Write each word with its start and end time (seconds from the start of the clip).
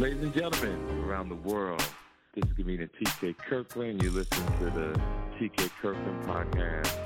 Ladies 0.00 0.22
and 0.22 0.32
gentlemen 0.32 1.04
around 1.04 1.28
the 1.28 1.34
world, 1.34 1.86
this 2.34 2.42
is 2.46 2.56
comedian 2.56 2.88
TK 2.98 3.36
Kirkland. 3.36 4.02
You 4.02 4.10
listen 4.10 4.46
to 4.60 4.64
the 4.70 4.98
TK 5.38 5.70
Kirkland 5.82 6.24
podcast. 6.24 6.96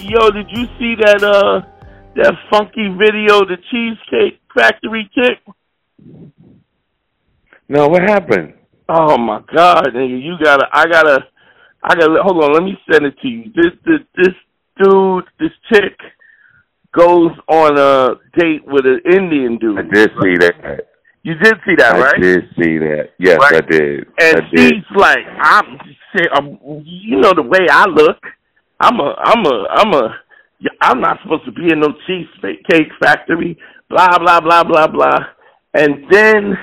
Yo, 0.00 0.30
did 0.30 0.46
you 0.52 0.66
see 0.78 0.94
that 1.00 1.24
uh 1.24 1.62
that 2.14 2.32
funky 2.48 2.86
video, 2.96 3.40
the 3.40 3.56
Cheesecake 3.72 4.40
Factory 4.54 5.10
chick? 5.12 5.40
No, 7.68 7.88
what 7.88 8.02
happened? 8.02 8.54
Oh 8.88 9.18
my 9.18 9.42
god, 9.52 9.88
nigga, 9.96 10.22
you 10.22 10.36
gotta 10.40 10.68
I 10.72 10.86
gotta 10.86 11.26
I 11.82 11.96
gotta 11.96 12.22
hold 12.22 12.44
on, 12.44 12.52
let 12.52 12.62
me 12.62 12.78
send 12.88 13.04
it 13.04 13.18
to 13.20 13.26
you. 13.26 13.50
This 13.52 13.72
this 13.84 14.00
this 14.14 14.34
dude, 14.82 15.24
this 15.38 15.50
chick 15.72 15.98
goes 16.92 17.30
on 17.48 17.78
a 17.78 18.14
date 18.38 18.62
with 18.66 18.84
an 18.86 19.00
Indian 19.10 19.58
dude. 19.58 19.78
I 19.78 19.82
did 19.82 20.10
see 20.22 20.36
that. 20.38 20.86
You 21.22 21.34
did 21.34 21.54
see 21.66 21.74
that, 21.76 21.94
I 21.96 22.00
right? 22.00 22.14
I 22.16 22.20
did 22.20 22.44
see 22.56 22.78
that. 22.78 23.10
Yes, 23.18 23.38
Right. 23.40 23.54
I 23.56 23.60
did. 23.60 24.06
And 24.20 24.36
I 24.38 24.50
did. 24.54 24.74
she's 24.74 24.96
like, 24.96 25.18
I'm, 25.40 25.78
I'm, 26.32 26.58
you 26.84 27.20
know 27.20 27.32
the 27.34 27.42
way 27.42 27.66
I 27.70 27.84
look. 27.86 28.18
I'm 28.80 28.98
a, 28.98 29.14
I'm 29.18 29.44
a, 29.44 29.66
I'm 29.70 29.92
a, 29.92 30.16
I'm 30.80 31.00
not 31.00 31.18
supposed 31.22 31.44
to 31.44 31.52
be 31.52 31.70
in 31.70 31.80
no 31.80 31.88
cheesecake 32.06 32.90
factory. 33.00 33.58
Blah 33.90 34.18
blah 34.18 34.40
blah 34.40 34.64
blah 34.64 34.86
blah. 34.86 35.18
And 35.74 36.04
then 36.10 36.56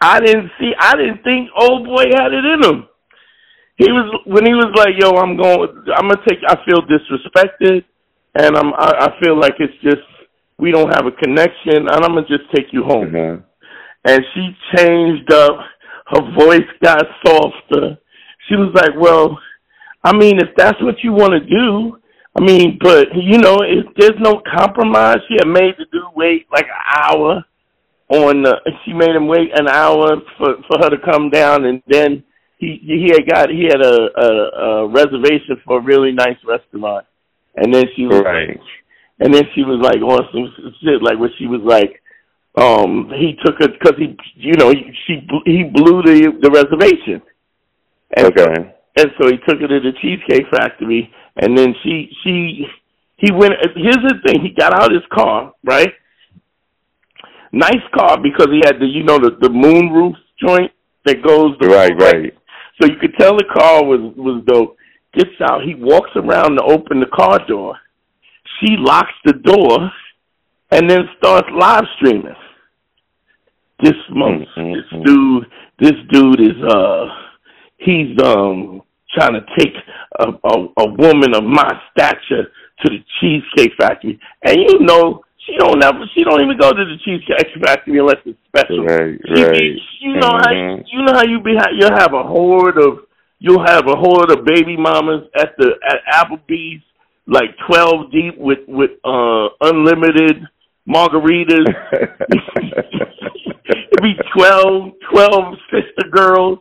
I 0.00 0.20
didn't 0.20 0.50
see, 0.58 0.72
I 0.78 0.94
didn't 0.96 1.22
think 1.22 1.48
old 1.58 1.86
boy 1.86 2.04
had 2.14 2.32
it 2.32 2.44
in 2.44 2.62
him. 2.64 2.88
He 3.76 3.90
was 3.90 4.20
when 4.26 4.46
he 4.46 4.54
was 4.54 4.70
like, 4.76 4.94
"Yo, 5.00 5.10
I'm 5.18 5.36
going. 5.36 5.68
I'm 5.96 6.08
gonna 6.08 6.22
take. 6.28 6.38
I 6.46 6.56
feel 6.64 6.82
disrespected, 6.86 7.84
and 8.36 8.56
I'm. 8.56 8.72
I, 8.74 9.10
I 9.10 9.20
feel 9.20 9.38
like 9.38 9.54
it's 9.58 9.74
just 9.82 10.02
we 10.58 10.70
don't 10.70 10.90
have 10.94 11.06
a 11.06 11.10
connection, 11.10 11.88
and 11.88 11.90
I'm 11.90 12.14
gonna 12.14 12.26
just 12.28 12.50
take 12.54 12.72
you 12.72 12.84
home." 12.84 13.10
Mhm. 13.10 13.42
and 14.06 14.20
she 14.34 14.56
changed 14.76 15.32
up. 15.32 15.58
Her 16.06 16.22
voice 16.38 16.68
got 16.82 17.02
softer. 17.26 17.98
She 18.48 18.54
was 18.56 18.72
like, 18.74 18.92
"Well, 18.96 19.38
I 20.04 20.14
mean, 20.16 20.38
if 20.38 20.54
that's 20.56 20.80
what 20.82 21.02
you 21.02 21.12
want 21.12 21.32
to 21.32 21.40
do, 21.40 21.98
I 22.38 22.42
mean, 22.44 22.78
but 22.80 23.08
you 23.16 23.38
know, 23.38 23.58
if 23.62 23.86
there's 23.96 24.20
no 24.20 24.42
compromise, 24.56 25.16
she 25.28 25.34
had 25.38 25.48
made 25.48 25.74
the 25.78 25.86
dude 25.90 26.02
wait 26.14 26.46
like 26.52 26.66
an 26.66 27.02
hour 27.02 27.44
on. 28.10 28.42
The, 28.42 28.54
she 28.84 28.92
made 28.92 29.16
him 29.16 29.26
wait 29.26 29.50
an 29.58 29.66
hour 29.68 30.16
for 30.38 30.56
for 30.68 30.78
her 30.82 30.90
to 30.90 30.98
come 31.04 31.30
down, 31.30 31.64
and 31.64 31.82
then 31.88 32.22
he 32.58 32.80
he 32.82 33.10
had 33.12 33.26
got 33.28 33.50
he 33.50 33.64
had 33.64 33.80
a 33.82 33.96
a, 34.16 34.28
a 34.66 34.88
reservation 34.88 35.60
for 35.64 35.78
a 35.78 35.82
really 35.82 36.12
nice 36.12 36.38
restaurant, 36.46 37.06
and 37.56 37.72
then 37.74 37.84
she 37.96 38.06
was 38.06 38.22
Right. 38.24 38.58
and 39.20 39.32
then 39.34 39.44
she 39.54 39.62
was 39.62 39.80
like 39.82 40.00
on 40.02 40.22
some 40.32 40.74
shit 40.82 41.02
like 41.02 41.18
where 41.18 41.30
she 41.38 41.46
was 41.46 41.60
like 41.64 42.00
um 42.56 43.10
he 43.18 43.36
took 43.44 43.56
her 43.58 43.68
because 43.68 43.94
he 43.98 44.16
you 44.36 44.54
know 44.54 44.70
he, 44.70 44.92
she 45.06 45.26
he 45.44 45.64
blew 45.64 46.02
the 46.02 46.32
the 46.40 46.50
reservation 46.50 47.20
and 48.16 48.26
Okay. 48.28 48.74
and 48.96 49.08
so 49.18 49.28
he 49.28 49.36
took 49.48 49.60
her 49.60 49.68
to 49.68 49.80
the 49.80 49.92
cheesecake 50.00 50.46
factory 50.50 51.10
and 51.36 51.56
then 51.58 51.74
she 51.82 52.08
she 52.22 52.66
he 53.16 53.32
went 53.32 53.54
here's 53.74 53.96
the 53.96 54.18
thing 54.26 54.40
he 54.42 54.50
got 54.50 54.72
out 54.72 54.90
of 54.92 54.94
his 54.94 55.08
car 55.12 55.52
right 55.64 55.92
nice 57.52 57.82
car 57.94 58.18
because 58.22 58.48
he 58.50 58.60
had 58.64 58.78
the 58.80 58.86
you 58.86 59.02
know 59.04 59.18
the 59.18 59.36
the 59.40 59.50
moon 59.50 59.90
roof 59.92 60.14
joint 60.40 60.70
that 61.04 61.22
goes 61.22 61.56
the 61.60 61.66
Right, 61.68 61.92
right. 61.98 62.34
So 62.80 62.88
you 62.88 62.96
could 63.00 63.14
tell 63.18 63.36
the 63.36 63.44
car 63.44 63.84
was 63.84 64.00
was 64.16 64.42
dope. 64.46 64.76
Gets 65.14 65.40
out, 65.42 65.62
he 65.62 65.74
walks 65.76 66.10
around 66.16 66.56
to 66.56 66.64
open 66.64 66.98
the 66.98 67.06
car 67.06 67.38
door. 67.46 67.76
She 68.58 68.74
locks 68.78 69.12
the 69.24 69.34
door, 69.34 69.90
and 70.72 70.90
then 70.90 71.08
starts 71.18 71.48
live 71.56 71.84
streaming. 71.96 72.34
This 73.82 73.94
month, 74.10 74.48
Mhm, 74.56 74.74
this 74.74 75.02
dude, 75.04 75.46
this 75.78 75.92
dude 76.10 76.40
is 76.40 76.62
uh, 76.64 77.06
he's 77.78 78.16
um 78.24 78.82
trying 79.16 79.34
to 79.34 79.44
take 79.58 79.74
a, 80.18 80.26
a 80.30 80.68
a 80.78 80.86
woman 80.90 81.34
of 81.34 81.44
my 81.44 81.70
stature 81.92 82.50
to 82.80 82.90
the 82.90 82.98
cheesecake 83.20 83.72
factory, 83.78 84.18
and 84.44 84.56
you 84.56 84.80
know 84.80 85.22
she 85.38 85.56
don't 85.58 85.82
ever, 85.84 86.00
she 86.14 86.24
don't 86.24 86.40
even 86.40 86.56
go 86.58 86.72
to 86.72 86.84
the 86.84 86.96
cheesecake 87.04 87.50
factory 87.64 87.98
unless 87.98 88.16
it's 88.24 88.38
special. 88.48 88.84
Right, 88.84 89.18
She 89.34 89.42
right. 89.44 89.72
you 90.00 90.14
know 90.14 90.30
how 90.30 90.50
Mhm. 90.50 90.84
You 91.04 91.12
know 91.12 91.18
how 91.18 91.24
you 91.24 91.40
be 91.40 91.52
you'll 91.78 91.90
have 91.98 92.14
a 92.14 92.22
horde 92.22 92.78
of 92.78 93.00
you'll 93.38 93.64
have 93.64 93.86
a 93.86 93.96
horde 93.96 94.30
of 94.30 94.44
baby 94.44 94.76
mamas 94.76 95.28
at 95.36 95.50
the 95.58 95.72
at 95.88 95.98
Applebee's 96.12 96.82
like 97.26 97.50
twelve 97.66 98.10
deep 98.10 98.38
with 98.38 98.60
with 98.68 98.90
uh 99.04 99.48
unlimited 99.60 100.46
margaritas. 100.88 101.66
It'd 103.66 104.02
be 104.02 104.14
12, 104.36 104.92
12 105.10 105.54
sister 105.70 106.10
girls. 106.10 106.58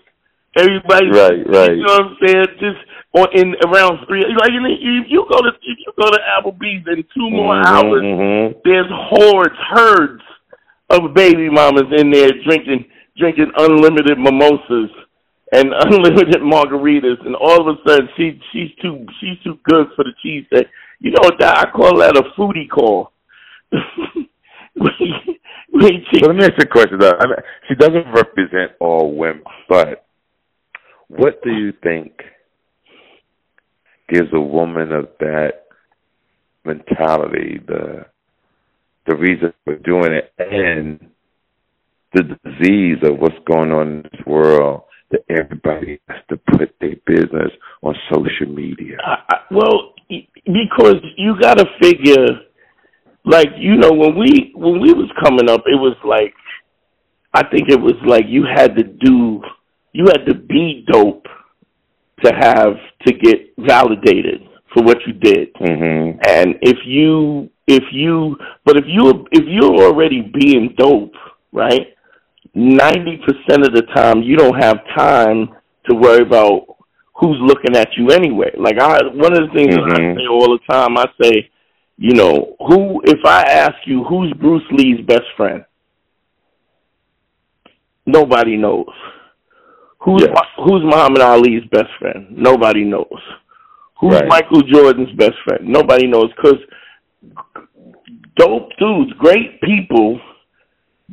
Everybody, 0.58 1.10
Right, 1.12 1.44
right. 1.48 1.72
You 1.76 1.84
know 1.84 1.94
what 1.94 2.02
I'm 2.02 2.18
saying? 2.26 2.46
Just 2.60 2.78
on 3.14 3.28
in 3.34 3.56
around 3.68 4.06
three. 4.08 4.22
Like 4.22 4.52
if 4.54 5.06
you 5.10 5.26
go 5.30 5.42
to 5.42 5.50
if 5.50 5.78
you 5.80 5.92
go 5.98 6.10
to 6.10 6.20
Applebee's 6.40 6.88
in 6.88 7.04
two 7.14 7.30
more 7.30 7.56
Mhm, 7.56 7.66
hours, 7.66 8.04
mhm. 8.04 8.56
there's 8.64 8.88
hordes, 8.92 9.56
herds 9.72 10.22
of 10.92 11.14
baby 11.14 11.50
mamas 11.50 11.92
in 11.98 12.12
there 12.12 12.30
drinking 12.46 12.86
drinking 13.18 13.52
unlimited 13.58 14.18
mimosas 14.18 14.90
and 15.52 15.74
unlimited 15.80 16.42
margaritas, 16.42 17.26
and 17.26 17.36
all 17.36 17.62
of 17.62 17.76
a 17.76 17.90
sudden 17.90 18.10
she 18.18 18.40
she's 18.52 18.72
too 18.82 19.06
she's 19.20 19.40
too 19.44 19.58
good 19.64 19.88
for 19.96 20.04
the 20.04 20.14
cheesesteak. 20.24 20.66
You 21.00 21.12
know 21.12 21.30
I 21.40 21.66
call 21.72 22.00
that 22.00 22.18
a 22.18 22.24
foodie 22.40 22.70
call. 22.70 23.12
So 25.76 26.28
let 26.28 26.36
me 26.36 26.44
ask 26.44 26.54
you 26.58 26.64
a 26.64 26.68
question. 26.68 27.00
Though. 27.00 27.14
I 27.20 27.28
mean, 27.28 27.38
she 27.68 27.76
doesn't 27.76 28.12
represent 28.14 28.72
all 28.80 29.16
women, 29.16 29.44
but 29.68 30.06
what 31.08 31.42
do 31.44 31.52
you 31.52 31.74
think 31.84 32.22
gives 34.10 34.30
a 34.34 34.40
woman 34.40 34.92
of 34.92 35.10
that 35.20 35.64
mentality 36.66 37.60
the 37.68 38.06
the 39.06 39.16
reason 39.16 39.54
for 39.66 39.76
doing 39.78 40.14
it 40.14 40.32
and 40.40 41.10
the 42.14 42.24
disease 42.46 42.98
of 43.04 43.20
what's 43.20 43.36
going 43.52 43.72
on 43.72 43.88
in 43.88 44.02
this 44.04 44.26
world 44.26 44.84
that 45.12 45.22
everybody 45.30 46.00
has 46.10 46.20
to 46.30 46.38
put 46.38 46.74
their 46.82 46.96
business 47.06 47.52
on 47.82 47.96
social 48.12 48.48
media. 48.48 48.98
I, 49.06 49.18
I, 49.30 49.38
well, 49.52 49.94
because 50.10 51.02
you 51.18 51.36
got 51.40 51.58
to 51.58 51.66
figure, 51.82 52.28
like 53.26 53.50
you 53.58 53.78
know, 53.78 53.92
when 53.92 54.18
we 54.18 54.52
when 54.56 54.82
we 54.82 54.94
was 54.94 55.10
coming 55.24 55.50
up, 55.50 55.62
it 55.66 55.80
was 55.80 55.96
like, 56.04 56.34
I 57.34 57.48
think 57.48 57.70
it 57.70 57.80
was 57.80 57.96
like 58.06 58.26
you 58.28 58.46
had 58.46 58.76
to 58.76 58.84
do, 58.84 59.42
you 59.94 60.06
had 60.06 60.26
to 60.26 60.36
be 60.36 60.86
dope 60.92 61.26
to 62.24 62.34
have 62.34 62.74
to 63.06 63.14
get 63.14 63.54
validated 63.58 64.42
for 64.74 64.84
what 64.84 64.98
you 65.06 65.14
did. 65.14 65.54
Mhm. 65.56 66.20
And 66.28 66.56
if 66.62 66.78
you 66.86 67.50
if 67.68 67.84
you 67.92 68.38
but 68.66 68.78
if 68.78 68.86
you 68.88 69.26
if 69.32 69.46
you're 69.46 69.86
already 69.86 70.22
being 70.22 70.74
dope, 70.78 71.14
right? 71.52 71.88
Ninety 72.56 73.18
percent 73.18 73.66
of 73.66 73.74
the 73.74 73.82
time 73.96 74.22
you 74.22 74.38
don't 74.38 74.62
have 74.62 74.78
time 74.96 75.50
to 75.90 75.96
worry 75.96 76.22
about 76.22 76.66
who's 77.16 77.38
looking 77.42 77.76
at 77.76 77.90
you 77.98 78.10
anyway. 78.10 78.52
Like 78.58 78.80
I 78.80 79.00
one 79.14 79.34
of 79.34 79.48
the 79.48 79.54
things 79.56 79.76
that 79.76 79.84
I 79.84 80.00
mm-hmm. 80.00 80.20
say 80.20 80.28
all 80.28 80.58
the 80.58 80.60
time, 80.72 80.98
I 80.98 81.06
say, 81.22 81.50
you 81.98 82.14
know, 82.14 82.56
who 82.60 83.02
if 83.06 83.20
I 83.26 83.42
ask 83.42 83.76
you 83.86 84.04
who's 84.04 84.34
Bruce 84.34 84.64
Lee's 84.72 85.02
best 85.06 85.26
friend? 85.36 85.66
Nobody 88.06 88.58
knows. 88.58 88.86
Who's 90.00 90.22
Yes. 90.22 90.38
who's 90.58 90.84
Muhammad 90.84 91.22
Ali's 91.22 91.64
best 91.72 91.90
friend? 92.00 92.28
Nobody 92.32 92.84
knows. 92.84 93.22
Who's 94.00 94.14
Right. 94.16 94.28
Michael 94.28 94.62
Jordan's 94.62 95.12
best 95.14 95.38
friend? 95.46 95.68
Nobody 95.68 96.08
knows 96.08 96.30
because 96.36 96.60
dope 98.36 98.76
dudes, 98.78 99.14
great 99.14 99.62
people, 99.62 100.20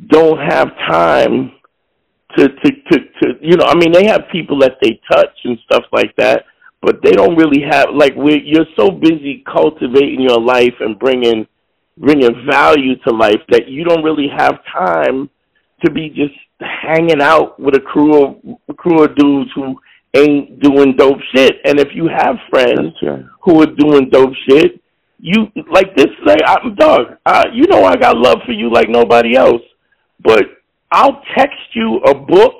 don't 0.07 0.39
have 0.39 0.69
time 0.89 1.51
to, 2.37 2.47
to 2.47 2.71
to 2.91 2.99
to 2.99 3.27
you 3.41 3.57
know. 3.57 3.65
I 3.65 3.75
mean, 3.75 3.91
they 3.91 4.07
have 4.07 4.23
people 4.31 4.59
that 4.59 4.77
they 4.81 4.99
touch 5.11 5.37
and 5.43 5.57
stuff 5.65 5.83
like 5.91 6.15
that, 6.17 6.45
but 6.81 7.01
they 7.03 7.11
don't 7.11 7.35
really 7.35 7.63
have 7.69 7.87
like 7.93 8.15
we 8.15 8.41
you're 8.45 8.65
so 8.77 8.91
busy 8.91 9.43
cultivating 9.51 10.21
your 10.21 10.39
life 10.39 10.75
and 10.79 10.97
bringing 10.97 11.47
bringing 11.97 12.45
value 12.49 12.95
to 13.07 13.13
life 13.13 13.41
that 13.49 13.67
you 13.67 13.83
don't 13.83 14.03
really 14.03 14.27
have 14.35 14.59
time 14.73 15.29
to 15.83 15.91
be 15.91 16.09
just 16.09 16.33
hanging 16.59 17.21
out 17.21 17.59
with 17.59 17.75
a 17.75 17.79
crew 17.79 18.23
of 18.23 18.77
crew 18.77 19.03
of 19.03 19.15
dudes 19.15 19.49
who 19.55 19.75
ain't 20.15 20.59
doing 20.59 20.95
dope 20.95 21.19
shit. 21.33 21.57
And 21.65 21.79
if 21.79 21.89
you 21.93 22.07
have 22.07 22.35
friends 22.49 22.93
right. 23.01 23.23
who 23.41 23.61
are 23.61 23.73
doing 23.77 24.09
dope 24.09 24.33
shit, 24.49 24.81
you 25.19 25.47
like 25.71 25.95
this. 25.95 26.07
Like 26.25 26.41
I'm 26.45 26.75
dog. 26.75 27.17
Uh, 27.25 27.45
you 27.53 27.67
know 27.67 27.83
I 27.83 27.95
got 27.95 28.17
love 28.17 28.39
for 28.45 28.51
you 28.51 28.71
like 28.71 28.89
nobody 28.89 29.35
else, 29.35 29.61
but 30.23 30.43
I'll 30.91 31.21
text 31.37 31.57
you 31.73 31.97
a 32.05 32.13
book 32.13 32.55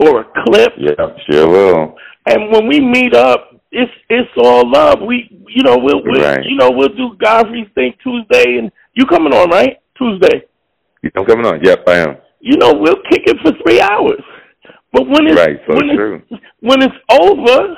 or 0.00 0.20
a 0.20 0.24
clip, 0.46 0.72
Yeah, 0.78 0.94
sure 1.30 1.48
will. 1.48 1.94
and 2.26 2.50
when 2.52 2.66
we 2.66 2.80
meet 2.80 3.14
up, 3.14 3.50
it's 3.70 3.92
it's 4.08 4.30
all 4.38 4.70
love. 4.70 5.00
We 5.06 5.28
You 5.48 5.62
know, 5.64 5.76
we'll, 5.78 6.02
we'll 6.04 6.22
Right. 6.22 6.44
you 6.44 6.56
know 6.56 6.70
we'll 6.70 6.88
do 6.96 7.16
Godfrey's 7.22 7.68
thing 7.74 7.92
Tuesday, 8.02 8.58
and 8.58 8.70
you 8.94 9.04
coming 9.06 9.32
on 9.34 9.50
right 9.50 9.76
Tuesday. 9.96 10.44
I'm 11.16 11.24
coming 11.24 11.46
on. 11.46 11.60
Yep, 11.62 11.84
I 11.88 11.96
am. 11.98 12.16
You 12.40 12.56
know, 12.56 12.72
we'll 12.74 13.02
kick 13.10 13.22
it 13.26 13.36
for 13.42 13.52
three 13.62 13.80
hours. 13.80 14.22
But 14.92 15.06
when 15.06 15.26
it's 15.26 15.36
Right, 15.36 15.58
so 15.68 15.74
when 15.76 15.96
true. 15.96 16.22
it's 16.30 16.42
when 16.60 16.82
it's 16.82 16.94
over, 17.10 17.76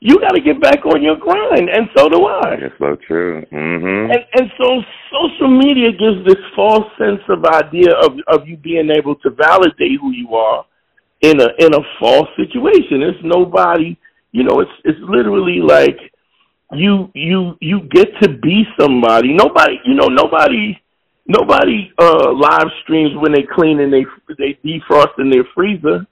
you 0.00 0.20
got 0.20 0.34
to 0.34 0.40
get 0.40 0.60
back 0.60 0.84
on 0.84 1.02
your 1.02 1.16
grind, 1.16 1.68
and 1.70 1.88
so 1.96 2.08
do 2.08 2.26
I. 2.26 2.56
That's 2.60 2.78
so 2.78 2.96
true. 3.06 3.44
Mhm. 3.52 4.12
And 4.14 4.24
and 4.38 4.52
so 4.60 4.82
social 5.10 5.48
media 5.48 5.90
gives 5.92 6.24
this 6.26 6.42
false 6.54 6.86
sense 6.98 7.22
of 7.28 7.44
idea 7.46 7.92
of 8.04 8.12
of 8.28 8.46
you 8.46 8.56
being 8.56 8.90
able 8.90 9.14
to 9.16 9.30
validate 9.30 9.98
who 10.00 10.10
you 10.12 10.34
are 10.34 10.64
in 11.22 11.40
a 11.40 11.48
in 11.58 11.74
a 11.74 11.80
false 11.98 12.28
situation. 12.36 13.02
It's 13.02 13.18
nobody, 13.24 13.96
you 14.32 14.44
know, 14.44 14.60
it's 14.60 14.70
it's 14.84 15.00
literally 15.00 15.60
like 15.60 15.98
you 16.72 17.10
you 17.14 17.56
you 17.60 17.80
get 17.90 18.08
to 18.22 18.28
be 18.28 18.64
somebody. 18.78 19.32
Nobody, 19.32 19.80
you 19.86 19.94
know, 19.94 20.08
nobody 20.08 20.76
nobody 21.26 21.90
uh 21.98 22.32
live 22.32 22.68
streams 22.82 23.12
when 23.16 23.32
they 23.32 23.42
clean 23.54 23.80
and 23.80 23.92
they 23.92 24.04
they 24.38 24.58
defrost 24.64 25.18
in 25.18 25.30
their 25.30 25.44
freezer. 25.54 26.06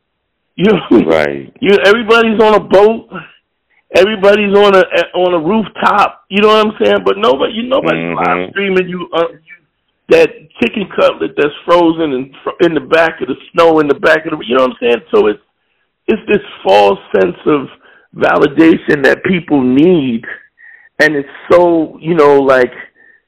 You 0.56 0.64
know, 0.72 1.00
Right. 1.06 1.52
you 1.60 1.76
everybody's 1.84 2.40
on 2.40 2.54
a 2.54 2.60
boat. 2.60 3.08
Everybody's 3.94 4.56
on 4.56 4.74
a 4.74 4.82
on 5.14 5.34
a 5.34 5.38
rooftop. 5.38 6.24
You 6.28 6.42
know 6.42 6.48
what 6.48 6.66
I'm 6.66 6.72
saying? 6.82 6.98
But 7.04 7.18
nobody, 7.18 7.52
you 7.54 7.62
nobody's 7.68 8.02
Mhm. 8.02 8.26
live 8.26 8.50
streaming 8.50 8.88
you, 8.88 9.08
uh, 9.12 9.28
you 9.30 9.54
that 10.10 10.30
chicken 10.60 10.86
cutlet 10.88 11.34
that's 11.36 11.54
frozen 11.64 12.12
in 12.12 12.34
in 12.62 12.74
the 12.74 12.80
back 12.80 13.20
of 13.20 13.28
the 13.28 13.36
snow 13.52 13.78
in 13.80 13.88
the 13.88 13.94
back 13.94 14.26
of 14.26 14.32
the. 14.36 14.44
You 14.44 14.56
know 14.56 14.64
what 14.64 14.72
I'm 14.72 14.76
saying? 14.80 15.02
So 15.14 15.28
it's 15.28 15.40
it's 16.08 16.22
this 16.26 16.42
false 16.62 16.98
sense 17.20 17.38
of 17.46 17.68
validation 18.14 19.02
that 19.04 19.22
people 19.24 19.62
need, 19.62 20.24
and 21.00 21.14
it's 21.16 21.28
so 21.50 21.96
you 22.00 22.14
know 22.14 22.40
like 22.40 22.72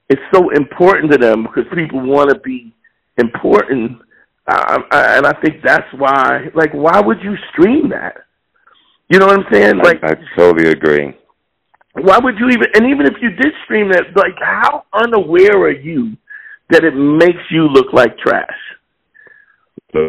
it's 0.09 0.23
so 0.35 0.51
important 0.51 1.13
to 1.13 1.19
them 1.19 1.45
because 1.45 1.65
people 1.75 2.01
want 2.01 2.31
to 2.31 2.39
be 2.41 2.73
important, 3.19 4.01
I, 4.49 4.79
and 5.19 5.27
I 5.27 5.33
think 5.45 5.63
that's 5.63 5.91
why. 5.97 6.51
Like, 6.55 6.73
why 6.73 7.01
would 7.01 7.23
you 7.23 7.35
stream 7.53 7.89
that? 7.91 8.26
You 9.09 9.19
know 9.19 9.27
what 9.27 9.41
I'm 9.41 9.47
saying? 9.53 9.79
Like, 9.79 9.99
I, 10.03 10.13
I 10.13 10.15
totally 10.37 10.71
agree. 10.71 11.15
why 11.95 12.19
would 12.19 12.35
you 12.39 12.49
even? 12.49 12.67
And 12.75 12.87
even 12.87 13.07
if 13.07 13.15
you 13.23 13.31
did 13.31 13.53
stream 13.65 13.91
that, 13.93 14.05
like, 14.17 14.35
how 14.41 14.85
unaware 14.93 15.57
are 15.63 15.71
you 15.71 16.17
that 16.71 16.85
it 16.85 16.95
makes 16.95 17.43
you 17.51 17.69
look 17.69 17.93
like 17.93 18.17
trash? 18.19 18.49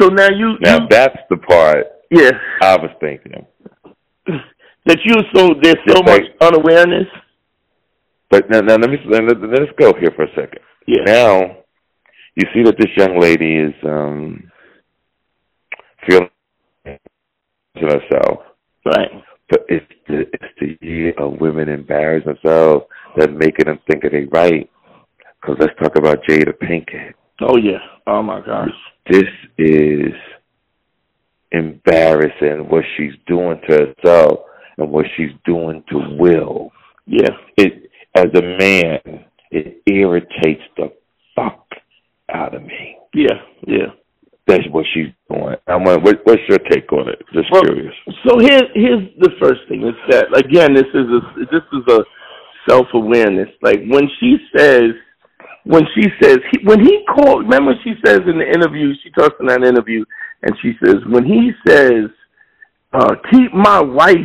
So, 0.00 0.08
now 0.08 0.28
you, 0.34 0.54
now 0.62 0.80
you 0.80 0.86
that's 0.88 1.18
the 1.28 1.36
part 1.36 1.86
yeah, 2.12 2.30
I 2.62 2.76
was 2.76 2.90
thinking. 3.00 3.46
that 4.86 4.98
you 5.04 5.14
so 5.34 5.50
there's 5.62 5.76
so 5.88 6.02
much 6.02 6.22
like- 6.22 6.36
unawareness. 6.40 7.06
But 8.30 8.50
now, 8.50 8.60
now 8.60 8.76
let 8.76 8.90
me 8.90 8.96
let, 9.08 9.24
let, 9.24 9.40
let's 9.42 9.72
go 9.78 9.92
here 9.98 10.10
for 10.16 10.24
a 10.24 10.34
second. 10.34 10.60
Yeah, 10.86 11.04
Now, 11.04 11.40
you 12.34 12.46
see 12.54 12.62
that 12.64 12.76
this 12.78 12.90
young 12.96 13.20
lady 13.20 13.56
is 13.56 13.74
um 13.84 14.50
feeling 16.06 16.28
to 17.82 17.98
herself, 17.98 18.40
right. 18.86 19.10
but 19.50 19.60
it's 19.68 19.86
the 20.08 20.20
it's 20.32 20.54
the 20.60 20.78
year 20.86 21.12
of 21.18 21.40
women 21.40 21.68
embarrassing 21.68 22.34
themselves 22.42 22.86
that 23.16 23.32
making 23.32 23.66
them 23.66 23.78
think 23.86 24.02
they 24.02 24.26
right. 24.32 24.68
Because 25.40 25.56
let's 25.60 25.78
talk 25.80 25.96
about 25.96 26.22
Jada 26.28 26.52
Pinkett. 26.52 27.14
Oh 27.40 27.56
yeah. 27.56 27.78
Oh 28.06 28.22
my 28.22 28.40
gosh. 28.44 28.70
This 29.10 29.28
is 29.58 30.12
embarrassing 31.50 32.68
what 32.68 32.84
she's 32.96 33.12
doing 33.26 33.60
to 33.68 33.94
herself 34.02 34.40
and 34.78 34.90
what 34.90 35.06
she's 35.16 35.32
doing 35.44 35.82
to 35.90 36.16
Will. 36.18 36.70
Yeah. 37.06 37.30
It 37.56 37.90
as 38.14 38.26
a 38.34 38.42
man, 38.42 39.24
it 39.50 39.82
irritates 39.86 40.62
the 40.76 40.92
fuck 41.34 41.66
out 42.32 42.54
of 42.54 42.62
me. 42.62 42.96
Yeah. 43.14 43.40
Yeah. 43.66 43.86
That's 44.46 44.64
what 44.70 44.84
she's 44.92 45.06
doing. 45.30 45.56
I 45.68 45.76
want. 45.76 46.02
What, 46.02 46.20
what's 46.24 46.42
your 46.48 46.58
take 46.58 46.92
on 46.92 47.08
it? 47.08 47.22
Just 47.32 47.50
Well, 47.52 47.62
curious. 47.62 47.94
So 48.26 48.38
here's 48.40 48.68
here's 48.74 49.08
the 49.18 49.30
first 49.40 49.60
thing 49.68 49.86
is 49.86 49.94
that 50.10 50.36
again 50.36 50.74
this 50.74 50.88
is 50.92 51.06
a 51.06 51.20
this 51.46 51.62
is 51.72 51.94
a 51.94 52.04
self 52.68 52.86
awareness. 52.94 53.48
Like 53.62 53.80
when 53.88 54.08
she 54.18 54.36
says 54.56 54.90
when 55.64 55.84
she 55.94 56.08
says 56.20 56.38
he, 56.50 56.66
when 56.66 56.80
he 56.80 57.04
called 57.14 57.44
remember 57.44 57.72
she 57.84 57.94
says 58.04 58.20
in 58.26 58.38
the 58.38 58.46
interview 58.52 58.92
she 59.02 59.10
talks 59.10 59.36
in 59.38 59.46
that 59.46 59.62
interview 59.62 60.04
and 60.42 60.52
she 60.60 60.72
says 60.84 60.96
when 61.08 61.24
he 61.24 61.52
says 61.66 62.10
uh 62.94 63.14
keep 63.30 63.54
my 63.54 63.80
wife 63.80 64.16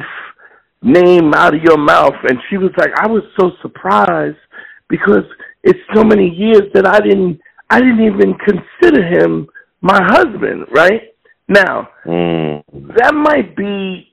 name 0.81 1.33
out 1.35 1.53
of 1.53 1.61
your 1.61 1.77
mouth 1.77 2.15
and 2.27 2.39
she 2.49 2.57
was 2.57 2.71
like 2.77 2.89
I 2.97 3.07
was 3.07 3.23
so 3.39 3.51
surprised 3.61 4.37
because 4.89 5.25
it's 5.63 5.79
so 5.93 6.03
many 6.03 6.27
years 6.29 6.63
that 6.73 6.87
I 6.87 6.99
didn't 7.01 7.39
I 7.69 7.79
didn't 7.79 8.03
even 8.03 8.33
consider 8.39 9.05
him 9.05 9.47
my 9.81 9.99
husband, 10.03 10.65
right? 10.71 11.01
Now, 11.47 11.89
Mm. 12.05 12.63
that 12.97 13.13
might 13.13 13.55
be 13.55 14.11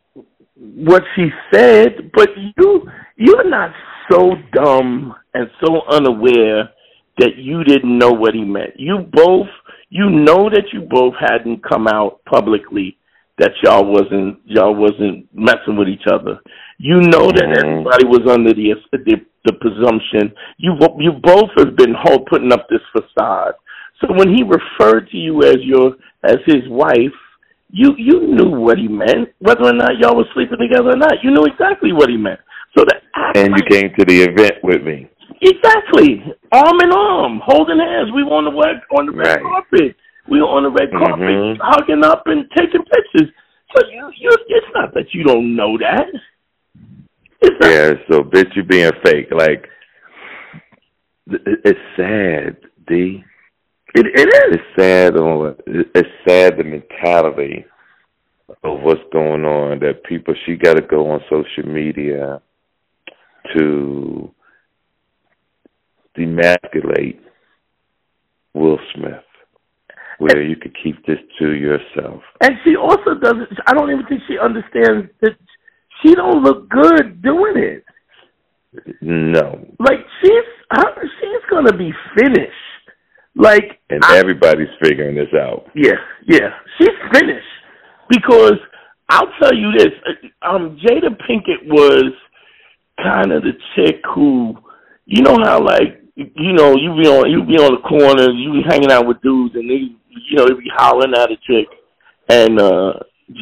what 0.57 1.03
she 1.15 1.31
said, 1.53 2.11
but 2.15 2.29
you 2.37 2.89
you're 3.17 3.49
not 3.49 3.73
so 4.11 4.35
dumb 4.53 5.15
and 5.35 5.49
so 5.65 5.83
unaware 5.91 6.71
that 7.19 7.37
you 7.37 7.63
didn't 7.65 7.97
know 7.97 8.11
what 8.11 8.35
he 8.35 8.45
meant. 8.45 8.73
You 8.77 8.99
both 9.13 9.49
you 9.91 10.11
know 10.11 10.51
that 10.51 10.73
you 10.73 10.81
both 10.83 11.15
hadn't 11.21 11.63
come 11.63 11.87
out 11.87 12.21
publicly 12.25 12.97
that 13.39 13.53
y'all 13.63 13.85
wasn't 13.85 14.39
y'all 14.45 14.75
wasn't 14.75 15.27
messing 15.35 15.77
with 15.77 15.89
each 15.89 16.07
other. 16.13 16.39
You 16.79 17.01
know 17.01 17.31
that 17.31 17.45
Mhm. 17.45 17.57
everybody 17.65 18.07
was 18.07 18.27
under 18.29 18.53
the 18.53 18.75
the, 18.93 19.21
the 19.45 19.53
presumption. 19.55 20.33
You 20.59 20.77
you 20.99 21.13
both 21.13 21.51
have 21.59 21.77
been 21.77 21.95
whole 21.95 22.21
putting 22.21 22.53
up 22.53 22.69
this 22.69 22.83
facade. 22.93 23.55
So 24.01 24.13
when 24.13 24.29
he 24.35 24.43
referred 24.43 25.09
to 25.11 25.17
you 25.17 25.43
as 25.43 25.57
your 25.61 25.95
as 26.25 26.39
his 26.47 26.69
wife, 26.69 27.15
you 27.71 27.95
you 27.97 28.27
knew 28.27 28.51
what 28.51 28.79
he 28.79 28.89
meant, 28.89 29.31
whether 29.39 29.65
or 29.65 29.73
not 29.73 29.99
y'all 29.99 30.17
were 30.17 30.29
sleeping 30.35 30.59
together 30.59 30.91
or 30.91 30.97
not. 30.97 31.23
You 31.23 31.31
knew 31.31 31.45
exactly 31.45 31.93
what 31.93 32.09
he 32.09 32.17
meant. 32.17 32.41
So 32.77 32.85
that 32.85 33.03
And 33.37 33.55
you 33.57 33.63
came 33.71 33.93
to 33.99 34.05
the 34.05 34.23
event 34.23 34.57
with 34.63 34.83
me. 34.83 35.09
exactly 35.41 36.25
arm 36.53 36.81
in 36.83 36.93
arm, 36.93 37.41
holding 37.45 37.79
hands. 37.79 38.11
We 38.15 38.25
were 38.25 38.33
on 38.33 38.45
the 38.45 38.53
red 38.53 38.81
on 38.97 39.07
the 39.07 39.13
red 39.13 39.27
Right. 39.27 39.43
carpet. 39.43 39.97
We 40.29 40.41
were 40.41 40.49
on 40.49 40.63
the 40.65 40.71
red 40.71 40.91
carpet, 40.91 41.19
Mhm. 41.21 41.59
hugging 41.61 42.05
up 42.05 42.27
and 42.27 42.51
taking 42.57 42.83
pictures. 42.83 43.31
So 43.75 43.87
you 43.91 44.11
you 44.17 44.31
it's 44.49 44.67
not 44.75 44.95
that 44.95 45.15
you 45.15 45.23
don't 45.25 45.55
know 45.55 45.77
that. 45.79 46.09
It's 47.43 47.61
not, 47.61 47.71
Yeah. 47.71 47.95
So 48.09 48.23
bitch, 48.25 48.55
you 48.57 48.63
being 48.63 48.93
fake. 49.05 49.31
Like 49.33 49.69
it's 51.31 51.81
sad, 51.97 52.57
D. 52.87 53.25
it 53.95 54.07
it 54.07 54.29
is. 54.29 54.59
It's 54.59 54.81
sad. 54.81 55.17
On 55.17 55.55
it's 55.67 56.09
sad 56.27 56.57
the 56.59 56.65
mentality 56.65 57.65
of 58.63 58.81
what's 58.81 59.01
going 59.13 59.45
on. 59.45 59.81
That 59.81 60.05
people 60.05 60.35
she 60.45 60.57
got 60.57 60.75
to 60.75 60.83
go 60.83 61.11
on 61.11 61.21
social 61.31 61.69
media 61.71 62.41
to 63.57 64.31
demasculate 66.17 67.21
Will 68.55 68.79
Smith, 68.95 69.25
where 70.19 70.43
you 70.43 70.57
could 70.57 70.77
keep 70.83 71.05
this 71.07 71.19
to 71.39 71.53
yourself. 71.53 72.23
And 72.41 72.53
she 72.65 72.77
also 72.77 73.15
doesn't. 73.21 73.49
I 73.67 73.75
don't 73.75 73.91
even 73.91 74.07
think 74.07 74.23
she 74.29 74.39
understands 74.39 75.11
that 75.21 75.37
she 76.03 76.15
don't 76.15 76.43
look 76.43 76.69
good 76.69 77.23
doing 77.23 77.55
it. 77.57 77.85
No, 79.01 79.65
Like 79.79 80.01
she's 80.21 80.45
her, 80.71 81.03
she's 81.21 81.51
gonna 81.51 81.77
be 81.77 81.93
finished. 82.19 82.53
Like 83.37 83.81
and 83.91 84.01
I- 84.05 84.19
everybody's 84.19 84.69
figuring 84.83 85.17
this 85.17 85.33
out. 85.35 85.67
yeah, 85.75 85.97
yeah, 86.27 86.51
she's 86.79 86.89
finished 87.13 87.47
because 88.09 88.59
I'll 89.09 89.31
tell 89.41 89.55
you 89.55 89.73
this. 89.77 89.91
Um, 90.43 90.79
Jada 90.83 91.11
Pinkett 91.29 91.67
was 91.67 92.13
kind 93.03 93.33
of 93.33 93.43
the 93.43 93.53
chick 93.75 94.01
who, 94.15 94.57
you 95.07 95.23
know 95.23 95.37
how 95.43 95.61
like 95.63 96.01
you 96.15 96.53
know 96.53 96.77
you 96.77 96.95
be 96.95 97.09
on 97.09 97.31
you 97.31 97.43
be 97.45 97.57
on 97.59 97.75
the 97.75 97.89
corner, 97.89 98.31
you 98.31 98.53
be 98.53 98.63
hanging 98.69 98.93
out 98.93 99.07
with 99.07 99.21
dudes, 99.21 99.55
and 99.57 99.69
they 99.69 99.75
you 100.09 100.37
know 100.37 100.47
they 100.47 100.55
be 100.55 100.71
hollering 100.75 101.15
at 101.15 101.31
a 101.33 101.37
chick, 101.47 101.67
and 102.29 102.61
uh 102.61 102.93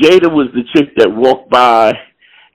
Jada 0.02 0.32
was 0.32 0.48
the 0.54 0.62
chick 0.74 0.94
that 0.96 1.10
walked 1.10 1.50
by. 1.50 1.92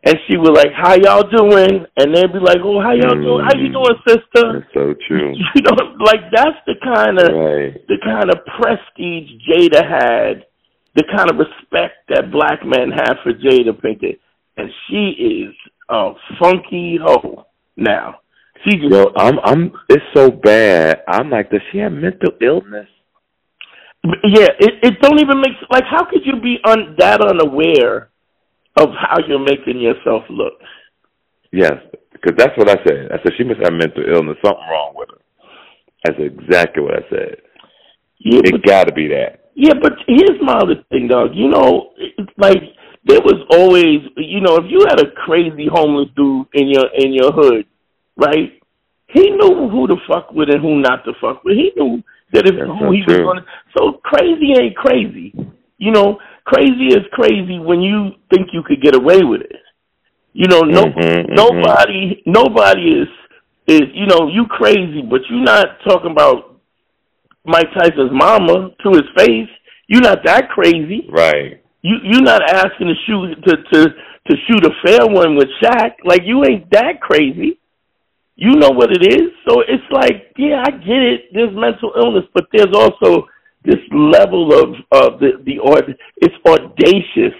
And 0.03 0.15
she 0.27 0.37
was 0.37 0.51
like, 0.53 0.71
"How 0.73 0.93
y'all 0.95 1.27
doing?" 1.29 1.85
And 1.97 2.15
they'd 2.15 2.31
be 2.31 2.39
like, 2.39 2.59
"Oh, 2.63 2.79
how 2.79 2.93
y'all 2.93 3.17
mm-hmm. 3.17 3.23
doing? 3.23 3.45
How 3.45 3.57
you 3.57 3.71
doing, 3.73 3.97
sister?" 4.07 4.61
That's 4.61 4.73
so 4.73 4.93
true. 5.07 5.33
You 5.55 5.61
know, 5.63 5.75
like 5.99 6.21
that's 6.31 6.57
the 6.65 6.75
kind 6.83 7.19
of 7.19 7.27
Right. 7.33 7.87
the 7.87 7.97
kind 8.03 8.29
of 8.29 8.45
prestige 8.45 9.29
Jada 9.49 9.83
had, 9.83 10.45
the 10.95 11.03
kind 11.15 11.29
of 11.29 11.37
respect 11.37 12.07
that 12.09 12.31
black 12.31 12.63
men 12.63 12.91
have 12.91 13.17
for 13.23 13.33
Jada 13.33 13.73
Pinkett, 13.73 14.19
and 14.55 14.69
she 14.87 15.09
is 15.17 15.55
a 15.89 16.13
funky 16.39 16.97
hoe 17.01 17.45
now. 17.75 18.19
She 18.63 18.77
just 18.77 18.91
Yo, 18.91 19.11
I'm 19.17 19.39
I'm 19.43 19.71
it's 19.89 20.03
so 20.13 20.29
bad. 20.31 21.03
I'm 21.07 21.29
like, 21.29 21.49
does 21.49 21.61
she 21.71 21.79
have 21.79 21.91
mental 21.91 22.31
illness? 22.41 22.87
yeah, 24.23 24.49
it 24.59 24.73
it 24.83 25.01
don't 25.01 25.19
even 25.19 25.41
make 25.41 25.53
like 25.69 25.83
how 25.89 26.05
could 26.05 26.21
you 26.25 26.39
be 26.41 26.57
un, 26.63 26.95
that 26.99 27.21
unaware 27.21 28.09
of 28.79 28.89
how 28.99 29.17
you're 29.27 29.39
making 29.39 29.79
yourself 29.81 30.23
look? 30.29 30.53
Yes, 31.51 31.73
because 32.11 32.35
that's 32.37 32.57
what 32.57 32.69
I 32.69 32.75
said. 32.85 33.11
I 33.11 33.17
said 33.23 33.33
she 33.37 33.43
must 33.43 33.61
have 33.63 33.73
mental 33.73 34.03
illness, 34.03 34.37
something 34.43 34.67
wrong 34.69 34.93
with 34.95 35.09
her. 35.09 35.21
That's 36.03 36.19
exactly 36.19 36.83
what 36.83 36.95
I 36.95 37.09
said. 37.09 37.37
Yeah, 38.19 38.41
it 38.43 38.65
got 38.65 38.85
to 38.87 38.93
be 38.93 39.07
that. 39.09 39.51
Yeah, 39.55 39.73
but 39.81 39.93
here's 40.07 40.39
my 40.41 40.53
other 40.53 40.83
thing, 40.89 41.07
dog. 41.07 41.31
You 41.33 41.49
know, 41.49 41.93
like 42.37 42.61
there 43.05 43.21
was 43.21 43.45
always, 43.51 44.01
you 44.17 44.41
know, 44.41 44.57
if 44.57 44.65
you 44.69 44.85
had 44.87 44.99
a 44.99 45.11
crazy 45.25 45.67
homeless 45.71 46.09
dude 46.15 46.47
in 46.53 46.67
your 46.69 46.85
in 46.93 47.13
your 47.13 47.31
hood, 47.31 47.65
right? 48.15 48.53
He 49.09 49.29
knew 49.31 49.69
who 49.69 49.87
to 49.87 49.95
fuck 50.07 50.31
with 50.31 50.49
and 50.49 50.61
who 50.61 50.81
not 50.81 51.05
to 51.05 51.13
fuck 51.21 51.43
with. 51.43 51.55
He 51.55 51.71
knew 51.75 52.03
that 52.33 52.45
if 52.45 52.55
That's 52.55 52.67
who 52.67 52.91
he 52.91 53.03
true. 53.07 53.25
was 53.25 53.41
going. 53.41 53.45
So 53.77 54.01
crazy 54.03 54.53
ain't 54.59 54.75
crazy. 54.75 55.33
You 55.77 55.91
know, 55.91 56.19
crazy 56.47 56.95
is 56.95 57.03
crazy 57.11 57.59
when 57.59 57.81
you 57.81 58.11
think 58.33 58.49
you 58.53 58.63
could 58.63 58.81
get 58.81 58.95
away 58.95 59.19
with 59.21 59.41
it. 59.41 59.61
You 60.33 60.47
know, 60.47 60.61
no, 60.61 60.85
mm-hmm, 60.85 61.33
nobody, 61.33 62.15
mm-hmm. 62.15 62.31
nobody 62.31 63.03
is 63.03 63.07
is 63.67 63.81
you 63.93 64.07
know 64.07 64.29
you 64.31 64.45
crazy, 64.49 65.03
but 65.03 65.21
you're 65.29 65.43
not 65.43 65.67
talking 65.87 66.11
about 66.11 66.55
Mike 67.45 67.67
Tyson's 67.75 68.11
mama 68.11 68.71
to 68.83 68.89
his 68.91 69.07
face. 69.17 69.49
You're 69.87 70.01
not 70.01 70.19
that 70.25 70.49
crazy, 70.49 71.07
right? 71.11 71.61
You 71.81 71.97
you're 72.03 72.23
not 72.23 72.41
asking 72.43 72.87
to 72.87 72.95
shoot 73.05 73.35
to 73.43 73.55
to 73.73 73.89
to 74.29 74.35
shoot 74.47 74.65
a 74.65 74.71
fair 74.85 75.05
one 75.07 75.35
with 75.35 75.47
Shaq. 75.61 75.95
Like 76.05 76.21
you 76.23 76.43
ain't 76.45 76.71
that 76.71 77.01
crazy. 77.01 77.59
You 78.35 78.51
know 78.55 78.69
what 78.69 78.91
it 78.91 79.01
is. 79.01 79.31
So 79.49 79.61
it's 79.61 79.89
like, 79.91 80.31
yeah, 80.37 80.61
I 80.63 80.69
get 80.69 81.01
it. 81.01 81.21
There's 81.33 81.55
mental 81.55 81.91
illness, 81.97 82.25
but 82.35 82.45
there's 82.53 82.71
also 82.71 83.25
this 83.67 83.83
level 83.91 84.53
of 84.53 84.69
of 84.91 85.19
the 85.19 85.43
the 85.45 85.59
it's 86.17 86.35
audacious 86.47 87.35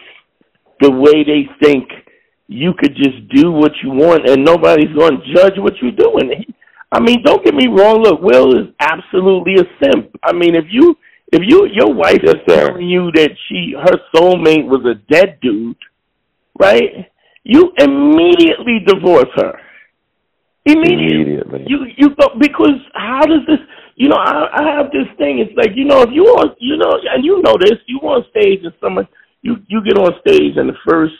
the 0.82 0.92
way 0.92 1.24
they 1.24 1.48
think 1.64 1.90
you 2.48 2.74
could 2.78 2.96
just 2.96 3.28
do 3.30 3.52
what 3.52 3.72
you 3.82 3.90
want 3.90 4.30
and 4.30 4.44
nobody's 4.44 4.94
going 4.96 5.20
to 5.20 5.34
judge 5.34 5.54
what 5.58 5.74
you're 5.82 5.92
doing. 5.92 6.46
I 6.92 7.00
mean, 7.02 7.24
don't 7.24 7.44
get 7.44 7.54
me 7.54 7.68
wrong. 7.68 8.04
Look, 8.04 8.22
Will 8.22 8.56
is 8.56 8.68
absolutely 8.80 9.56
a 9.56 9.66
simp. 9.84 10.16
I 10.24 10.34
mean, 10.34 10.56
if 10.56 10.66
you 10.70 10.96
if 11.32 11.42
you 11.46 11.68
your 11.74 11.94
wife 11.94 12.20
yes, 12.24 12.36
is 12.36 12.42
telling 12.48 12.88
you 12.88 13.12
that 13.16 13.32
she 13.48 13.74
her 13.76 13.98
soulmate 14.16 14.66
was 14.66 14.86
a 14.86 14.96
dead 15.12 15.40
dude, 15.42 15.78
right? 16.60 17.10
You 17.44 17.72
immediately 17.78 18.80
divorce 18.86 19.32
her. 19.36 19.60
Immediately. 20.66 21.22
immediately. 21.22 21.66
You 21.68 21.86
you 21.98 22.10
go 22.16 22.30
because 22.40 22.80
how 22.94 23.22
does 23.22 23.46
this? 23.48 23.60
You 23.98 24.10
know, 24.10 24.16
I 24.16 24.46
I 24.54 24.78
have 24.78 24.92
this 24.94 25.10
thing. 25.18 25.40
It's 25.42 25.58
like 25.58 25.74
you 25.74 25.84
know, 25.84 26.04
if 26.04 26.10
you 26.14 26.22
on 26.38 26.56
you 26.60 26.78
know, 26.78 26.94
and 27.12 27.26
you 27.26 27.42
know 27.42 27.58
this, 27.60 27.82
you 27.88 27.98
on 28.06 28.24
stage 28.30 28.62
and 28.64 28.74
someone 28.80 29.08
you 29.42 29.58
you 29.68 29.82
get 29.84 29.98
on 29.98 30.14
stage 30.22 30.54
and 30.56 30.70
the 30.70 30.78
first 30.88 31.18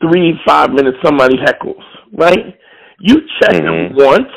three 0.00 0.38
five 0.46 0.70
minutes 0.70 0.98
somebody 1.04 1.34
heckles, 1.36 1.82
right? 2.12 2.54
You 3.00 3.16
check 3.42 3.58
mm-hmm. 3.58 3.96
him 3.96 4.06
once, 4.06 4.30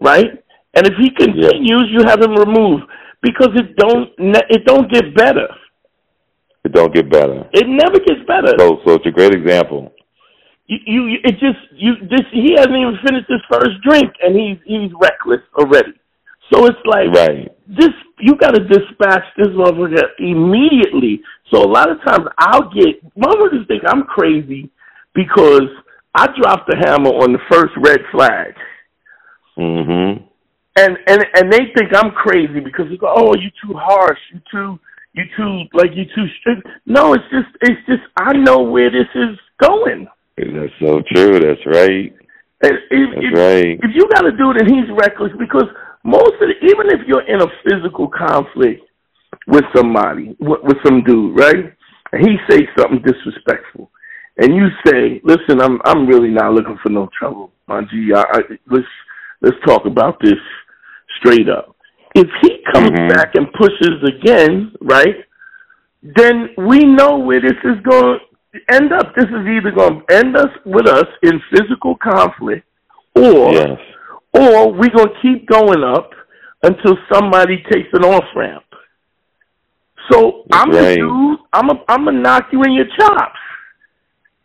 right? 0.00 0.30
And 0.74 0.86
if 0.86 0.94
he 1.02 1.10
continues, 1.10 1.90
you 1.90 2.06
have 2.06 2.22
him 2.22 2.36
removed 2.36 2.84
because 3.20 3.50
it 3.56 3.74
don't 3.74 4.10
it 4.18 4.64
don't 4.64 4.90
get 4.92 5.16
better. 5.16 5.48
It 6.64 6.70
don't 6.70 6.94
get 6.94 7.10
better. 7.10 7.50
It 7.52 7.66
never 7.66 7.98
gets 7.98 8.22
better. 8.28 8.54
So 8.58 8.78
so 8.86 8.94
it's 8.94 9.06
a 9.06 9.10
great 9.10 9.34
example. 9.34 9.92
You, 10.66 10.78
you 10.86 11.18
it 11.24 11.32
just 11.42 11.58
you 11.74 11.94
this 12.08 12.22
he 12.30 12.54
hasn't 12.54 12.76
even 12.76 12.94
finished 13.04 13.26
his 13.26 13.42
first 13.50 13.74
drink 13.82 14.12
and 14.22 14.38
he's 14.38 14.58
he's 14.64 14.92
reckless 15.00 15.42
already. 15.58 15.98
So 16.52 16.66
it's 16.66 16.78
like 16.86 17.08
right. 17.14 17.48
this 17.66 17.90
you 18.20 18.36
got 18.36 18.52
to 18.54 18.64
dispatch 18.64 19.24
this 19.36 19.48
motherfucker 19.48 20.02
immediately. 20.18 21.20
So 21.52 21.62
a 21.62 21.70
lot 21.70 21.90
of 21.90 21.98
times 22.04 22.26
I'll 22.38 22.70
get 22.70 23.02
motherfuckers 23.16 23.66
think 23.68 23.82
I'm 23.86 24.04
crazy 24.04 24.70
because 25.14 25.68
I 26.14 26.26
dropped 26.40 26.68
the 26.70 26.76
hammer 26.76 27.10
on 27.10 27.32
the 27.32 27.38
first 27.50 27.72
red 27.78 28.00
flag. 28.10 28.54
Mhm. 29.58 30.22
And 30.76 30.98
and 31.06 31.26
and 31.34 31.52
they 31.52 31.72
think 31.76 31.92
I'm 31.94 32.12
crazy 32.12 32.60
because 32.60 32.88
they 32.88 32.96
go, 32.96 33.12
"Oh, 33.14 33.34
you 33.34 33.50
too 33.62 33.74
harsh. 33.74 34.18
You 34.32 34.40
too 34.50 34.78
you 35.14 35.24
too 35.36 35.64
like 35.74 35.90
you 35.94 36.04
too 36.14 36.26
strict." 36.40 36.66
No, 36.86 37.14
it's 37.14 37.24
just 37.30 37.48
it's 37.62 37.86
just 37.86 38.02
I 38.16 38.32
know 38.32 38.62
where 38.62 38.90
this 38.90 39.08
is 39.14 39.38
going. 39.60 40.06
That's 40.36 40.72
so 40.80 41.02
true. 41.12 41.40
That's 41.40 41.66
right. 41.66 42.14
And 42.62 42.72
if, 42.90 43.10
That's 43.14 43.26
if, 43.26 43.38
right. 43.38 43.78
If 43.82 43.90
you 43.94 44.08
got 44.14 44.22
to 44.22 44.32
do 44.32 44.50
it 44.50 44.62
and 44.62 44.70
he's 44.70 44.90
reckless, 44.90 45.32
because 45.38 45.66
most 46.08 46.40
of 46.40 46.48
the, 46.48 46.54
even 46.62 46.88
if 46.88 47.06
you're 47.06 47.26
in 47.28 47.40
a 47.42 47.52
physical 47.64 48.08
conflict 48.08 48.82
with 49.46 49.64
somebody, 49.76 50.36
with, 50.40 50.60
with 50.62 50.76
some 50.84 51.02
dude, 51.04 51.38
right? 51.38 51.72
And 52.12 52.26
he 52.26 52.36
say 52.48 52.66
something 52.78 53.02
disrespectful, 53.04 53.90
and 54.38 54.54
you 54.54 54.68
say, 54.86 55.20
"Listen, 55.24 55.60
I'm 55.60 55.78
I'm 55.84 56.06
really 56.06 56.30
not 56.30 56.52
looking 56.52 56.78
for 56.82 56.90
no 56.90 57.08
trouble, 57.18 57.52
my 57.66 57.82
G. 57.90 58.12
I, 58.14 58.22
I, 58.22 58.40
let's 58.70 58.86
let's 59.42 59.56
talk 59.66 59.84
about 59.84 60.18
this 60.22 60.40
straight 61.18 61.48
up." 61.48 61.76
If 62.14 62.26
he 62.40 62.64
comes 62.72 62.90
mm-hmm. 62.90 63.08
back 63.08 63.34
and 63.34 63.52
pushes 63.52 64.02
again, 64.06 64.72
right? 64.80 65.16
Then 66.02 66.48
we 66.56 66.78
know 66.84 67.18
where 67.18 67.40
this 67.40 67.58
is 67.64 67.76
going 67.88 68.18
to 68.54 68.74
end 68.74 68.92
up. 68.92 69.14
This 69.14 69.26
is 69.26 69.46
either 69.46 69.70
going 69.70 70.00
to 70.00 70.16
end 70.16 70.36
us 70.36 70.50
with 70.64 70.86
us 70.86 71.06
in 71.22 71.40
physical 71.50 71.96
conflict, 72.02 72.64
or 73.14 73.52
yes. 73.52 73.78
Or 74.34 74.72
we're 74.72 74.90
going 74.90 75.08
to 75.08 75.20
keep 75.22 75.46
going 75.48 75.82
up 75.82 76.10
until 76.62 76.96
somebody 77.12 77.62
takes 77.70 77.88
an 77.92 78.04
off 78.04 78.24
ramp. 78.34 78.64
So 80.10 80.44
That's 80.48 80.62
I'm 80.62 80.70
right. 80.70 80.96
dude. 80.96 81.38
I'm 81.52 81.70
a, 81.70 81.84
I'm 81.88 82.04
gonna 82.04 82.20
knock 82.20 82.48
you 82.52 82.62
in 82.62 82.72
your 82.72 82.86
chops. 82.98 83.38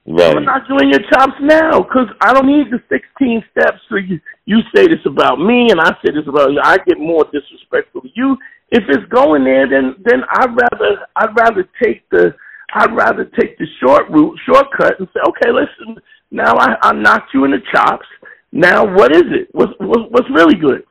Right. 0.06 0.28
I'm 0.28 0.34
gonna 0.34 0.46
knock 0.46 0.64
you 0.68 0.78
in 0.80 0.90
your 0.90 1.04
chops 1.10 1.34
now 1.42 1.80
because 1.80 2.08
I 2.22 2.34
don't 2.34 2.48
need 2.48 2.68
the 2.72 2.80
16 2.90 3.44
steps. 3.52 3.80
So 3.90 3.96
you 3.96 4.20
you 4.46 4.60
say 4.76 4.88
this 4.88 5.04
about 5.06 5.40
me 5.40 5.70
and 5.72 5.80
I 5.80 5.92
say 6.04 6.12
this 6.14 6.28
about 6.28 6.52
you. 6.52 6.60
I 6.64 6.78
get 6.88 7.00
more 7.00 7.26
disrespectful 7.32 8.02
to 8.02 8.10
you. 8.14 8.38
If 8.72 8.84
it's 8.90 9.06
going 9.10 9.44
there, 9.44 9.70
then 9.70 9.96
then 10.04 10.24
I'd 10.32 10.50
rather 10.50 11.08
I'd 11.16 11.36
rather 11.36 11.68
take 11.82 12.10
the 12.10 12.36
I'd 12.74 12.96
rather 12.96 13.26
take 13.40 13.58
the 13.58 13.68
short 13.80 14.10
route, 14.10 14.38
shortcut, 14.46 15.00
and 15.00 15.08
say, 15.14 15.20
okay, 15.28 15.52
listen, 15.52 16.02
now 16.32 16.56
I, 16.58 16.76
I 16.82 16.92
knocked 16.94 17.34
you 17.34 17.46
in 17.46 17.52
the 17.52 17.62
chops. 17.72 18.08
Now 18.54 18.86
what 18.86 19.12
is 19.12 19.24
it? 19.26 19.50
What's, 19.52 19.74
what's, 19.80 20.04
what's 20.12 20.30
really 20.30 20.56
good? 20.56 20.84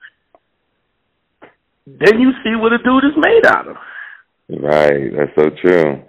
Then 1.87 2.21
you 2.21 2.33
see 2.43 2.57
what 2.57 2.73
a 2.73 2.79
dude 2.79 3.05
is 3.05 3.17
made 3.17 3.47
out 3.47 3.69
of. 3.69 3.77
Right, 4.49 5.11
that's 5.17 5.31
so 5.39 5.51
true. 5.63 6.03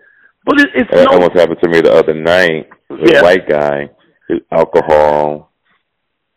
But 0.45 0.59
it, 0.59 0.69
it's 0.75 0.91
that 0.91 1.07
no, 1.11 1.17
almost 1.17 1.37
happened 1.37 1.59
to 1.63 1.69
me 1.69 1.81
the 1.81 1.93
other 1.93 2.15
night. 2.15 2.69
Yeah. 2.89 3.21
white 3.21 3.47
guy, 3.47 3.89
his 4.27 4.39
alcohol, 4.51 5.51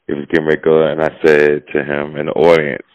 he 0.07 0.13
was 0.13 0.27
getting 0.31 0.47
ready 0.47 0.61
to 0.63 0.87
and 0.87 1.03
I 1.03 1.11
said 1.25 1.65
to 1.73 1.83
him 1.83 2.17
in 2.17 2.27
the 2.27 2.33
audience, 2.33 2.87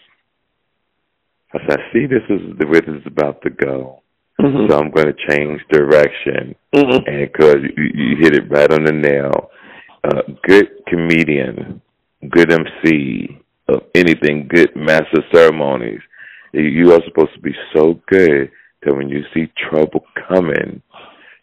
I 1.53 1.59
said, 1.67 1.79
"See, 1.91 2.05
this 2.05 2.23
is 2.29 2.57
the 2.59 2.67
way 2.67 2.79
this 2.79 3.01
is 3.01 3.07
about 3.07 3.41
to 3.41 3.49
go. 3.49 4.01
Mhm. 4.39 4.69
So 4.69 4.77
I'm 4.77 4.91
going 4.91 5.07
to 5.07 5.27
change 5.29 5.61
direction." 5.71 6.55
Mhm. 6.73 7.03
and 7.07 7.31
because 7.31 7.57
you, 7.75 7.83
you 7.93 8.15
hit 8.19 8.35
it 8.35 8.49
right 8.49 8.71
on 8.71 8.85
the 8.85 8.93
nail. 8.93 9.49
Uh, 10.03 10.21
good 10.43 10.69
comedian, 10.87 11.81
good 12.29 12.51
MC 12.51 13.37
of 13.67 13.83
anything, 13.95 14.47
good 14.47 14.75
master 14.75 15.23
ceremonies. 15.33 16.01
You- 16.53 16.91
are 16.93 17.01
supposed 17.05 17.33
to 17.33 17.39
be 17.39 17.55
so 17.73 17.99
good 18.07 18.51
that 18.83 18.95
when 18.95 19.09
you 19.09 19.23
see 19.33 19.49
trouble 19.69 20.05
coming, 20.27 20.81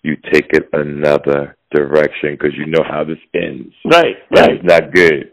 you 0.03 0.17
take 0.33 0.51
it 0.53 0.69
another 0.73 1.57
direction 1.75 2.33
because 2.33 2.55
you 2.57 2.67
know 2.67 2.85
how 2.89 3.05
this 3.05 3.19
ends. 3.35 3.75
right, 3.85 4.17
right. 4.31 4.51
It's 4.53 4.65
not 4.65 4.93
good. 4.93 5.31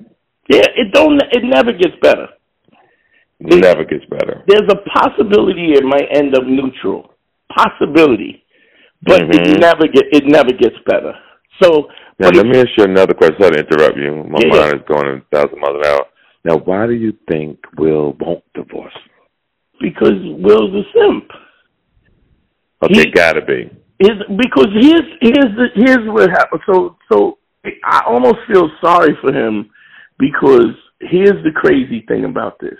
Yeah, 0.49 0.67
it 0.75 0.93
don't. 0.93 1.21
It 1.31 1.43
never 1.43 1.71
gets 1.71 1.95
better. 2.01 2.27
It 3.39 3.61
never 3.61 3.83
gets 3.83 4.05
better. 4.05 4.43
There's 4.47 4.69
a 4.69 4.77
possibility 4.97 5.73
it 5.73 5.83
might 5.83 6.07
end 6.15 6.35
up 6.35 6.45
neutral. 6.45 7.11
Possibility, 7.55 8.43
but 9.01 9.21
it 9.23 9.29
Mhm. 9.29 9.59
never 9.59 9.87
get. 9.87 10.05
It 10.11 10.25
never 10.25 10.51
gets 10.53 10.77
better. 10.85 11.15
So, 11.61 11.89
Now, 12.19 12.29
let 12.29 12.45
me 12.45 12.57
ask 12.57 12.69
you 12.77 12.85
another 12.85 13.13
question. 13.13 13.35
Sorry 13.41 13.55
to 13.55 13.59
interrupt 13.67 13.97
you. 13.97 14.23
My 14.29 14.39
Yeah, 14.41 14.55
mind 14.55 14.75
is 14.75 14.81
going 14.87 15.07
a 15.21 15.35
thousand 15.35 15.59
miles 15.59 15.75
an 15.83 15.91
hour. 15.91 16.05
Now, 16.45 16.57
why 16.57 16.85
do 16.87 16.93
you 16.93 17.13
think 17.29 17.59
Will 17.77 18.15
won't 18.19 18.43
divorce? 18.53 18.93
because 19.81 20.13
Will's 20.39 20.73
a 20.73 20.83
simp. 20.93 21.25
Okay, 22.83 22.99
He- 23.05 23.11
gotta 23.11 23.41
be. 23.41 23.69
is 23.99 24.17
because 24.37 24.67
here's 24.79 25.07
here's 25.21 25.55
the 25.57 25.67
here's 25.75 26.07
what 26.07 26.29
happened. 26.29 26.61
So 26.71 26.95
so 27.11 27.37
I 27.83 28.03
almost 28.07 28.37
feel 28.47 28.69
sorry 28.81 29.15
for 29.21 29.33
him 29.33 29.69
because 30.17 30.67
here's 31.01 31.43
the 31.43 31.51
crazy 31.53 32.01
thing 32.07 32.23
about 32.25 32.57
this. 32.59 32.77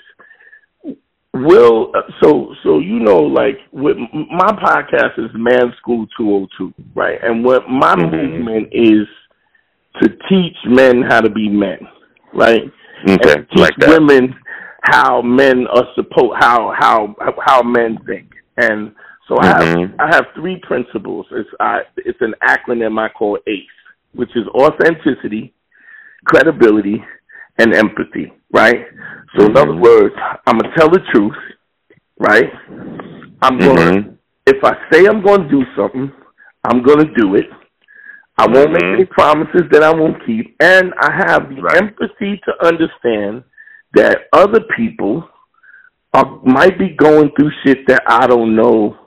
Will 1.34 1.92
so 2.24 2.54
so 2.64 2.80
you 2.80 3.00
know 3.00 3.18
like 3.20 3.58
with 3.74 3.98
my 4.14 4.52
podcast 4.54 5.18
is 5.20 5.32
Man 5.34 5.74
School 5.80 6.08
202, 6.18 6.74
right? 6.96 7.20
And 7.22 7.44
what 7.44 7.70
my 7.70 7.94
Mhm. 7.96 8.12
movement 8.12 8.70
is 8.72 9.06
to 10.02 10.10
teach 10.30 10.58
men 10.66 11.02
how 11.02 11.22
to 11.22 11.30
be 11.30 11.50
men, 11.50 11.80
right? 12.34 12.64
Okay, 13.08 13.34
and 13.34 13.50
teach 13.50 13.60
like 13.60 13.76
that. 13.80 13.90
women 13.90 14.36
how 14.84 15.22
men 15.22 15.68
are 15.68 15.88
supposed 15.96 16.36
how 16.40 16.74
how 16.78 17.16
how 17.46 17.62
men 17.64 17.98
think. 18.06 18.32
And 18.58 18.94
so 19.28 19.38
I 19.40 19.48
have 19.48 19.64
Mhm. 19.64 19.94
I 20.00 20.16
have 20.16 20.28
three 20.36 20.58
principles. 20.58 21.26
It's 21.32 21.50
I 21.60 21.82
it's 21.98 22.22
an 22.22 22.36
acronym 22.44 23.00
I 23.00 23.10
call 23.10 23.40
ACE, 23.48 23.68
which 24.14 24.36
is 24.36 24.48
authenticity, 24.50 25.54
credibility, 26.26 27.04
and 27.58 27.74
empathy, 27.74 28.32
right? 28.52 28.88
So, 29.36 29.46
in 29.46 29.58
other 29.58 29.72
Mhm. 29.72 29.80
words, 29.80 30.16
I'm 30.48 30.58
gonna 30.58 30.76
tell 30.76 30.90
the 30.90 31.00
truth, 31.12 31.38
right? 32.20 32.52
I'm 33.42 33.58
gonna 33.58 33.92
Mhm. 33.92 34.18
if 34.48 34.64
I 34.64 34.78
say 34.92 35.06
I'm 35.08 35.22
gonna 35.22 35.50
do 35.50 35.66
something, 35.76 36.12
I'm 36.64 36.82
gonna 36.82 37.06
do 37.16 37.36
it. 37.36 37.50
I 38.38 38.48
won't 38.48 38.72
make 38.74 38.84
Mhm. 38.84 38.94
any 38.96 39.06
promises 39.06 39.64
that 39.72 39.82
I 39.82 39.94
won't 39.94 40.24
keep, 40.26 40.56
and 40.60 40.94
I 40.98 41.12
have 41.12 41.50
the 41.50 41.62
Right. 41.62 41.78
empathy 41.82 42.38
to 42.46 42.66
understand 42.66 43.44
that 43.94 44.28
other 44.34 44.60
people 44.76 45.30
are 46.14 46.40
might 46.44 46.78
be 46.78 46.90
going 46.90 47.32
through 47.32 47.52
shit 47.64 47.88
that 47.88 48.04
I 48.08 48.28
don't 48.28 48.56
know, 48.56 48.98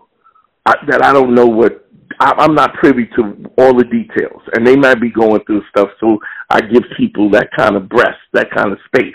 I, 0.67 0.75
that 0.87 1.05
I 1.05 1.13
don't 1.13 1.35
know 1.35 1.47
what. 1.47 1.85
I, 2.21 2.35
I'm 2.39 2.55
not 2.55 2.75
privy 2.75 3.07
to 3.17 3.37
all 3.59 3.75
the 3.75 3.85
details, 3.85 4.43
and 4.55 4.67
they 4.67 4.77
might 4.77 5.01
be 5.01 5.11
going 5.11 5.41
through 5.45 5.63
stuff. 5.69 5.91
So 6.01 6.19
I 6.51 6.61
give 6.61 6.83
people 6.97 7.31
that 7.31 7.51
kind 7.57 7.77
of 7.77 7.89
breast, 7.89 8.19
that 8.33 8.51
kind 8.51 8.73
of 8.73 8.79
space 8.87 9.15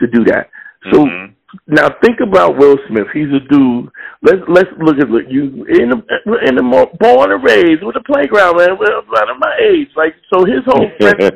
to 0.00 0.06
do 0.08 0.24
that. 0.24 0.50
So 0.90 1.04
Mhm. 1.04 1.34
Now 1.66 1.88
think 2.02 2.18
about 2.22 2.56
Will 2.56 2.76
Smith. 2.88 3.06
He's 3.12 3.28
a 3.32 3.40
dude. 3.48 3.90
Let's 4.22 4.42
let's 4.48 4.70
look 4.78 4.98
at 4.98 5.10
look 5.10 5.24
you 5.28 5.64
in 5.66 5.90
the 5.90 5.98
in 6.46 6.54
the 6.56 6.86
born 7.00 7.32
and 7.32 7.42
raised 7.42 7.82
with 7.82 7.96
a 7.96 8.04
playground 8.04 8.56
man. 8.56 8.78
Well, 8.78 9.00
of 9.00 9.38
my 9.38 9.54
age, 9.60 9.88
like 9.96 10.14
so, 10.32 10.44
his 10.44 10.62
whole 10.66 10.90
friendship 11.00 11.34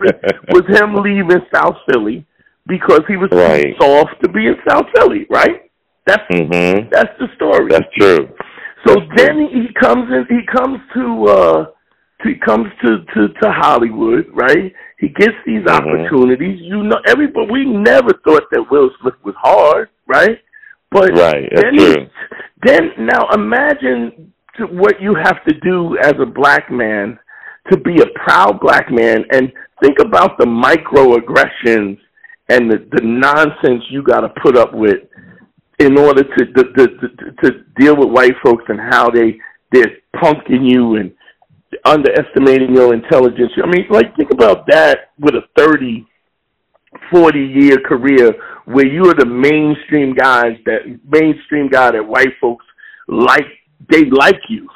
was 0.51 0.65
him 0.69 0.95
leaving 0.97 1.45
South 1.53 1.77
Philly 1.91 2.25
because 2.67 3.03
he 3.09 3.17
was 3.17 3.31
Right. 3.33 3.75
soft 3.81 4.23
to 4.23 4.29
be 4.29 4.47
in 4.47 4.57
South 4.69 4.87
Philly. 4.97 5.27
Right? 5.31 5.63
That's 6.07 6.23
Mhm. 6.31 6.91
that's 6.91 7.19
the 7.19 7.29
story. 7.35 7.69
That's 7.71 7.91
true. 7.99 8.29
So 8.87 8.95
That's 8.95 9.07
true. 9.07 9.17
then 9.17 9.49
he 9.49 9.73
comes 9.75 10.11
in. 10.13 10.27
He 10.29 10.47
comes 10.47 10.79
to 10.95 11.25
uh, 11.27 11.67
he 12.23 12.35
comes 12.37 12.69
to 12.85 12.99
to 13.15 13.29
to 13.29 13.51
Hollywood, 13.51 14.27
right? 14.33 14.73
He 14.99 15.09
gets 15.09 15.37
these 15.47 15.63
Mhm. 15.65 15.71
opportunities. 15.71 16.61
You 16.61 16.83
know, 16.85 17.01
everybody. 17.07 17.51
We 17.51 17.65
never 17.65 18.13
thought 18.27 18.45
that 18.53 18.71
Will 18.71 18.91
Smith 19.01 19.15
was 19.25 19.35
hard, 19.37 19.89
right? 20.07 20.39
But 20.91 21.11
Right. 21.17 21.49
That's 21.55 21.65
then, 21.65 21.75
true. 21.75 22.07
then 22.63 22.91
now 22.99 23.29
imagine 23.35 24.33
what 24.71 25.01
you 25.01 25.15
have 25.15 25.45
to 25.45 25.55
do 25.61 25.97
as 25.99 26.15
a 26.21 26.27
black 26.27 26.71
man 26.71 27.19
to 27.71 27.79
be 27.79 28.01
a 28.01 28.07
proud 28.25 28.61
black 28.61 28.91
man, 28.91 29.25
and 29.33 29.51
think 29.83 29.99
about 29.99 30.39
the 30.39 30.45
microaggressions 30.45 31.99
and 32.49 32.71
the, 32.71 32.87
the 32.93 33.01
nonsense 33.03 33.83
you 33.91 34.03
got 34.03 34.21
to 34.21 34.29
put 34.43 34.57
up 34.57 34.75
with 34.75 34.99
in 35.79 35.99
order 35.99 36.23
to, 36.23 36.45
to 36.53 36.63
to 36.75 36.87
to 37.43 37.51
deal 37.79 37.97
with 37.97 38.11
white 38.11 38.35
folks 38.45 38.65
and 38.69 38.79
how 38.79 39.11
they 39.11 39.39
they're 39.73 39.97
punking 40.17 40.71
you 40.71 40.97
and 40.97 41.13
underestimating 41.85 42.75
your 42.75 42.95
intelligence. 42.95 43.51
I 43.63 43.67
mean, 43.67 43.87
like 43.91 44.15
think 44.17 44.31
about 44.31 44.67
that 44.69 45.11
with 45.19 45.35
a 45.35 45.43
30, 45.57 46.07
40 47.11 47.39
year 47.39 47.79
career 47.81 48.33
where 48.65 48.87
you 48.87 49.05
are 49.07 49.15
the 49.15 49.27
mainstream 49.27 50.15
guys 50.15 50.57
that 50.65 50.99
mainstream 51.07 51.69
guy 51.69 51.93
that 51.93 52.07
white 52.07 52.33
folks 52.41 52.65
like 53.09 53.47
they 53.91 54.05
like 54.11 54.41
you. 54.49 54.69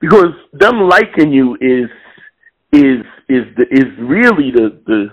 Because 0.00 0.34
them 0.52 0.88
liking 0.88 1.32
you 1.32 1.54
is 1.60 1.90
is 2.72 3.04
is 3.28 3.44
the 3.56 3.66
is 3.70 3.86
really 3.98 4.50
the 4.54 4.80
the 4.86 5.06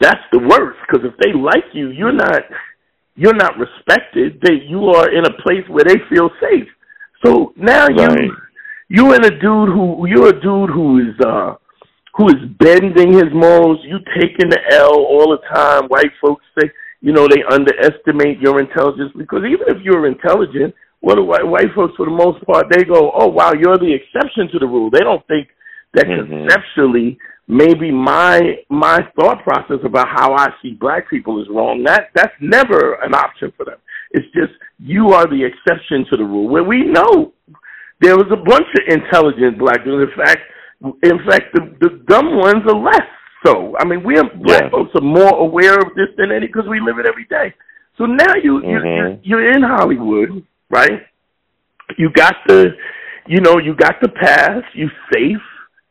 that's 0.00 0.24
the 0.32 0.38
worst. 0.38 0.78
Because 0.86 1.04
if 1.04 1.16
they 1.18 1.32
like 1.38 1.64
you 1.72 1.90
you're 1.90 2.12
not 2.12 2.42
you're 3.14 3.36
not 3.36 3.58
respected. 3.58 4.40
They 4.42 4.54
you 4.66 4.86
are 4.90 5.10
in 5.10 5.24
a 5.26 5.42
place 5.42 5.68
where 5.68 5.84
they 5.84 5.96
feel 6.08 6.30
safe. 6.40 6.68
So 7.24 7.52
now 7.56 7.86
Right. 7.86 8.22
you 8.22 8.36
you 8.88 9.12
in 9.12 9.24
a 9.24 9.30
dude 9.30 9.68
who 9.68 10.06
you're 10.06 10.30
a 10.30 10.40
dude 10.40 10.70
who 10.70 10.98
is 10.98 11.14
uh 11.24 11.54
who 12.14 12.28
is 12.28 12.42
bending 12.58 13.12
his 13.12 13.32
morals 13.32 13.78
you 13.84 13.98
taking 14.18 14.48
the 14.48 14.60
L 14.72 14.94
all 14.94 15.30
the 15.30 15.54
time. 15.54 15.88
White 15.88 16.12
folks 16.20 16.44
say 16.58 16.70
you 17.00 17.12
know 17.12 17.26
they 17.28 17.42
underestimate 17.50 18.38
your 18.40 18.60
intelligence 18.60 19.12
because 19.16 19.42
even 19.44 19.66
if 19.68 19.82
you're 19.82 20.06
intelligent 20.06 20.74
what 21.00 21.14
do 21.16 21.24
white, 21.24 21.46
white 21.46 21.72
folks 21.74 21.94
for 21.96 22.06
the 22.06 22.12
most 22.12 22.44
part 22.46 22.66
they 22.70 22.84
go 22.84 23.12
oh 23.14 23.28
wow 23.28 23.52
you're 23.52 23.78
the 23.78 23.94
exception 23.94 24.48
to 24.50 24.58
the 24.58 24.66
rule 24.66 24.90
they 24.90 25.00
don't 25.00 25.26
think 25.26 25.48
that 25.94 26.06
Mhm. 26.06 26.28
conceptually 26.28 27.18
maybe 27.48 27.90
my 27.90 28.58
my 28.68 28.98
thought 29.18 29.42
process 29.42 29.78
about 29.84 30.06
how 30.08 30.34
I 30.34 30.48
see 30.60 30.74
black 30.74 31.08
people 31.08 31.40
is 31.40 31.48
wrong. 31.50 31.82
That 31.84 32.10
that's 32.14 32.34
never 32.40 32.94
an 33.02 33.14
option 33.14 33.52
for 33.56 33.64
them. 33.64 33.78
It's 34.10 34.26
just 34.34 34.52
you 34.78 35.10
are 35.14 35.26
the 35.26 35.42
exception 35.44 36.04
to 36.10 36.16
the 36.18 36.24
rule. 36.24 36.48
Where 36.48 36.62
we 36.64 36.84
know 36.84 37.32
there 38.00 38.16
was 38.16 38.26
a 38.30 38.36
bunch 38.36 38.66
of 38.78 38.82
intelligent 38.88 39.58
black 39.58 39.78
people. 39.82 40.02
In 40.02 40.10
fact, 40.16 40.40
in 41.02 41.18
fact, 41.28 41.46
the, 41.54 41.62
the 41.80 41.90
dumb 42.06 42.36
ones 42.36 42.62
are 42.68 42.78
less 42.78 43.08
so. 43.44 43.74
I 43.78 43.84
mean, 43.84 44.02
we 44.04 44.16
are, 44.18 44.24
black 44.36 44.64
Yeah. 44.64 44.70
folks 44.70 44.90
are 44.94 45.00
more 45.00 45.34
aware 45.38 45.74
of 45.74 45.94
this 45.94 46.08
than 46.16 46.32
any 46.32 46.46
because 46.46 46.66
we 46.68 46.80
live 46.80 46.98
it 46.98 47.06
every 47.06 47.24
day. 47.24 47.54
So 47.96 48.06
now 48.06 48.34
you 48.42 48.56
you 48.62 48.78
Mhm. 48.78 49.20
you're, 49.22 49.40
you're 49.40 49.50
in 49.52 49.62
Hollywood, 49.62 50.42
right? 50.70 51.02
You 51.96 52.10
got 52.10 52.36
the, 52.46 52.76
you 53.26 53.40
know, 53.40 53.58
you 53.58 53.74
got 53.74 54.00
the 54.00 54.08
pass. 54.08 54.62
You 54.74 54.88
safe, 55.12 55.42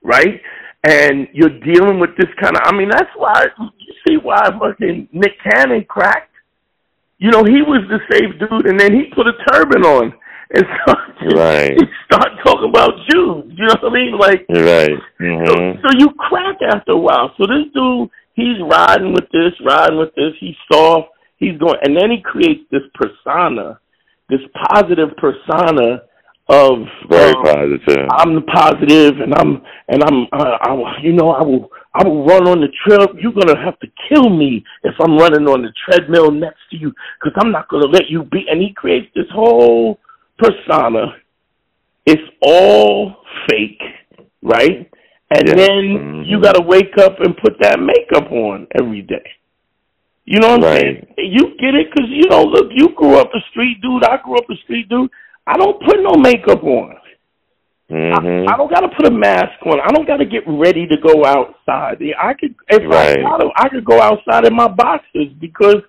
right? 0.03 0.41
And 0.83 1.27
you're 1.33 1.60
dealing 1.60 1.99
with 1.99 2.15
this 2.17 2.29
kind 2.41 2.55
of. 2.55 2.62
I 2.65 2.71
mean, 2.75 2.89
that's 2.89 3.10
why 3.15 3.45
you 3.60 3.93
see 4.07 4.17
why 4.17 4.41
fucking 4.60 5.10
Nick 5.12 5.33
Cannon 5.43 5.83
cracked. 5.86 6.31
You 7.17 7.31
know, 7.31 7.43
he 7.43 7.62
was 7.63 7.81
the 7.89 7.99
safe 8.12 8.38
dude, 8.39 8.67
and 8.67 8.79
then 8.79 8.93
he 8.93 9.05
put 9.05 9.27
a 9.27 9.33
turban 9.51 9.83
on 9.83 10.13
and 10.53 10.65
started, 10.83 11.33
Right. 11.36 11.73
he 11.73 11.86
started 12.05 12.38
talking 12.45 12.69
about 12.69 12.91
Jews. 13.10 13.51
You 13.55 13.65
know 13.67 13.75
what 13.81 13.91
I 13.91 13.93
mean? 13.93 14.17
Like, 14.17 14.45
Right. 14.49 14.97
so, 15.19 15.23
Mhm. 15.23 15.81
so 15.81 15.88
you 15.97 16.10
crack 16.17 16.57
after 16.62 16.93
a 16.93 16.97
while. 16.97 17.33
So 17.38 17.45
this 17.47 17.65
dude, 17.73 18.10
he's 18.33 18.60
riding 18.62 19.13
with 19.13 19.29
this, 19.31 19.53
riding 19.65 19.97
with 19.97 20.13
this. 20.15 20.33
He's 20.39 20.55
soft. 20.71 21.10
He's 21.38 21.57
going, 21.57 21.77
and 21.83 21.95
then 21.95 22.10
he 22.12 22.21
creates 22.21 22.63
this 22.71 22.81
persona, 22.95 23.79
this 24.29 24.41
positive 24.71 25.15
persona 25.17 26.01
of 26.49 26.79
Very 27.10 27.31
um, 27.33 27.43
positive. 27.43 28.07
I'm 28.12 28.33
the 28.36 28.41
positive, 28.41 29.19
and 29.19 29.33
I'm 29.36 29.62
and 29.89 30.01
I'm 30.03 30.27
uh, 30.31 30.57
I 30.62 30.71
will, 30.71 30.88
you 31.03 31.12
know 31.13 31.31
I 31.31 31.43
will 31.43 31.69
I 31.93 32.07
will 32.07 32.25
run 32.25 32.47
on 32.47 32.62
the 32.62 32.69
trail. 32.86 33.05
You're 33.19 33.33
gonna 33.33 33.60
have 33.63 33.77
to 33.79 33.88
kill 34.10 34.29
me 34.29 34.63
if 34.83 34.95
I'm 34.99 35.17
running 35.17 35.47
on 35.47 35.62
the 35.62 35.71
treadmill 35.86 36.31
next 36.31 36.62
to 36.71 36.77
you 36.77 36.91
because 37.19 37.38
I'm 37.39 37.51
not 37.51 37.67
gonna 37.67 37.88
let 37.88 38.10
you 38.10 38.23
be. 38.23 38.45
And 38.49 38.62
he 38.62 38.73
creates 38.73 39.07
this 39.13 39.25
whole 39.31 39.99
persona. 40.38 41.15
It's 42.06 42.21
all 42.41 43.17
fake, 43.50 43.82
right? 44.41 44.89
And 45.30 45.47
Yeah. 45.47 45.56
then 45.56 45.84
Mhm. 45.97 46.26
you 46.26 46.39
got 46.39 46.56
to 46.56 46.62
wake 46.62 46.97
up 46.97 47.19
and 47.19 47.36
put 47.38 47.60
that 47.60 47.80
makeup 47.80 48.32
on 48.32 48.67
every 48.80 49.02
day. 49.02 49.23
You 50.26 50.39
know 50.39 50.50
what 50.58 50.63
I'm 50.63 50.78
saying? 50.78 51.08
You 51.17 51.56
get 51.60 51.76
it 51.76 51.89
because 51.91 52.10
you 52.10 52.30
know, 52.30 52.43
look, 52.43 52.69
you 52.71 52.89
grew 52.89 53.15
up 53.17 53.34
a 53.34 53.41
street 53.50 53.82
dude. 53.82 54.04
I 54.04 54.17
grew 54.17 54.36
up 54.36 54.50
a 54.50 54.56
street 54.58 54.89
dude. 54.89 55.10
I 55.45 55.58
don't 55.58 55.82
put 55.82 56.02
no 56.02 56.13
makeup 56.15 56.63
on. 56.63 56.95
Mhm. 57.89 58.47
I, 58.50 58.54
I 58.54 58.58
don't 58.58 58.69
got 58.69 58.82
to 58.82 58.89
put 58.89 59.08
a 59.08 59.12
mask 59.12 59.65
on. 59.65 59.80
I 59.80 59.88
don't 59.93 60.06
got 60.06 60.17
to 60.17 60.26
get 60.26 60.43
ready 60.45 60.86
to 60.88 60.97
go 60.97 61.23
outside. 61.26 62.04
I 62.19 62.34
could, 62.34 62.54
if 62.69 62.84
Right. 62.86 63.19
I 63.19 63.21
gotta, 63.21 63.50
I 63.56 63.69
could 63.69 63.86
go 63.86 64.02
outside 64.02 64.45
in 64.45 64.54
my 64.54 64.67
boxers 64.67 65.30
because 65.39 65.82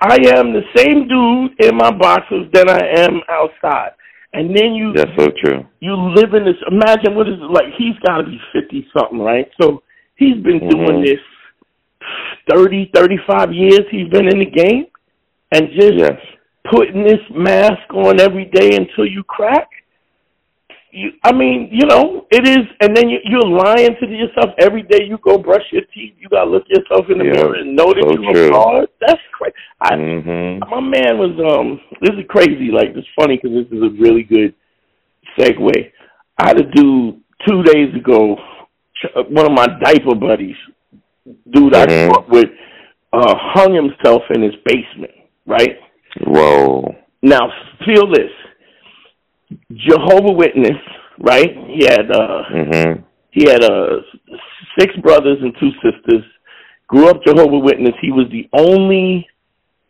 I 0.00 0.16
am 0.36 0.52
the 0.52 0.62
same 0.76 1.08
dude 1.08 1.58
in 1.68 1.76
my 1.76 1.90
boxers 1.90 2.46
than 2.52 2.68
I 2.68 2.80
am 2.98 3.20
outside. 3.28 3.92
And 4.32 4.54
then 4.54 4.74
you 4.74 4.92
That's 4.94 5.10
so 5.18 5.28
true. 5.42 5.64
you 5.80 5.94
live 5.94 6.34
in 6.34 6.44
this. 6.44 6.56
Imagine 6.70 7.14
what 7.16 7.28
is 7.28 7.34
it 7.34 7.50
like? 7.50 7.72
He's 7.78 7.96
got 8.06 8.18
to 8.18 8.24
be 8.24 8.38
fifty 8.52 8.86
something, 8.96 9.18
right? 9.18 9.50
So 9.60 9.82
he's 10.16 10.36
been 10.36 10.60
doing 10.68 11.00
Mhm. 11.00 11.04
this 11.04 11.20
thirty, 12.50 12.90
thirty-five 12.94 13.52
years. 13.52 13.80
He's 13.90 14.08
been 14.08 14.28
in 14.28 14.38
the 14.38 14.44
game, 14.46 14.86
and 15.52 15.70
just 15.72 15.94
Yes. 15.94 16.20
putting 16.64 17.02
this 17.02 17.20
mask 17.30 17.92
on 17.92 18.20
every 18.20 18.44
day 18.46 18.76
until 18.76 19.06
you 19.06 19.24
crack. 19.24 19.68
You, 20.90 21.10
I 21.22 21.32
mean, 21.32 21.68
you 21.70 21.86
know, 21.86 22.26
it 22.30 22.48
is, 22.48 22.64
and 22.80 22.96
then 22.96 23.10
you, 23.10 23.18
you're 23.24 23.46
lying 23.46 23.94
to 24.00 24.06
yourself 24.06 24.54
every 24.58 24.82
day. 24.82 25.04
You 25.06 25.18
go 25.22 25.36
brush 25.36 25.64
your 25.70 25.82
teeth. 25.94 26.14
You 26.18 26.28
gotta 26.30 26.48
look 26.50 26.64
yourself 26.68 27.06
in 27.10 27.18
the 27.18 27.24
Yeah, 27.26 27.32
mirror 27.32 27.54
and 27.56 27.76
know 27.76 27.92
that 27.92 28.04
so 28.08 28.20
you're 28.22 28.48
flawed. 28.48 28.88
That's 29.00 29.20
crazy. 29.32 29.54
I, 29.82 29.94
Mhm. 29.94 30.60
my 30.70 30.80
man 30.80 31.18
was 31.18 31.32
um. 31.54 31.80
This 32.00 32.14
is 32.18 32.24
crazy. 32.28 32.70
Like 32.72 32.96
it's 32.96 33.06
funny 33.20 33.36
because 33.36 33.52
this 33.68 33.76
is 33.78 33.82
a 33.84 33.90
really 34.00 34.22
good 34.22 34.54
segue. 35.38 35.92
I 36.38 36.48
had 36.48 36.58
a 36.60 36.64
dude 36.64 37.20
two 37.46 37.62
days 37.64 37.94
ago. 37.94 38.36
ch- 38.96 39.14
One 39.28 39.46
of 39.46 39.52
my 39.52 39.66
diaper 39.82 40.14
buddies, 40.14 40.56
dude 41.52 41.74
I 41.76 41.86
Mhm. 41.86 42.08
grew 42.10 42.18
up 42.18 42.28
with, 42.30 42.50
uh, 43.12 43.34
hung 43.36 43.74
himself 43.74 44.22
in 44.34 44.42
his 44.42 44.54
basement. 44.64 45.12
Right 45.46 45.78
Whoa. 46.24 46.96
now, 47.22 47.52
feel 47.84 48.06
this. 48.10 48.30
Jehovah 49.72 50.32
Witness, 50.32 50.76
right? 51.18 51.50
He 51.68 51.84
had 51.84 52.10
uh 52.10 52.42
Mhm. 52.52 53.04
he 53.30 53.48
had 53.48 53.62
uh 53.64 54.00
six 54.78 54.94
brothers 54.96 55.38
and 55.42 55.54
two 55.58 55.70
sisters. 55.82 56.24
Grew 56.88 57.08
up 57.08 57.22
Jehovah 57.24 57.58
Witness. 57.58 57.94
He 58.00 58.10
was 58.12 58.26
the 58.30 58.48
only 58.52 59.28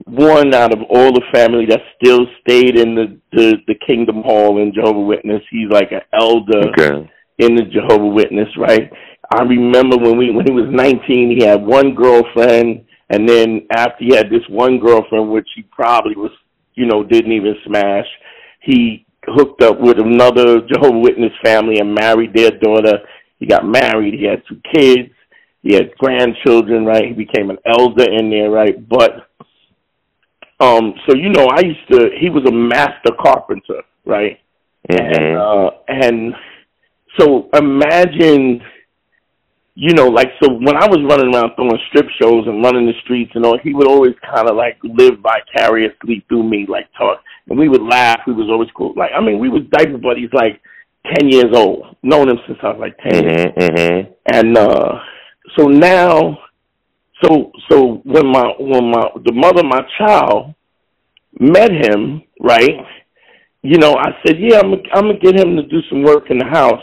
one 0.04 0.54
out 0.54 0.72
of 0.72 0.82
all 0.88 1.12
the 1.12 1.24
family 1.32 1.66
that 1.66 1.80
still 2.00 2.26
stayed 2.40 2.78
in 2.78 2.94
the 2.94 3.18
the, 3.32 3.56
the 3.66 3.74
Kingdom 3.86 4.22
Hall 4.22 4.58
in 4.58 4.72
Jehovah 4.72 5.00
Witness. 5.00 5.42
He's 5.50 5.70
like 5.70 5.92
an 5.92 6.02
elder 6.12 6.70
Okay. 6.70 7.10
in 7.38 7.54
the 7.56 7.64
Jehovah 7.64 8.06
Witness, 8.06 8.48
right? 8.56 8.90
I 9.30 9.42
remember 9.42 9.96
when 9.98 10.16
we 10.16 10.30
when 10.30 10.46
he 10.46 10.52
was 10.52 10.68
19, 10.70 11.36
he 11.38 11.44
had 11.44 11.64
one 11.64 11.94
girlfriend, 11.94 12.84
and 13.10 13.28
then 13.28 13.66
after 13.70 14.04
he 14.04 14.14
had 14.14 14.30
this 14.30 14.46
one 14.48 14.78
girlfriend, 14.78 15.30
which 15.30 15.48
he 15.54 15.62
probably 15.62 16.16
was, 16.16 16.30
you 16.74 16.86
know, 16.86 17.02
didn't 17.04 17.32
even 17.32 17.54
smash, 17.66 18.06
he 18.62 19.04
hooked 19.34 19.62
up 19.62 19.80
with 19.80 19.98
another 19.98 20.60
Jehovah 20.72 20.98
Witness 20.98 21.32
family 21.44 21.78
and 21.78 21.94
married 21.94 22.34
their 22.34 22.50
daughter. 22.50 22.98
He 23.38 23.46
got 23.46 23.66
married. 23.66 24.14
He 24.14 24.24
had 24.24 24.42
two 24.48 24.60
kids. 24.74 25.10
He 25.62 25.74
had 25.74 25.96
grandchildren. 25.98 26.84
Right. 26.84 27.06
He 27.06 27.12
became 27.12 27.50
an 27.50 27.58
elder 27.66 28.04
in 28.10 28.30
there. 28.30 28.50
Right. 28.50 28.76
But 28.88 29.28
um, 30.60 30.94
so 31.08 31.16
you 31.16 31.30
know, 31.30 31.46
I 31.46 31.60
used 31.60 31.86
to. 31.92 32.10
He 32.20 32.30
was 32.30 32.44
a 32.48 32.52
master 32.52 33.12
carpenter. 33.20 33.82
Right. 34.04 34.40
Mm-hmm. 34.90 35.22
And 35.22 35.36
uh, 35.36 35.70
and 35.88 36.34
so 37.18 37.48
imagine 37.54 38.60
you 39.80 39.94
know, 39.94 40.08
like 40.08 40.32
so 40.42 40.50
when 40.50 40.76
I 40.76 40.88
was 40.88 40.98
running 41.08 41.32
around 41.32 41.54
throwing 41.54 41.78
strip 41.88 42.06
shows 42.20 42.48
and 42.48 42.64
running 42.64 42.86
the 42.86 42.98
streets 43.04 43.30
and 43.36 43.46
all, 43.46 43.56
he 43.62 43.72
would 43.72 43.86
always 43.86 44.14
kind 44.26 44.48
of 44.48 44.56
like 44.56 44.76
live 44.82 45.20
vicariously 45.22 46.24
through 46.28 46.42
me, 46.42 46.66
like 46.68 46.86
talk, 46.98 47.22
and 47.48 47.58
we 47.58 47.68
would 47.68 47.82
laugh. 47.82 48.20
We 48.26 48.32
was 48.32 48.48
always 48.50 48.70
cool. 48.76 48.94
Like 48.96 49.10
I 49.16 49.20
mean, 49.20 49.38
we 49.38 49.48
was 49.48 49.62
diaper 49.70 49.98
buddies, 49.98 50.30
like 50.32 50.60
ten 51.14 51.28
years 51.28 51.52
old, 51.54 51.96
known 52.02 52.28
him 52.28 52.38
since 52.46 52.58
I 52.62 52.68
was 52.68 52.80
like 52.80 52.96
10 52.98 53.22
mm-hmm, 53.22 53.60
mm-hmm. 53.60 54.12
and 54.32 54.58
uh 54.58 54.98
so 55.56 55.66
now, 55.66 56.38
so 57.22 57.52
so 57.70 58.02
when 58.04 58.26
my 58.26 58.52
when 58.58 58.90
my 58.90 59.08
the 59.24 59.32
mother 59.32 59.62
my 59.64 59.80
child 59.98 60.54
met 61.40 61.70
him, 61.70 62.22
right? 62.40 62.84
You 63.62 63.78
know, 63.78 63.94
I 63.94 64.10
said, 64.24 64.36
yeah, 64.38 64.60
I'm 64.60 64.72
I'm 64.92 65.06
gonna 65.06 65.18
get 65.18 65.38
him 65.38 65.56
to 65.56 65.62
do 65.62 65.78
some 65.88 66.02
work 66.02 66.30
in 66.30 66.38
the 66.38 66.46
house 66.46 66.82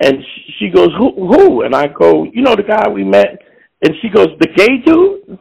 and 0.00 0.18
she 0.58 0.68
goes, 0.68 0.88
who, 0.98 1.12
who? 1.14 1.62
And 1.62 1.74
I 1.74 1.86
go, 1.86 2.24
you 2.24 2.42
know 2.42 2.56
the 2.56 2.62
guy 2.62 2.88
we 2.88 3.04
met? 3.04 3.38
And 3.82 3.94
she 4.00 4.08
goes, 4.08 4.28
the 4.40 4.48
gay 4.48 4.78
dude? 4.84 5.38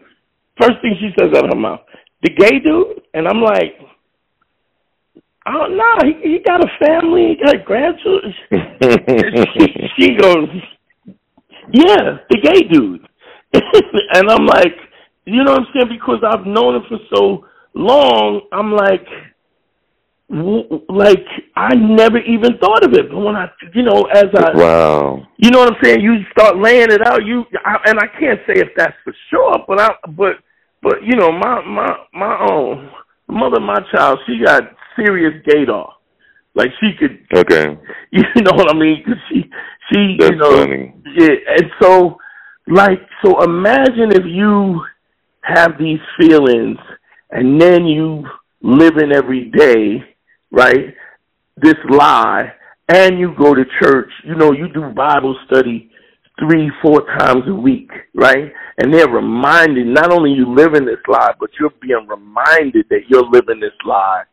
First 0.59 0.81
thing 0.81 0.95
she 0.99 1.09
says 1.17 1.35
out 1.35 1.45
of 1.45 1.51
her 1.53 1.59
mouth, 1.59 1.81
the 2.21 2.29
gay 2.29 2.59
dude? 2.59 3.01
And 3.13 3.27
I'm 3.27 3.41
like, 3.41 3.79
oh, 5.47 5.67
no, 5.67 6.07
he, 6.07 6.29
he 6.29 6.39
got 6.45 6.63
a 6.63 6.67
family, 6.79 7.37
he 7.37 7.45
got 7.45 7.65
grandchildren. 7.65 8.33
she, 8.51 9.89
she 9.97 10.15
goes, 10.15 10.49
yeah, 11.71 12.17
the 12.29 12.37
gay 12.41 12.67
dude. 12.67 13.07
and 13.53 14.29
I'm 14.29 14.45
like, 14.45 14.75
you 15.25 15.43
know 15.43 15.53
what 15.53 15.61
I'm 15.61 15.67
saying? 15.73 15.99
Because 15.99 16.23
I've 16.25 16.45
known 16.45 16.75
him 16.75 16.83
for 16.87 16.97
so 17.13 17.45
long, 17.73 18.41
I'm 18.51 18.71
like, 18.71 19.05
like 20.89 21.25
I 21.57 21.75
never 21.75 22.19
even 22.19 22.57
thought 22.57 22.85
of 22.85 22.93
it. 22.93 23.09
But 23.09 23.19
when 23.19 23.35
I, 23.35 23.49
you 23.73 23.83
know, 23.83 24.03
as 24.13 24.25
I, 24.33 24.51
wow, 24.55 25.27
you 25.37 25.51
know 25.51 25.59
what 25.59 25.73
I'm 25.73 25.83
saying, 25.83 26.01
you 26.01 26.19
start 26.31 26.57
laying 26.57 26.89
it 26.89 27.05
out. 27.05 27.25
You 27.25 27.43
I, 27.65 27.77
and 27.85 27.99
I 27.99 28.07
can't 28.07 28.39
say 28.47 28.53
if 28.55 28.69
that's 28.77 28.95
for 29.03 29.13
sure, 29.29 29.59
but 29.67 29.81
I, 29.81 29.89
but, 30.15 30.37
but 30.81 31.03
you 31.03 31.17
know, 31.17 31.31
my 31.31 31.61
my 31.65 31.97
my 32.13 32.47
own 32.49 32.89
mother, 33.31 33.59
my 33.59 33.79
child, 33.93 34.19
she 34.27 34.43
got 34.43 34.63
serious 34.95 35.33
gaydar. 35.47 35.89
Like 36.53 36.69
she 36.79 36.91
could, 36.99 37.25
okay, 37.33 37.77
you 38.11 38.41
know 38.41 38.53
what 38.53 38.69
I 38.69 38.77
mean? 38.77 39.03
Cause 39.05 39.15
she, 39.29 39.43
she, 39.91 40.17
that's 40.19 40.31
you 40.31 40.37
know, 40.37 40.57
funny. 40.57 40.93
yeah, 41.17 41.35
and 41.57 41.71
so, 41.81 42.17
like, 42.67 42.99
so 43.23 43.41
imagine 43.43 44.11
if 44.11 44.25
you 44.25 44.81
have 45.41 45.77
these 45.79 45.99
feelings 46.19 46.77
and 47.31 47.59
then 47.59 47.85
you 47.85 48.25
living 48.61 49.11
every 49.13 49.49
day 49.49 50.11
right? 50.51 50.93
This 51.57 51.75
lie, 51.89 52.51
and 52.89 53.19
you 53.19 53.33
go 53.37 53.53
to 53.55 53.63
church. 53.81 54.09
You 54.25 54.35
know, 54.35 54.51
you 54.51 54.67
do 54.69 54.89
Bible 54.89 55.37
study 55.47 55.89
three, 56.39 56.71
four 56.81 57.05
times 57.17 57.43
a 57.47 57.53
week, 57.53 57.89
right? 58.13 58.51
And 58.77 58.93
they're 58.93 59.09
reminded 59.09 59.87
not 59.87 60.11
only 60.11 60.31
you 60.31 60.53
live 60.53 60.73
in 60.73 60.85
this 60.85 61.01
lie, 61.07 61.33
but 61.39 61.49
you're 61.59 61.73
being 61.81 62.07
reminded 62.07 62.85
that 62.89 63.09
you're 63.09 63.29
living 63.29 63.59
this 63.59 63.77
lie 63.85 64.23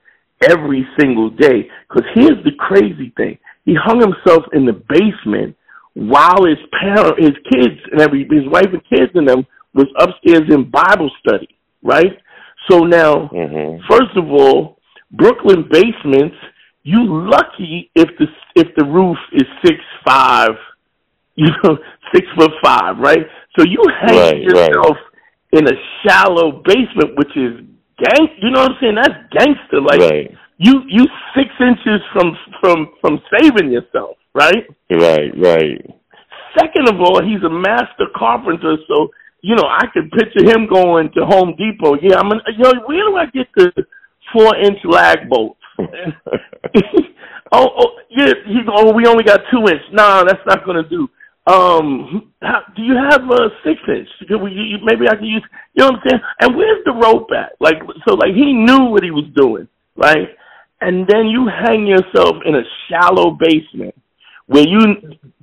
every 0.42 0.86
single 0.98 1.30
day. 1.30 1.68
Because 1.88 2.08
here's 2.14 2.42
the 2.44 2.52
crazy 2.58 3.12
thing: 3.16 3.38
he 3.64 3.74
hung 3.74 4.00
himself 4.00 4.44
in 4.52 4.64
the 4.64 4.80
basement 4.88 5.56
while 5.94 6.44
his 6.44 6.58
parent, 6.80 7.18
his 7.18 7.34
kids, 7.52 7.80
and 7.90 8.00
every 8.00 8.20
his 8.30 8.46
wife 8.46 8.68
and 8.72 8.82
kids 8.88 9.12
and 9.14 9.28
them 9.28 9.46
was 9.74 9.86
upstairs 9.98 10.48
in 10.50 10.70
Bible 10.70 11.10
study, 11.20 11.48
right? 11.82 12.18
So 12.70 12.80
now, 12.80 13.28
mm-hmm. 13.32 13.82
first 13.88 14.16
of 14.16 14.30
all, 14.30 14.78
Brooklyn 15.10 15.68
basements, 15.70 16.36
you 16.82 17.00
lucky 17.30 17.90
if 17.94 18.08
the 18.18 18.26
if 18.54 18.68
the 18.76 18.84
roof 18.84 19.16
is 19.32 19.44
six 19.64 19.76
five, 20.06 20.50
you 21.36 21.48
know, 21.64 21.78
six 22.14 22.26
foot 22.36 22.52
five, 22.62 22.98
right? 22.98 23.26
So 23.58 23.64
you 23.64 23.82
hang 24.00 24.16
right, 24.16 24.40
yourself 24.40 24.94
right. 24.94 25.58
in 25.58 25.66
a 25.66 25.74
shallow 26.06 26.62
basement, 26.64 27.18
which 27.18 27.34
is 27.34 27.58
gang. 27.98 28.28
You 28.40 28.50
know 28.50 28.62
what 28.62 28.72
I'm 28.72 28.78
saying? 28.80 28.94
That's 28.94 29.18
gangster. 29.34 29.80
Like 29.82 29.98
right. 29.98 30.30
you 30.58 30.82
you 30.86 31.06
six 31.34 31.50
inches 31.58 32.00
from 32.12 32.36
from 32.60 32.94
from 33.00 33.20
saving 33.34 33.72
yourself, 33.72 34.16
right? 34.34 34.62
Right, 34.90 35.34
right. 35.36 35.82
Second 36.56 36.88
of 36.88 37.00
all, 37.00 37.20
he's 37.22 37.42
a 37.42 37.50
master 37.50 38.06
carpenter, 38.14 38.76
so 38.86 39.08
you 39.42 39.56
know 39.56 39.66
I 39.66 39.86
could 39.92 40.10
picture 40.12 40.46
him 40.46 40.68
going 40.70 41.10
to 41.14 41.26
Home 41.26 41.54
Depot. 41.58 41.96
Yeah, 42.00 42.18
I'm. 42.18 42.30
An, 42.30 42.40
you 42.56 42.62
know, 42.62 42.72
where 42.86 43.10
do 43.10 43.16
I 43.16 43.26
get 43.26 43.48
the 43.56 43.72
four 44.32 44.56
inch 44.56 44.78
lag 44.84 45.28
bolts. 45.28 45.60
oh, 47.52 47.68
oh, 47.76 47.90
yeah. 48.10 48.32
He 48.46 48.62
go. 48.64 48.72
Oh, 48.74 48.92
we 48.92 49.06
only 49.06 49.24
got 49.24 49.40
two 49.50 49.66
inch. 49.66 49.82
No, 49.92 50.24
that's 50.24 50.46
not 50.46 50.64
gonna 50.64 50.88
do. 50.88 51.08
Um, 51.48 52.32
how, 52.42 52.60
do 52.76 52.82
you 52.82 52.94
have 52.94 53.22
a 53.22 53.48
six 53.64 53.80
inch? 53.88 54.08
Could 54.28 54.42
we, 54.42 54.50
you, 54.50 54.76
maybe 54.84 55.08
I 55.08 55.16
can 55.16 55.24
use. 55.24 55.42
You 55.72 55.84
know 55.84 55.90
what 55.90 55.94
I'm 55.94 56.10
saying? 56.10 56.22
And 56.40 56.56
where's 56.56 56.84
the 56.84 56.92
rope 56.92 57.28
at? 57.32 57.56
Like, 57.58 57.76
so, 58.06 58.14
like 58.14 58.34
he 58.34 58.52
knew 58.52 58.90
what 58.90 59.02
he 59.02 59.10
was 59.10 59.24
doing, 59.34 59.66
right? 59.96 60.28
And 60.80 61.08
then 61.08 61.26
you 61.26 61.48
hang 61.48 61.86
yourself 61.86 62.36
in 62.44 62.54
a 62.54 62.62
shallow 62.88 63.30
basement 63.30 63.94
where 64.46 64.66
you 64.66 64.78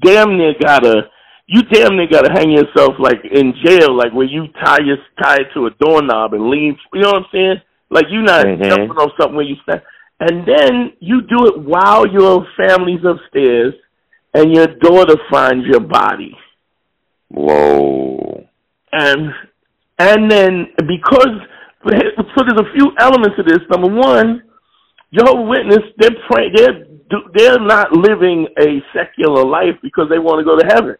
damn 0.04 0.38
near 0.38 0.54
gotta 0.62 1.10
you 1.48 1.62
damn 1.63 1.98
near 1.98 2.08
gotta 2.08 2.32
hang 2.32 2.52
yourself 2.52 2.96
like 3.00 3.20
in 3.24 3.54
jail, 3.65 3.96
like 3.96 4.13
where 4.13 4.26
you 4.26 4.48
tie 4.63 4.84
your 4.84 4.98
tie 5.22 5.41
it 5.41 5.48
to 5.54 5.65
a 5.65 5.72
doorknob 5.80 6.34
and 6.34 6.50
lean. 6.50 6.78
You 6.94 7.02
know 7.02 7.12
what 7.12 7.24
I'm 7.24 7.30
saying? 7.32 7.56
Like 7.89 8.06
you're 8.10 8.24
not 8.24 8.46
mm-hmm. 8.46 8.63
jumping 8.63 8.98
on 8.98 9.12
something 9.20 9.36
where 9.36 9.46
you 9.46 9.56
stand. 9.63 9.82
And 10.20 10.48
then 10.48 10.94
you 11.00 11.22
do 11.22 11.46
it 11.48 11.60
while 11.60 12.08
your 12.08 12.48
family's 12.56 13.04
upstairs 13.04 13.74
and 14.36 14.54
your 14.54 14.67
daughter 14.67 15.15
finds 15.32 15.65
your 15.65 15.80
body. 15.80 16.38
Whoa. 17.30 18.45
And 18.91 19.32
and 19.98 20.30
then 20.30 20.67
because 20.78 21.39
so 21.86 22.43
there's 22.43 22.60
a 22.60 22.74
few 22.74 22.91
elements 23.00 23.38
to 23.38 23.43
this. 23.43 23.60
Number 23.69 23.88
one, 23.88 24.43
Jehovah 25.13 25.43
Witness, 25.43 25.84
they're 25.98 26.17
pray, 26.30 26.50
they're 26.54 26.86
they're 27.34 27.60
not 27.60 27.93
living 27.93 28.48
a 28.60 28.82
secular 28.93 29.45
life 29.45 29.76
because 29.82 30.08
they 30.10 30.19
want 30.19 30.39
to 30.39 30.45
go 30.45 30.58
to 30.58 30.65
heaven. 30.67 30.98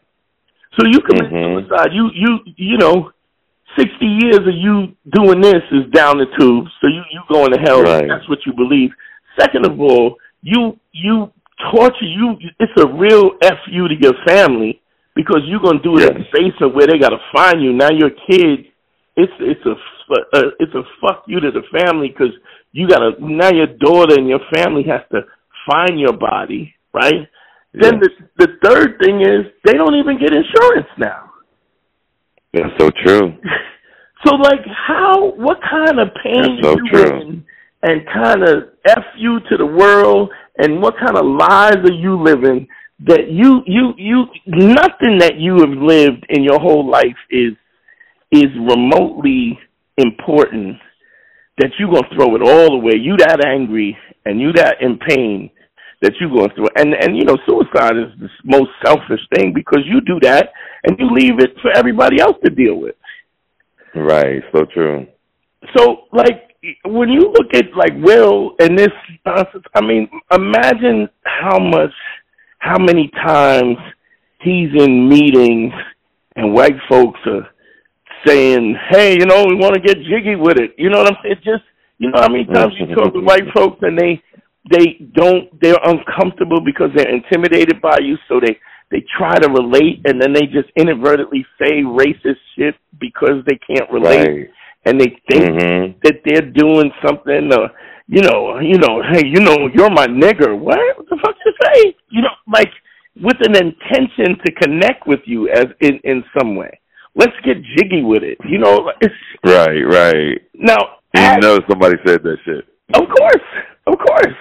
So 0.78 0.86
you 0.86 1.00
commit 1.00 1.30
mm-hmm. 1.30 1.66
suicide. 1.66 1.88
You 1.92 2.10
you 2.14 2.38
you 2.56 2.78
know 2.78 3.12
60 3.78 3.92
years 4.00 4.40
of 4.40 4.54
you 4.54 4.94
doing 5.12 5.42
this 5.42 5.62
is 5.72 5.90
down 5.92 6.16
the 6.16 6.26
tubes, 6.38 6.70
so 6.80 6.86
you 6.88 7.02
you 7.12 7.20
going 7.30 7.52
to 7.52 7.58
hell. 7.60 7.82
Right. 7.82 8.08
That's 8.08 8.28
what 8.28 8.38
you 8.46 8.54
believe. 8.54 8.90
Second 9.38 9.66
of 9.66 9.78
all, 9.80 10.16
you 10.40 10.78
you 10.92 11.32
torture 11.72 12.06
you. 12.06 12.36
It's 12.60 12.72
a 12.78 12.88
real 12.88 13.32
f 13.42 13.58
you 13.70 13.88
to 13.88 13.94
your 14.00 14.14
family 14.26 14.80
because 15.14 15.42
you're 15.46 15.60
gonna 15.60 15.82
do 15.82 15.96
it 15.96 16.02
yes. 16.02 16.10
in 16.10 16.18
the 16.18 16.28
basement 16.32 16.74
where 16.74 16.86
they 16.86 16.98
gotta 16.98 17.20
find 17.34 17.62
you. 17.62 17.72
Now 17.72 17.90
your 17.90 18.10
kid, 18.10 18.66
it's 19.16 19.32
it's 19.40 19.64
a 19.66 19.74
uh, 20.34 20.50
it's 20.60 20.74
a 20.74 20.82
fuck 21.00 21.24
you 21.26 21.40
to 21.40 21.50
the 21.50 21.62
family 21.72 22.08
because 22.08 22.34
you 22.72 22.88
gotta 22.88 23.12
now 23.20 23.50
your 23.50 23.66
daughter 23.66 24.14
and 24.18 24.28
your 24.28 24.40
family 24.54 24.84
has 24.88 25.02
to 25.12 25.22
find 25.70 25.98
your 25.98 26.12
body, 26.12 26.74
right? 26.92 27.26
Yes. 27.72 27.82
Then 27.82 28.00
the 28.00 28.10
the 28.38 28.48
third 28.62 28.98
thing 29.02 29.20
is 29.20 29.52
they 29.64 29.72
don't 29.72 29.96
even 29.96 30.18
get 30.18 30.32
insurance 30.32 30.88
now. 30.98 31.30
That's 32.52 32.72
so 32.78 32.90
true. 33.04 33.36
so, 34.26 34.34
like, 34.36 34.64
how? 34.86 35.32
What 35.36 35.58
kind 35.68 36.00
of 36.00 36.08
pain 36.22 36.58
That's 36.62 36.68
so 36.68 36.76
you 36.76 36.90
true. 36.90 37.20
in, 37.20 37.44
and 37.82 38.06
kind 38.06 38.42
of 38.42 38.70
f 38.86 39.04
you 39.18 39.40
to 39.50 39.56
the 39.56 39.66
world, 39.66 40.30
and 40.58 40.80
what 40.80 40.94
kind 40.98 41.16
of 41.16 41.26
lies 41.26 41.76
are 41.76 41.92
you 41.92 42.22
living 42.22 42.66
that 43.00 43.30
you 43.30 43.62
you 43.66 43.92
you 43.98 44.24
nothing 44.46 45.18
that 45.18 45.34
you 45.36 45.56
have 45.56 45.76
lived 45.76 46.24
in 46.30 46.42
your 46.42 46.58
whole 46.58 46.88
life 46.88 47.16
is 47.30 47.52
is 48.32 48.48
remotely 48.56 49.58
important 49.98 50.76
that 51.58 51.70
you're 51.78 51.92
gonna 51.92 52.08
throw 52.14 52.34
it 52.36 52.42
all 52.42 52.80
away. 52.80 52.94
You 52.96 53.16
that 53.18 53.44
angry 53.44 53.96
and 54.24 54.40
you 54.40 54.52
that 54.54 54.76
in 54.80 54.98
pain 54.98 55.50
that 56.02 56.12
you're 56.20 56.30
going 56.30 56.50
through. 56.54 56.68
And 56.76 56.94
and 56.94 57.16
you 57.16 57.24
know, 57.24 57.36
suicide 57.46 57.96
is 57.96 58.18
the 58.18 58.28
most 58.44 58.70
selfish 58.84 59.20
thing 59.34 59.52
because 59.54 59.80
you 59.84 60.00
do 60.00 60.18
that 60.22 60.50
and 60.84 60.98
you 60.98 61.08
leave 61.10 61.38
it 61.38 61.54
for 61.60 61.70
everybody 61.76 62.20
else 62.20 62.36
to 62.44 62.50
deal 62.50 62.76
with. 62.76 62.94
Right. 63.94 64.42
So 64.52 64.64
true. 64.72 65.06
So 65.76 66.04
like 66.12 66.45
when 66.84 67.08
you 67.08 67.20
look 67.20 67.54
at 67.54 67.76
like 67.76 67.92
Will 67.96 68.52
and 68.58 68.78
this 68.78 68.92
nonsense, 69.24 69.64
I 69.74 69.80
mean, 69.80 70.08
imagine 70.32 71.08
how 71.24 71.58
much, 71.58 71.92
how 72.58 72.78
many 72.78 73.10
times 73.24 73.76
he's 74.40 74.70
in 74.78 75.08
meetings 75.08 75.72
and 76.36 76.52
white 76.54 76.76
folks 76.88 77.20
are 77.26 77.48
saying, 78.26 78.76
"Hey, 78.90 79.12
you 79.18 79.26
know, 79.26 79.44
we 79.48 79.54
want 79.54 79.74
to 79.74 79.80
get 79.80 79.96
jiggy 79.98 80.36
with 80.36 80.58
it." 80.58 80.74
You 80.78 80.90
know 80.90 80.98
what 80.98 81.08
I'm 81.08 81.18
saying? 81.22 81.36
Just 81.44 81.64
you 81.98 82.10
know 82.10 82.20
how 82.20 82.28
many 82.28 82.44
times 82.44 82.74
you 82.78 82.94
talk 82.94 83.12
to 83.12 83.20
white 83.20 83.44
folks 83.54 83.78
and 83.82 83.98
they 83.98 84.22
they 84.70 84.98
don't 85.14 85.48
they're 85.60 85.80
uncomfortable 85.84 86.60
because 86.64 86.90
they're 86.94 87.14
intimidated 87.14 87.80
by 87.80 87.98
you, 88.02 88.16
so 88.28 88.40
they 88.40 88.58
they 88.90 89.04
try 89.18 89.34
to 89.34 89.48
relate 89.48 90.00
and 90.04 90.20
then 90.20 90.32
they 90.32 90.46
just 90.46 90.68
inadvertently 90.76 91.44
say 91.58 91.82
racist 91.82 92.38
shit 92.56 92.74
because 93.00 93.44
they 93.46 93.58
can't 93.66 93.90
relate 93.90 94.28
Right. 94.28 94.50
And 94.86 95.00
they 95.00 95.10
think 95.28 95.44
Mhm. 95.44 95.94
that 96.04 96.16
they're 96.24 96.48
doing 96.62 96.90
something 97.04 97.52
uh 97.52 97.68
you 98.08 98.22
know 98.22 98.58
you 98.60 98.78
know 98.78 99.02
hey 99.12 99.22
you 99.26 99.40
know 99.40 99.68
you're 99.74 99.90
my 99.90 100.06
nigger 100.06 100.56
what 100.56 100.78
what 100.96 101.06
the 101.10 101.18
fuck 101.24 101.34
you 101.44 101.52
say 101.64 101.94
you 102.10 102.22
know 102.22 102.34
like 102.58 102.72
with 103.20 103.36
an 103.48 103.56
intention 103.56 104.38
to 104.44 104.52
connect 104.62 105.06
with 105.06 105.20
you 105.26 105.48
as 105.48 105.66
in 105.80 105.98
in 106.04 106.22
some 106.38 106.54
way 106.56 106.70
let's 107.16 107.36
get 107.44 107.56
jiggy 107.76 108.02
with 108.02 108.22
it 108.22 108.38
you 108.48 108.58
know 108.58 108.92
it's 109.00 109.14
Right, 109.44 109.82
right. 109.98 110.38
now 110.54 110.82
You 111.14 111.22
as- 111.22 111.38
know 111.42 111.58
somebody 111.68 111.96
said 112.06 112.22
that 112.22 112.38
shit. 112.44 112.64
of 112.94 113.04
course, 113.18 113.46
of 113.86 113.94
course. 113.98 114.36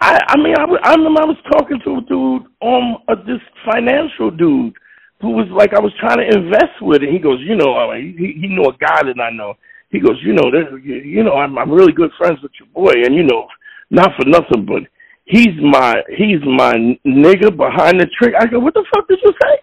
I 0.00 0.18
I 0.32 0.36
mean 0.42 0.54
I 0.58 0.94
remember 0.96 1.20
I 1.22 1.26
was 1.32 1.40
talking 1.52 1.78
to 1.84 1.90
a 1.98 2.00
dude 2.12 2.44
um 2.62 2.86
uh, 3.08 3.14
this 3.30 3.42
financial 3.70 4.30
dude 4.30 4.74
who 5.22 5.30
was 5.30 5.46
like 5.54 5.72
I 5.72 5.80
was 5.80 5.94
trying 5.98 6.18
to 6.18 6.26
invest 6.26 6.82
with 6.82 7.02
and 7.02 7.12
he 7.12 7.18
goes 7.18 7.38
you 7.40 7.56
know 7.56 7.72
uh, 7.72 7.94
he 7.94 8.36
he 8.42 8.48
knew 8.48 8.64
a 8.64 8.76
guy 8.76 9.02
that 9.06 9.20
I 9.22 9.30
know 9.30 9.54
he 9.90 10.00
goes 10.00 10.18
you 10.22 10.34
know 10.34 10.50
you, 10.82 11.22
know 11.22 11.34
I'm 11.34 11.56
I'm 11.56 11.70
really 11.70 11.92
good 11.92 12.10
friends 12.18 12.42
with 12.42 12.52
your 12.58 12.68
boy 12.74 12.92
and 13.06 13.14
you 13.14 13.22
know 13.22 13.46
not 13.90 14.10
for 14.18 14.26
nothing 14.26 14.66
but 14.66 14.82
he's 15.24 15.54
my 15.62 16.02
he's 16.10 16.42
my 16.44 16.74
nigga 17.06 17.56
behind 17.56 18.00
the 18.00 18.10
trick 18.18 18.34
I 18.38 18.46
go 18.46 18.58
what 18.58 18.74
the 18.74 18.84
fuck 18.92 19.08
did 19.08 19.20
you 19.24 19.32
say 19.40 19.58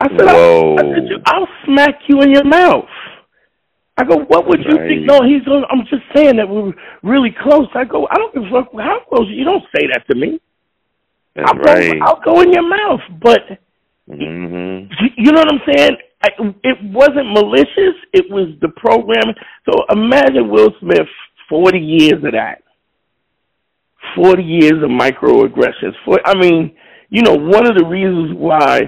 I 0.00 0.08
said 0.08 0.28
I, 0.28 0.34
Whoa. 0.34 0.76
I 0.76 0.82
said 0.82 1.22
I'll 1.24 1.48
smack 1.64 1.96
you 2.06 2.20
in 2.20 2.30
your 2.30 2.44
mouth 2.44 2.88
I 3.96 4.04
go, 4.04 4.16
what 4.16 4.48
would 4.48 4.60
you 4.60 4.76
think? 4.88 5.04
No, 5.04 5.20
he's. 5.22 5.46
on- 5.46 5.66
I'm 5.68 5.84
just 5.84 6.04
saying 6.16 6.36
that 6.36 6.48
we're 6.48 6.72
really 7.02 7.36
close. 7.42 7.68
I 7.74 7.84
go, 7.84 8.08
I 8.10 8.14
don't 8.14 8.32
give 8.32 8.44
a 8.44 8.50
fuck 8.50 8.72
how 8.72 9.00
close. 9.06 9.28
You 9.28 9.44
don't 9.44 9.64
say 9.76 9.88
that 9.92 10.06
to 10.08 10.16
me. 10.16 10.40
That's 11.36 11.50
I'll 11.52 11.58
right. 11.58 11.98
go. 11.98 12.06
I'll 12.06 12.20
go 12.24 12.40
in 12.40 12.50
your 12.50 12.66
mouth. 12.66 13.00
But 13.20 13.60
Mhm. 14.10 14.88
you 15.16 15.32
know 15.32 15.40
what 15.40 15.52
I'm 15.52 15.60
saying? 15.74 15.96
I, 16.22 16.28
it 16.64 16.78
wasn't 16.92 17.32
malicious. 17.32 17.94
It 18.12 18.30
was 18.30 18.48
the 18.60 18.68
programming. 18.68 19.34
So 19.68 19.84
imagine 19.90 20.50
Will 20.50 20.70
Smith, 20.80 21.08
40 21.48 21.78
years 21.78 22.22
of 22.24 22.32
that. 22.32 22.62
40 24.16 24.42
years 24.42 24.82
of 24.82 24.90
microaggressions. 24.90 25.94
For 26.04 26.20
I 26.24 26.34
mean, 26.34 26.72
you 27.10 27.22
know, 27.22 27.34
one 27.34 27.66
of 27.66 27.76
the 27.76 27.84
reasons 27.86 28.36
why, 28.36 28.82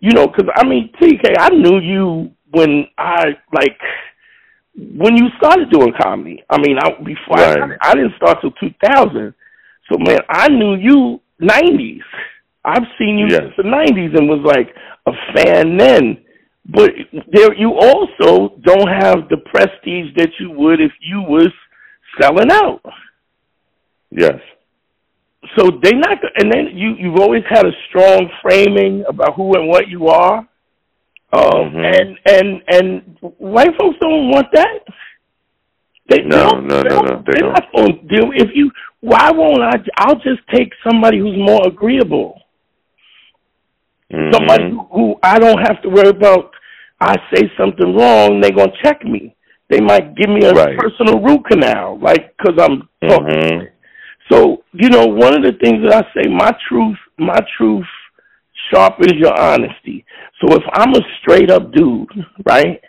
you 0.00 0.12
know, 0.12 0.26
because 0.26 0.50
I 0.54 0.66
mean, 0.66 0.90
TK, 1.00 1.34
I 1.38 1.48
knew 1.50 1.78
you 1.80 2.30
when 2.50 2.86
I 2.96 3.36
like 3.52 3.78
when 4.76 5.16
you 5.16 5.28
started 5.36 5.70
doing 5.70 5.92
comedy. 6.00 6.42
I 6.50 6.58
mean, 6.58 6.78
I 6.78 6.90
before 7.02 7.38
I, 7.38 7.54
Right. 7.54 7.78
I 7.82 7.94
didn't 7.94 8.14
start 8.16 8.38
till 8.40 8.52
2000. 8.52 9.34
So 9.90 9.98
man, 9.98 10.18
I 10.28 10.48
knew 10.48 10.74
you 10.76 11.20
90s. 11.40 12.00
I've 12.64 12.86
seen 12.98 13.18
you 13.18 13.26
Yes. 13.28 13.42
since 13.42 13.56
the 13.56 13.62
90s 13.62 14.16
and 14.16 14.28
was 14.28 14.40
like 14.44 14.74
a 15.06 15.12
fan 15.34 15.76
then. 15.76 16.18
But 16.66 16.90
there, 17.32 17.54
you 17.54 17.72
also 17.74 18.54
don't 18.62 18.88
have 18.88 19.28
the 19.30 19.38
prestige 19.38 20.14
that 20.16 20.30
you 20.38 20.50
would 20.50 20.80
if 20.80 20.92
you 21.00 21.22
was 21.22 21.48
selling 22.20 22.50
out. 22.50 22.82
Yes. 24.10 24.38
So 25.56 25.70
they 25.82 25.92
not, 25.92 26.18
and 26.36 26.52
then 26.52 26.76
you 26.76 26.94
you've 26.98 27.20
always 27.20 27.44
had 27.48 27.64
a 27.64 27.72
strong 27.88 28.28
framing 28.42 29.04
about 29.08 29.34
who 29.36 29.54
and 29.54 29.68
what 29.68 29.88
you 29.88 30.08
are. 30.08 30.46
Um, 31.32 31.72
Mhm. 31.72 31.84
and 31.84 32.18
and 32.26 32.62
and 32.68 33.16
white 33.38 33.74
folks 33.78 33.98
don't 34.00 34.30
want 34.30 34.48
that. 34.52 34.80
They 36.08 36.22
No, 36.22 36.48
don't, 36.50 36.66
no, 36.66 36.82
they 36.82 36.88
no, 36.88 37.00
no, 37.00 37.16
they 37.18 37.32
they're 37.32 37.40
don't. 37.42 37.52
not 37.52 37.72
going 37.72 37.98
to 37.98 38.02
deal. 38.16 38.30
If 38.34 38.54
you, 38.54 38.70
why 39.00 39.30
won't 39.30 39.62
I? 39.62 39.74
I'll 39.98 40.16
just 40.16 40.40
take 40.52 40.72
somebody 40.82 41.18
who's 41.18 41.36
more 41.36 41.66
agreeable. 41.66 42.40
Mhm. 44.12 44.32
somebody 44.32 44.70
who, 44.92 45.16
I 45.22 45.38
don't 45.38 45.58
have 45.58 45.82
to 45.82 45.88
worry 45.88 46.08
about. 46.08 46.50
I 47.00 47.14
say 47.32 47.50
something 47.56 47.94
wrong, 47.94 48.40
they're 48.40 48.50
gonna 48.50 48.72
check 48.82 49.04
me. 49.04 49.34
They 49.68 49.80
might 49.80 50.14
give 50.16 50.30
me 50.30 50.44
a 50.44 50.52
Right. 50.52 50.76
personal 50.78 51.20
root 51.20 51.44
canal, 51.48 51.98
like 52.00 52.34
because 52.36 52.58
I'm 52.58 52.88
talking. 53.08 53.60
Mhm. 53.60 53.68
So 54.30 54.64
you 54.72 54.88
know, 54.88 55.06
one 55.06 55.34
of 55.36 55.42
the 55.42 55.52
things 55.52 55.84
that 55.84 55.94
I 56.04 56.20
say, 56.20 56.28
my 56.28 56.50
truth, 56.68 56.98
my 57.18 57.38
truth 57.56 57.86
sharpens 58.72 59.12
your 59.12 59.38
honesty. 59.38 60.04
So 60.40 60.54
if 60.56 60.64
I'm 60.72 60.90
a 60.94 61.02
straight 61.20 61.50
up 61.50 61.70
dude, 61.72 62.08
right, 62.44 62.80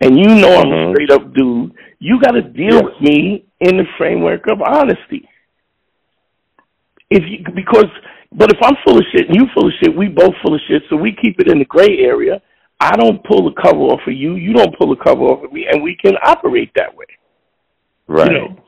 and 0.00 0.18
you 0.18 0.34
know 0.34 0.52
I'm 0.60 0.72
a 0.72 0.76
Mhm. 0.76 0.92
straight 0.94 1.10
up 1.10 1.32
dude, 1.34 1.72
you 2.00 2.20
got 2.20 2.32
to 2.32 2.42
deal 2.42 2.74
Yes. 2.74 2.82
with 2.84 3.00
me 3.00 3.44
in 3.60 3.76
the 3.78 3.86
framework 3.96 4.46
of 4.48 4.60
honesty. 4.60 5.26
If 7.10 7.22
you 7.28 7.44
because, 7.54 7.88
but 8.36 8.50
if 8.50 8.58
I'm 8.62 8.74
full 8.86 8.98
of 8.98 9.04
shit 9.12 9.28
and 9.28 9.36
you 9.36 9.46
full 9.54 9.66
of 9.66 9.72
shit, 9.82 9.96
we 9.96 10.08
both 10.08 10.34
full 10.42 10.54
of 10.54 10.60
shit, 10.68 10.82
so 10.90 10.96
we 10.96 11.16
keep 11.20 11.40
it 11.40 11.50
in 11.50 11.58
the 11.58 11.64
gray 11.64 11.98
area. 12.00 12.42
I 12.80 12.96
don't 12.96 13.22
pull 13.24 13.48
the 13.48 13.62
cover 13.62 13.78
off 13.78 14.00
of 14.06 14.12
you, 14.12 14.34
you 14.34 14.52
don't 14.52 14.76
pull 14.76 14.94
the 14.94 15.02
cover 15.02 15.22
off 15.22 15.44
of 15.44 15.52
me, 15.52 15.66
and 15.70 15.82
we 15.82 15.96
can 15.96 16.14
operate 16.24 16.70
that 16.76 16.94
way. 16.94 17.06
Right. 18.06 18.30
You 18.30 18.38
know? 18.38 18.64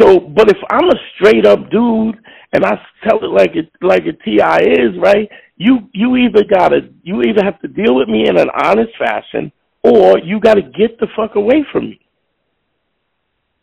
So, 0.00 0.20
but 0.20 0.50
if 0.50 0.56
I'm 0.70 0.88
a 0.88 0.96
straight 1.14 1.46
up 1.46 1.70
dude 1.70 2.16
and 2.52 2.64
I 2.64 2.80
tell 3.06 3.22
it 3.22 3.30
like 3.30 3.54
it 3.54 3.70
like 3.80 4.02
a 4.02 4.12
Ti 4.12 4.64
is, 4.70 4.98
right? 5.00 5.28
You 5.56 5.88
you 5.92 6.16
either 6.16 6.44
gotta 6.44 6.88
you 7.02 7.22
either 7.22 7.44
have 7.44 7.60
to 7.60 7.68
deal 7.68 7.94
with 7.96 8.08
me 8.08 8.26
in 8.28 8.38
an 8.38 8.48
honest 8.64 8.92
fashion, 8.98 9.52
or 9.82 10.18
you 10.18 10.40
gotta 10.40 10.62
get 10.62 10.98
the 10.98 11.08
fuck 11.16 11.34
away 11.34 11.64
from 11.70 11.90
me. 11.90 12.00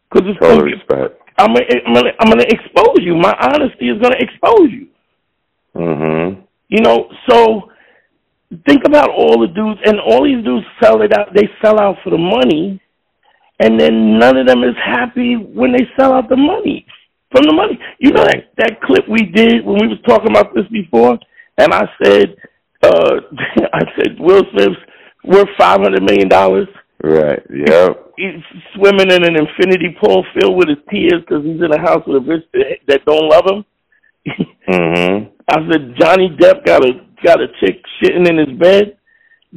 Because 0.09 0.29
it's 0.29 0.39
Total 0.39 0.63
respect. 0.63 1.21
I'm 1.37 1.53
gonna, 1.53 1.65
I'm 1.87 1.93
gonna 1.93 2.11
I'm 2.19 2.29
gonna 2.29 2.43
expose 2.43 2.99
you. 2.99 3.15
My 3.15 3.35
honesty 3.41 3.89
is 3.89 4.01
gonna 4.01 4.17
expose 4.19 4.69
you. 4.71 4.87
Mhm. 5.75 6.43
You 6.69 6.81
know, 6.81 7.09
so 7.29 7.69
think 8.67 8.81
about 8.85 9.09
all 9.09 9.39
the 9.41 9.47
dudes, 9.47 9.79
and 9.85 9.99
all 9.99 10.23
these 10.23 10.43
dudes 10.43 10.65
sell 10.81 11.01
it 11.01 11.13
out. 11.17 11.33
They 11.33 11.49
sell 11.63 11.79
out 11.79 11.97
for 12.03 12.09
the 12.11 12.17
money, 12.17 12.79
and 13.59 13.79
then 13.79 14.17
none 14.19 14.37
of 14.37 14.47
them 14.47 14.63
is 14.63 14.75
happy 14.83 15.35
when 15.35 15.71
they 15.71 15.87
sell 15.99 16.13
out 16.13 16.29
the 16.29 16.37
money 16.37 16.85
from 17.31 17.43
the 17.43 17.53
money. 17.53 17.79
You 17.99 18.11
know 18.11 18.23
that 18.23 18.49
that 18.57 18.81
clip 18.81 19.07
we 19.07 19.23
did 19.25 19.65
when 19.65 19.77
we 19.81 19.87
was 19.87 19.99
talking 20.07 20.31
about 20.31 20.53
this 20.53 20.65
before, 20.71 21.17
and 21.57 21.73
I 21.73 21.85
said, 22.03 22.35
uh, 22.83 23.15
I 23.73 23.81
said 23.97 24.19
Will 24.19 24.43
Smith's 24.51 24.77
worth 25.23 25.49
five 25.57 25.81
hundred 25.81 26.03
million 26.03 26.27
dollars. 26.29 26.67
Right. 27.03 27.41
Yeah. 27.49 27.89
He's 28.17 28.43
swimming 28.75 29.09
in 29.09 29.23
an 29.23 29.37
infinity 29.37 29.95
pool 30.01 30.25
filled 30.37 30.57
with 30.57 30.67
his 30.67 30.77
tears 30.91 31.21
because 31.21 31.45
he's 31.45 31.61
in 31.61 31.71
a 31.71 31.79
house 31.79 32.03
with 32.05 32.17
a 32.17 32.25
bitch 32.25 32.43
that, 32.51 32.77
that 32.89 33.05
don't 33.05 33.29
love 33.29 33.45
him. 33.47 33.65
Mhm. 34.69 35.31
I 35.49 35.71
said 35.71 35.95
Johnny 35.99 36.29
Depp 36.39 36.65
got 36.65 36.85
a 36.85 36.93
got 37.23 37.41
a 37.41 37.47
chick 37.59 37.81
shitting 38.01 38.27
in 38.29 38.37
his 38.37 38.57
bed. 38.59 38.97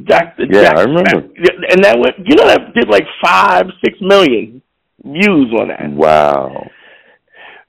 Doctor 0.05 0.47
Yeah, 0.51 0.63
Jack, 0.63 0.77
I 0.79 0.83
remember. 0.83 1.29
and 1.71 1.85
that 1.85 1.99
went. 1.99 2.17
You 2.27 2.37
know 2.37 2.47
that 2.47 2.75
did 2.75 2.89
like 2.89 3.05
five, 3.23 3.67
six 3.85 3.99
million 4.01 4.63
views 5.05 5.53
on 5.61 5.69
that 5.69 5.91
Wow. 5.91 6.67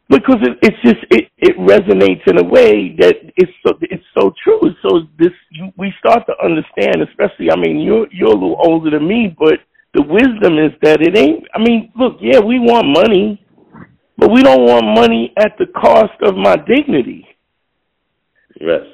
because 0.10 0.38
it, 0.42 0.58
it's 0.62 0.78
just 0.84 1.04
it 1.12 1.30
it 1.38 1.58
resonates 1.58 2.26
in 2.28 2.38
a 2.40 2.44
way 2.44 2.96
that 3.00 3.16
it's 3.36 3.52
so 3.66 3.74
it's 3.82 4.04
so 4.18 4.34
true. 4.44 4.62
So 4.82 5.02
this 5.20 5.32
you, 5.52 5.72
we 5.78 5.94
start 6.00 6.26
to 6.28 6.34
understand, 6.44 7.02
especially. 7.02 7.52
I 7.52 7.58
mean, 7.58 7.80
you're 7.82 8.08
you're 8.12 8.30
a 8.30 8.34
little 8.34 8.58
older 8.66 8.90
than 8.92 9.08
me, 9.08 9.36
but 9.38 9.60
the 9.94 10.04
wisdom 10.04 10.58
is 10.60 10.72
that 10.82 11.02
it 11.02 11.18
ain't. 11.18 11.46
I 11.54 11.60
mean, 11.60 11.92
look, 12.00 12.18
yeah, 12.22 12.40
we 12.40 12.60
want 12.60 12.88
money, 12.88 13.46
but 14.18 14.32
we 14.32 14.42
don't 14.44 14.66
want 14.66 14.86
money 14.96 15.34
at 15.38 15.58
the 15.60 15.68
cost 15.68 16.14
of 16.24 16.36
my 16.36 16.56
dignity. 16.56 17.26
Yes. 18.64 18.86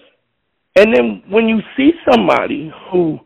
And 0.75 0.93
then 0.93 1.23
when 1.29 1.47
you 1.47 1.59
see 1.77 1.91
somebody 2.09 2.71
who 2.91 3.19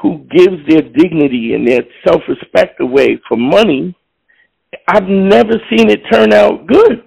who 0.00 0.24
gives 0.30 0.56
their 0.66 0.80
dignity 0.80 1.52
and 1.54 1.68
their 1.68 1.82
self 2.06 2.22
respect 2.26 2.80
away 2.80 3.20
for 3.28 3.36
money, 3.36 3.94
I've 4.88 5.08
never 5.08 5.52
seen 5.68 5.90
it 5.90 6.00
turn 6.10 6.32
out 6.32 6.66
good. 6.66 7.04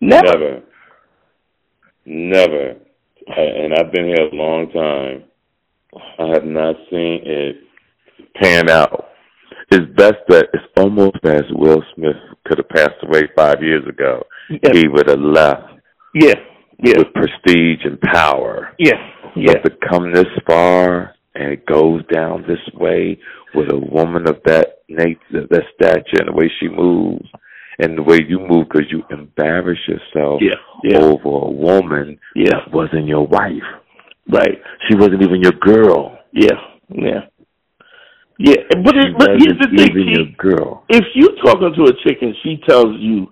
Never. 0.00 0.26
Never. 0.26 0.62
Never. 2.04 2.76
I, 3.28 3.40
and 3.40 3.74
I've 3.74 3.92
been 3.92 4.06
here 4.06 4.28
a 4.32 4.34
long 4.34 4.68
time. 4.72 5.24
I 6.18 6.28
have 6.34 6.44
not 6.44 6.74
seen 6.90 7.20
it 7.24 7.56
pan 8.42 8.68
out. 8.68 9.10
It's 9.70 9.86
best 9.96 10.16
that 10.28 10.48
it's 10.52 10.64
almost 10.76 11.18
as 11.24 11.42
Will 11.50 11.82
Smith 11.94 12.16
could 12.46 12.58
have 12.58 12.68
passed 12.68 13.02
away 13.04 13.28
five 13.36 13.62
years 13.62 13.86
ago. 13.86 14.24
He 14.48 14.88
would 14.88 15.08
have 15.08 15.20
left 15.20 15.72
Yeah. 16.14 16.34
Yeah. 16.82 16.98
with 16.98 17.14
prestige 17.14 17.84
and 17.84 18.00
power. 18.00 18.70
Yeah. 18.78 18.94
Yeah. 19.36 19.54
But 19.62 19.70
to 19.80 19.88
come 19.88 20.12
this 20.12 20.26
far 20.46 21.14
and 21.34 21.52
it 21.52 21.64
goes 21.66 22.02
down 22.12 22.42
this 22.46 22.60
way 22.74 23.18
with 23.54 23.72
a 23.72 23.78
woman 23.78 24.28
of 24.28 24.40
that 24.44 24.78
nature, 24.88 25.46
that 25.50 25.62
stature, 25.74 26.18
and 26.20 26.28
the 26.28 26.32
way 26.32 26.50
she 26.60 26.68
moves, 26.68 27.26
and 27.78 27.96
the 27.96 28.02
way 28.02 28.18
you 28.26 28.38
move 28.38 28.66
because 28.68 28.90
you 28.90 29.02
embarrass 29.10 29.78
yourself 29.88 30.42
Yeah. 30.42 30.56
Yeah. 30.84 30.98
over 30.98 31.46
a 31.46 31.50
woman 31.50 32.18
Yeah. 32.34 32.50
that 32.50 32.72
wasn't 32.72 33.06
your 33.06 33.26
wife. 33.26 33.62
Right. 34.28 34.60
She 34.88 34.94
wasn't 34.96 35.22
even 35.22 35.40
your 35.42 35.52
girl. 35.52 36.18
Yeah. 36.32 36.58
Yeah. 36.90 37.20
Yeah, 38.38 38.56
but 38.82 38.96
it, 38.96 39.14
but 39.18 39.30
here's 39.38 39.58
the 39.60 39.68
thing, 39.76 39.90
even 39.90 40.08
your 40.08 40.26
girl. 40.36 40.84
If 40.88 41.04
you 41.14 41.28
talking 41.44 41.72
to 41.76 41.82
a 41.84 41.92
chick 42.02 42.18
and 42.22 42.34
she 42.42 42.56
tells 42.68 42.96
you, 42.98 43.30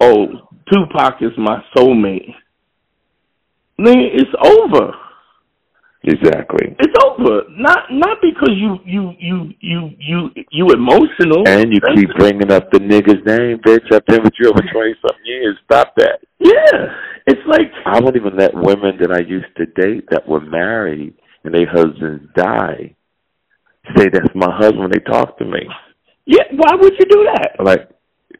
"Oh, 0.00 0.26
Tupac 0.72 1.22
is 1.22 1.30
my 1.36 1.62
soulmate," 1.76 2.34
it's 3.78 4.30
over. 4.44 4.92
Exactly. 6.04 6.76
It's 6.78 6.94
over. 7.04 7.42
Not 7.50 7.90
not 7.90 8.18
because 8.22 8.54
you 8.54 8.78
you 8.84 9.12
you 9.18 9.50
you 9.60 9.90
you 9.98 10.30
you 10.50 10.66
emotional. 10.70 11.46
And 11.46 11.72
you 11.72 11.80
keep 11.94 12.08
bringing 12.16 12.52
up 12.52 12.70
the 12.70 12.78
nigga's 12.78 13.24
name, 13.26 13.58
bitch. 13.58 13.92
I've 13.92 14.06
been 14.06 14.22
with 14.22 14.34
you 14.38 14.48
over 14.48 14.62
twenty 14.72 14.94
something 15.02 15.24
years. 15.24 15.56
Stop 15.64 15.94
that. 15.96 16.20
Yeah, 16.38 16.86
it's 17.26 17.40
like 17.46 17.72
I 17.84 18.00
won't 18.00 18.16
even 18.16 18.36
let 18.36 18.54
women 18.54 18.96
that 19.00 19.12
I 19.12 19.20
used 19.20 19.54
to 19.56 19.66
date 19.66 20.08
that 20.10 20.26
were 20.26 20.40
married 20.40 21.14
and 21.44 21.54
their 21.54 21.68
husbands 21.68 22.24
die 22.36 22.94
say 23.96 24.06
that's 24.12 24.34
my 24.34 24.54
husband 24.56 24.80
when 24.80 24.90
they 24.92 25.00
talk 25.00 25.36
to 25.38 25.44
me. 25.44 25.60
Yeah, 26.26 26.44
why 26.52 26.74
would 26.74 26.92
you 26.98 27.06
do 27.06 27.28
that? 27.34 27.64
Like, 27.64 27.88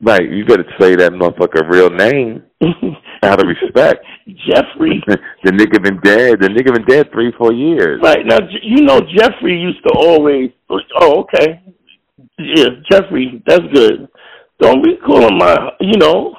like 0.00 0.22
you 0.30 0.44
better 0.44 0.64
say 0.78 0.94
that 0.96 1.12
motherfucker 1.12 1.68
real 1.68 1.90
name 1.90 2.42
out 3.22 3.40
of 3.40 3.46
respect. 3.48 4.04
Jeffrey. 4.26 5.02
the 5.44 5.50
nigga 5.50 5.82
been 5.82 6.00
dead. 6.00 6.40
The 6.40 6.48
nigga 6.48 6.74
been 6.74 6.84
dead 6.86 7.10
three, 7.12 7.32
four 7.38 7.52
years. 7.52 8.00
Right 8.02 8.24
now, 8.24 8.38
you 8.62 8.82
know 8.82 9.00
Jeffrey 9.00 9.58
used 9.58 9.82
to 9.86 9.94
always. 9.94 10.50
Oh, 11.00 11.20
okay. 11.20 11.62
Yeah, 12.38 12.68
Jeffrey, 12.90 13.42
that's 13.46 13.62
good. 13.72 14.08
Don't 14.60 14.82
be 14.82 14.96
calling 15.04 15.38
my, 15.38 15.70
you 15.80 15.98
know, 15.98 16.34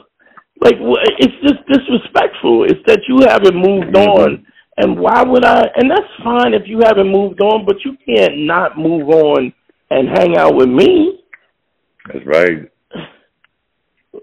like 0.62 0.75
it's 1.19 1.34
just 1.41 1.65
disrespectful. 1.67 2.65
It's 2.65 2.82
that 2.86 2.99
you 3.08 3.19
haven't 3.27 3.55
moved 3.55 3.95
mm-hmm. 3.95 4.21
on 4.21 4.45
and 4.79 4.97
why 4.97 5.23
would 5.23 5.45
I? 5.45 5.62
And 5.75 5.91
that's 5.91 6.08
fine 6.23 6.53
if 6.53 6.63
you 6.65 6.79
haven't 6.84 7.12
moved 7.12 7.41
on, 7.41 7.65
but 7.65 7.75
you 7.84 7.97
can't 8.05 8.45
not 8.45 8.77
move 8.77 9.10
on 9.10 9.53
and 9.89 10.08
hang 10.17 10.38
out 10.38 10.55
with 10.55 10.69
me. 10.69 11.21
That's 12.08 12.25
right. 12.25 12.71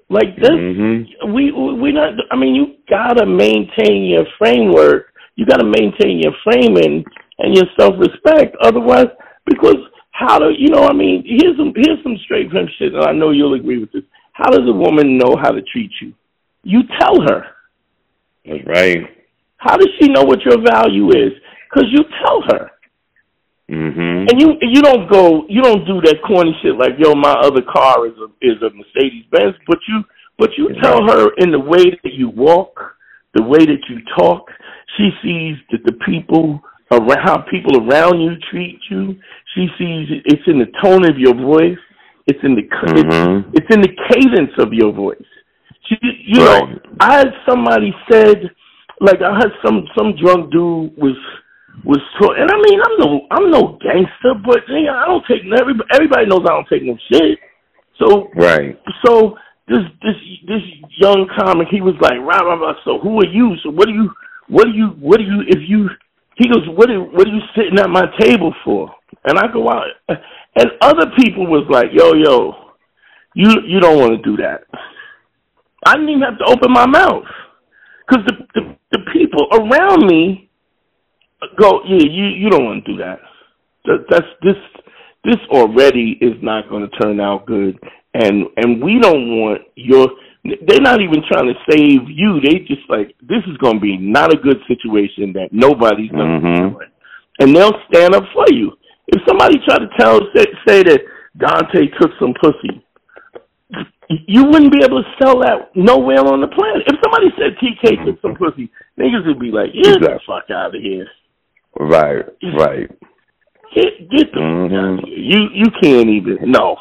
Like 0.08 0.36
this, 0.36 0.50
mm-hmm. 0.50 1.32
we 1.32 1.50
we 1.50 1.90
not. 1.90 2.14
I 2.30 2.36
mean, 2.36 2.54
you 2.54 2.76
gotta 2.88 3.26
maintain 3.26 4.04
your 4.04 4.24
framework. 4.38 5.06
You 5.34 5.46
gotta 5.46 5.64
maintain 5.64 6.20
your 6.22 6.32
framing 6.44 7.04
and 7.38 7.56
your 7.56 7.66
self 7.78 7.94
respect. 7.98 8.56
Otherwise, 8.62 9.06
because 9.46 9.78
how 10.12 10.38
do 10.38 10.50
you 10.56 10.68
know? 10.68 10.84
I 10.84 10.92
mean, 10.92 11.24
here's 11.26 11.56
some 11.56 11.72
here's 11.74 12.02
some 12.04 12.16
straight 12.24 12.50
from 12.50 12.68
shit, 12.78 12.94
and 12.94 13.04
I 13.04 13.12
know 13.12 13.30
you'll 13.30 13.54
agree 13.54 13.78
with 13.78 13.92
this. 13.92 14.04
How 14.32 14.48
does 14.50 14.68
a 14.68 14.72
woman 14.72 15.18
know 15.18 15.34
how 15.42 15.50
to 15.50 15.62
treat 15.62 15.90
you? 16.00 16.12
You 16.62 16.82
tell 17.00 17.20
her. 17.22 17.44
That's 18.44 18.66
right. 18.66 18.98
How 19.56 19.76
does 19.76 19.88
she 20.00 20.08
know 20.08 20.22
what 20.22 20.40
your 20.42 20.62
value 20.62 21.08
is? 21.08 21.32
Because 21.68 21.88
you 21.90 22.04
tell 22.24 22.42
her. 22.50 22.70
Mm-hmm. 23.70 24.30
And 24.30 24.40
you 24.40 24.54
you 24.62 24.80
don't 24.80 25.10
go 25.10 25.42
you 25.48 25.60
don't 25.60 25.84
do 25.86 26.00
that 26.02 26.22
corny 26.24 26.54
shit 26.62 26.78
like 26.78 26.92
yo 26.98 27.14
my 27.14 27.34
other 27.42 27.62
car 27.66 28.06
is 28.06 28.14
a 28.14 28.30
is 28.40 28.62
a 28.62 28.70
Mercedes 28.70 29.26
Benz, 29.32 29.56
but 29.66 29.78
you 29.88 30.04
but 30.38 30.50
you 30.56 30.70
tell 30.80 31.02
her 31.02 31.34
in 31.38 31.50
the 31.50 31.58
way 31.58 31.82
that 32.04 32.12
you 32.12 32.28
walk, 32.28 32.78
the 33.34 33.42
way 33.42 33.58
that 33.58 33.82
you 33.90 33.98
talk. 34.16 34.46
She 34.96 35.10
sees 35.20 35.56
that 35.72 35.82
the 35.84 35.98
people 36.06 36.60
around 36.92 37.18
how 37.24 37.44
people 37.50 37.90
around 37.90 38.20
you 38.20 38.34
treat 38.52 38.78
you. 38.88 39.16
She 39.54 39.66
sees 39.78 40.22
it's 40.26 40.46
in 40.46 40.60
the 40.60 40.70
tone 40.80 41.04
of 41.04 41.18
your 41.18 41.34
voice. 41.34 41.82
It's 42.28 42.38
in 42.44 42.54
the 42.54 42.62
mm-hmm. 42.62 43.50
it's, 43.50 43.66
it's 43.66 43.74
in 43.74 43.82
the 43.82 43.94
cadence 44.10 44.54
of 44.58 44.72
your 44.72 44.92
voice. 44.92 45.18
She, 45.88 45.96
you 46.24 46.44
right. 46.44 46.68
know, 46.68 46.78
I 47.00 47.18
had 47.18 47.28
somebody 47.48 47.92
said 48.10 48.50
like 49.00 49.20
I 49.22 49.34
had 49.34 49.50
some 49.64 49.86
some 49.96 50.14
drunk 50.22 50.52
dude 50.52 50.96
was 50.96 51.16
was 51.84 52.00
talk, 52.18 52.34
and 52.38 52.50
I 52.50 52.56
mean 52.56 52.80
I'm 52.80 52.96
no 52.98 53.26
I'm 53.30 53.50
no 53.50 53.78
gangster, 53.82 54.34
but 54.44 54.62
you 54.68 54.84
know, 54.84 54.94
I 54.94 55.06
don't 55.06 55.24
take 55.28 55.42
everybody 55.44 55.88
everybody 55.92 56.26
knows 56.26 56.46
I 56.46 56.54
don't 56.54 56.68
take 56.68 56.82
no 56.82 56.96
shit. 57.10 57.38
So 57.98 58.30
right. 58.36 58.78
So 59.04 59.36
this 59.68 59.84
this 60.02 60.16
this 60.46 60.62
young 60.98 61.28
comic 61.36 61.68
he 61.70 61.80
was 61.80 61.94
like 62.00 62.18
rah 62.20 62.40
rah 62.40 62.54
rah. 62.54 62.74
So 62.84 62.98
who 62.98 63.20
are 63.20 63.28
you? 63.28 63.56
So 63.62 63.70
what 63.70 63.86
do 63.86 63.94
you 63.94 64.10
what 64.48 64.64
do 64.64 64.72
you 64.72 64.88
what 65.00 65.18
do 65.18 65.24
you 65.24 65.42
if 65.48 65.68
you 65.68 65.88
he 66.36 66.48
goes 66.48 66.66
what 66.68 66.90
are 66.90 67.02
what 67.02 67.26
are 67.26 67.32
you 67.32 67.42
sitting 67.54 67.78
at 67.78 67.90
my 67.90 68.06
table 68.20 68.54
for? 68.64 68.90
And 69.24 69.38
I 69.38 69.52
go 69.52 69.68
out 69.68 69.86
and 70.08 70.70
other 70.80 71.10
people 71.18 71.46
was 71.46 71.66
like 71.70 71.88
yo 71.92 72.14
yo 72.14 72.54
you 73.34 73.50
you 73.66 73.80
don't 73.80 73.98
want 73.98 74.12
to 74.12 74.22
do 74.22 74.36
that. 74.42 74.62
I 75.84 75.94
didn't 75.94 76.08
even 76.08 76.22
have 76.22 76.38
to 76.38 76.44
open 76.46 76.72
my 76.72 76.86
mouth 76.86 77.24
because 78.06 78.24
the, 78.26 78.34
the 78.54 78.76
the 78.92 78.98
people 79.12 79.46
around 79.52 80.06
me 80.06 80.45
go, 81.58 81.80
yeah, 81.86 82.02
you 82.02 82.24
you 82.26 82.50
don't 82.50 82.64
want 82.64 82.84
to 82.84 82.92
do 82.92 82.98
that. 82.98 83.20
that 83.84 84.04
that's 84.10 84.26
this 84.42 84.56
this 85.24 85.40
already 85.50 86.18
is 86.20 86.34
not 86.42 86.68
going 86.68 86.88
to 86.88 86.98
turn 86.98 87.20
out 87.20 87.46
good, 87.46 87.78
and 88.14 88.46
and 88.56 88.82
we 88.82 88.98
don't 89.00 89.40
want 89.40 89.62
your. 89.74 90.08
They're 90.44 90.80
not 90.80 91.00
even 91.00 91.26
trying 91.26 91.50
to 91.50 91.58
save 91.68 92.06
you. 92.06 92.38
They 92.40 92.60
just 92.60 92.88
like 92.88 93.14
this 93.20 93.42
is 93.50 93.56
going 93.58 93.76
to 93.76 93.80
be 93.80 93.98
not 93.98 94.32
a 94.32 94.38
good 94.38 94.58
situation 94.68 95.32
that 95.34 95.48
nobody's 95.50 96.10
going 96.12 96.40
to 96.40 96.46
mm-hmm. 96.46 96.78
and 97.40 97.56
they'll 97.56 97.74
stand 97.90 98.14
up 98.14 98.22
for 98.32 98.46
you. 98.54 98.70
If 99.08 99.22
somebody 99.26 99.58
tried 99.66 99.82
to 99.82 99.90
tell 99.98 100.20
say, 100.34 100.46
say 100.66 100.82
that 100.84 101.00
Dante 101.36 101.90
took 101.98 102.12
some 102.20 102.32
pussy, 102.40 102.86
you 104.28 104.44
wouldn't 104.44 104.72
be 104.72 104.84
able 104.84 105.02
to 105.02 105.10
sell 105.20 105.40
that 105.40 105.74
nowhere 105.74 106.22
on 106.22 106.40
the 106.40 106.46
planet. 106.46 106.86
If 106.86 106.94
somebody 107.02 107.26
said 107.34 107.58
TK 107.58 108.06
took 108.06 108.20
some 108.22 108.36
pussy, 108.36 108.70
niggas 108.98 109.26
would 109.26 109.40
be 109.40 109.50
like, 109.50 109.72
"Get 109.74 109.98
the 109.98 110.20
fuck 110.26 110.46
out 110.50 110.74
of 110.74 110.80
here." 110.80 111.06
Right, 111.78 112.24
right. 112.58 112.90
Get 113.74 114.10
get 114.10 114.32
the 114.32 114.40
mm-hmm. 114.40 115.06
You 115.06 115.48
you 115.52 115.66
can't 115.82 116.08
even 116.08 116.38
no. 116.50 116.76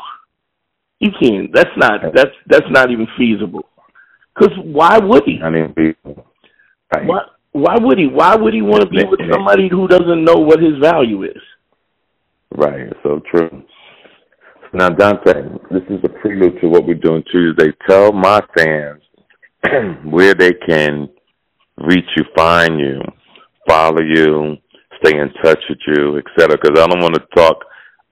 You 0.99 1.11
can't. 1.21 1.53
That's 1.53 1.69
not 1.77 2.01
that's 2.13 2.31
that's 2.47 2.65
not 2.69 2.91
even 2.91 3.07
feasible. 3.17 3.67
Because 4.33 4.55
why 4.63 4.97
would 4.97 5.23
he? 5.25 5.37
Not 5.39 5.55
even 5.55 5.73
feasible. 5.73 6.25
Right. 6.93 7.05
Why 7.05 7.21
why 7.51 7.75
would 7.79 7.97
he? 7.97 8.07
Why 8.07 8.35
would 8.35 8.53
he 8.53 8.61
want 8.61 8.83
to 8.83 8.89
be 8.89 9.03
with 9.03 9.19
somebody 9.31 9.67
who 9.69 9.87
doesn't 9.87 10.23
know 10.23 10.35
what 10.35 10.61
his 10.61 10.77
value 10.81 11.23
is? 11.23 11.41
Right. 12.55 12.91
So 13.03 13.21
true. 13.29 13.63
Now, 14.73 14.89
Dante, 14.89 15.33
this 15.71 15.83
is 15.89 15.99
a 16.03 16.09
prelude 16.09 16.59
to 16.59 16.67
what 16.67 16.85
we're 16.85 16.95
doing 16.95 17.23
Tuesday. 17.31 17.71
Tell 17.87 18.11
my 18.11 18.41
fans 18.57 19.01
where 20.03 20.33
they 20.33 20.51
can 20.51 21.07
reach 21.77 22.09
you, 22.17 22.25
find 22.35 22.77
you, 22.77 22.99
follow 23.69 24.01
you, 24.01 24.57
stay 25.03 25.17
in 25.17 25.31
touch 25.43 25.59
with 25.69 25.79
you, 25.87 26.17
etc. 26.17 26.57
Because 26.61 26.79
I 26.79 26.87
don't 26.87 27.01
want 27.01 27.15
to 27.15 27.25
talk 27.35 27.63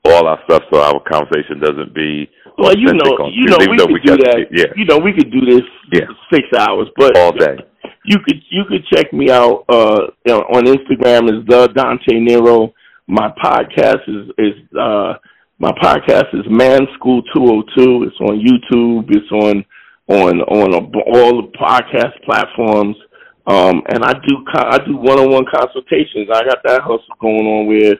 all 0.05 0.27
our 0.27 0.39
stuff 0.45 0.63
so 0.71 0.81
our 0.81 1.01
conversation 1.09 1.59
doesn't 1.59 1.93
be 1.93 2.29
well. 2.57 2.75
You 2.77 2.93
know, 2.93 3.29
you 3.31 3.45
know, 3.47 3.57
we 3.59 3.77
could 3.77 3.91
we 3.91 3.99
do 4.01 4.17
that. 4.17 4.47
yeah. 4.51 4.65
You 4.75 4.85
know, 4.85 4.97
we 4.97 5.13
could 5.13 5.31
do 5.31 5.41
this 5.45 5.63
yeah. 5.91 6.07
six 6.31 6.47
hours, 6.57 6.87
but 6.97 7.17
all 7.17 7.31
day. 7.31 7.57
You 8.05 8.17
could 8.25 8.41
you 8.49 8.63
could 8.67 8.85
check 8.93 9.13
me 9.13 9.31
out 9.31 9.63
uh 9.69 10.07
on 10.27 10.65
Instagram 10.65 11.31
is 11.31 11.45
the 11.47 11.71
Dante 11.73 12.19
Nero. 12.19 12.73
My 13.07 13.31
podcast 13.41 14.03
is 14.07 14.29
is 14.37 14.77
uh 14.77 15.13
my 15.59 15.71
podcast 15.71 16.33
is 16.33 16.45
Man 16.49 16.81
School 16.95 17.21
202. 17.33 18.03
It's 18.03 18.19
on 18.19 18.43
YouTube. 18.43 19.05
It's 19.09 19.31
on 19.31 19.63
on 20.09 20.41
on 20.41 20.73
a, 20.73 20.81
all 21.15 21.41
the 21.41 21.57
podcast 21.57 22.21
platforms. 22.25 22.97
Um, 23.45 23.81
and 23.89 24.03
I 24.03 24.13
do 24.13 24.45
I 24.53 24.77
do 24.85 24.95
one 24.95 25.19
on 25.19 25.31
one 25.31 25.45
consultations. 25.53 26.29
I 26.31 26.43
got 26.43 26.63
that 26.63 26.81
hustle 26.81 27.15
going 27.19 27.45
on 27.45 27.67
where 27.67 27.95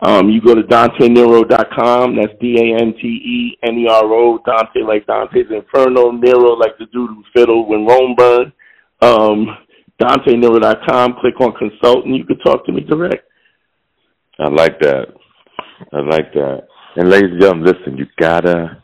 um, 0.00 0.28
you 0.28 0.40
go 0.40 0.54
to 0.54 0.62
DanteNero.com. 0.62 2.16
That's 2.16 2.32
D 2.40 2.56
A 2.58 2.80
N 2.80 2.94
T 3.00 3.06
E 3.06 3.58
N 3.62 3.78
E 3.78 3.88
R 3.88 4.04
O. 4.04 4.38
Dante 4.46 4.82
like 4.82 5.06
Dante's 5.06 5.50
Inferno. 5.50 6.10
Nero 6.10 6.54
like 6.54 6.78
the 6.78 6.86
dude 6.86 7.10
who 7.10 7.24
fiddled 7.34 7.68
when 7.68 7.86
Rome 7.86 8.14
burned. 8.16 8.52
Um, 9.00 9.56
DanteNero.com. 10.00 11.16
Click 11.20 11.40
on 11.40 11.52
consult 11.54 12.04
and 12.04 12.16
you 12.16 12.24
can 12.24 12.38
talk 12.38 12.64
to 12.66 12.72
me 12.72 12.82
direct. 12.82 13.26
I 14.38 14.48
like 14.48 14.78
that. 14.80 15.06
I 15.92 16.00
like 16.00 16.32
that. 16.34 16.68
And 16.96 17.08
ladies 17.08 17.30
and 17.32 17.40
gentlemen, 17.40 17.66
listen, 17.66 17.96
you 17.96 18.06
gotta 18.20 18.82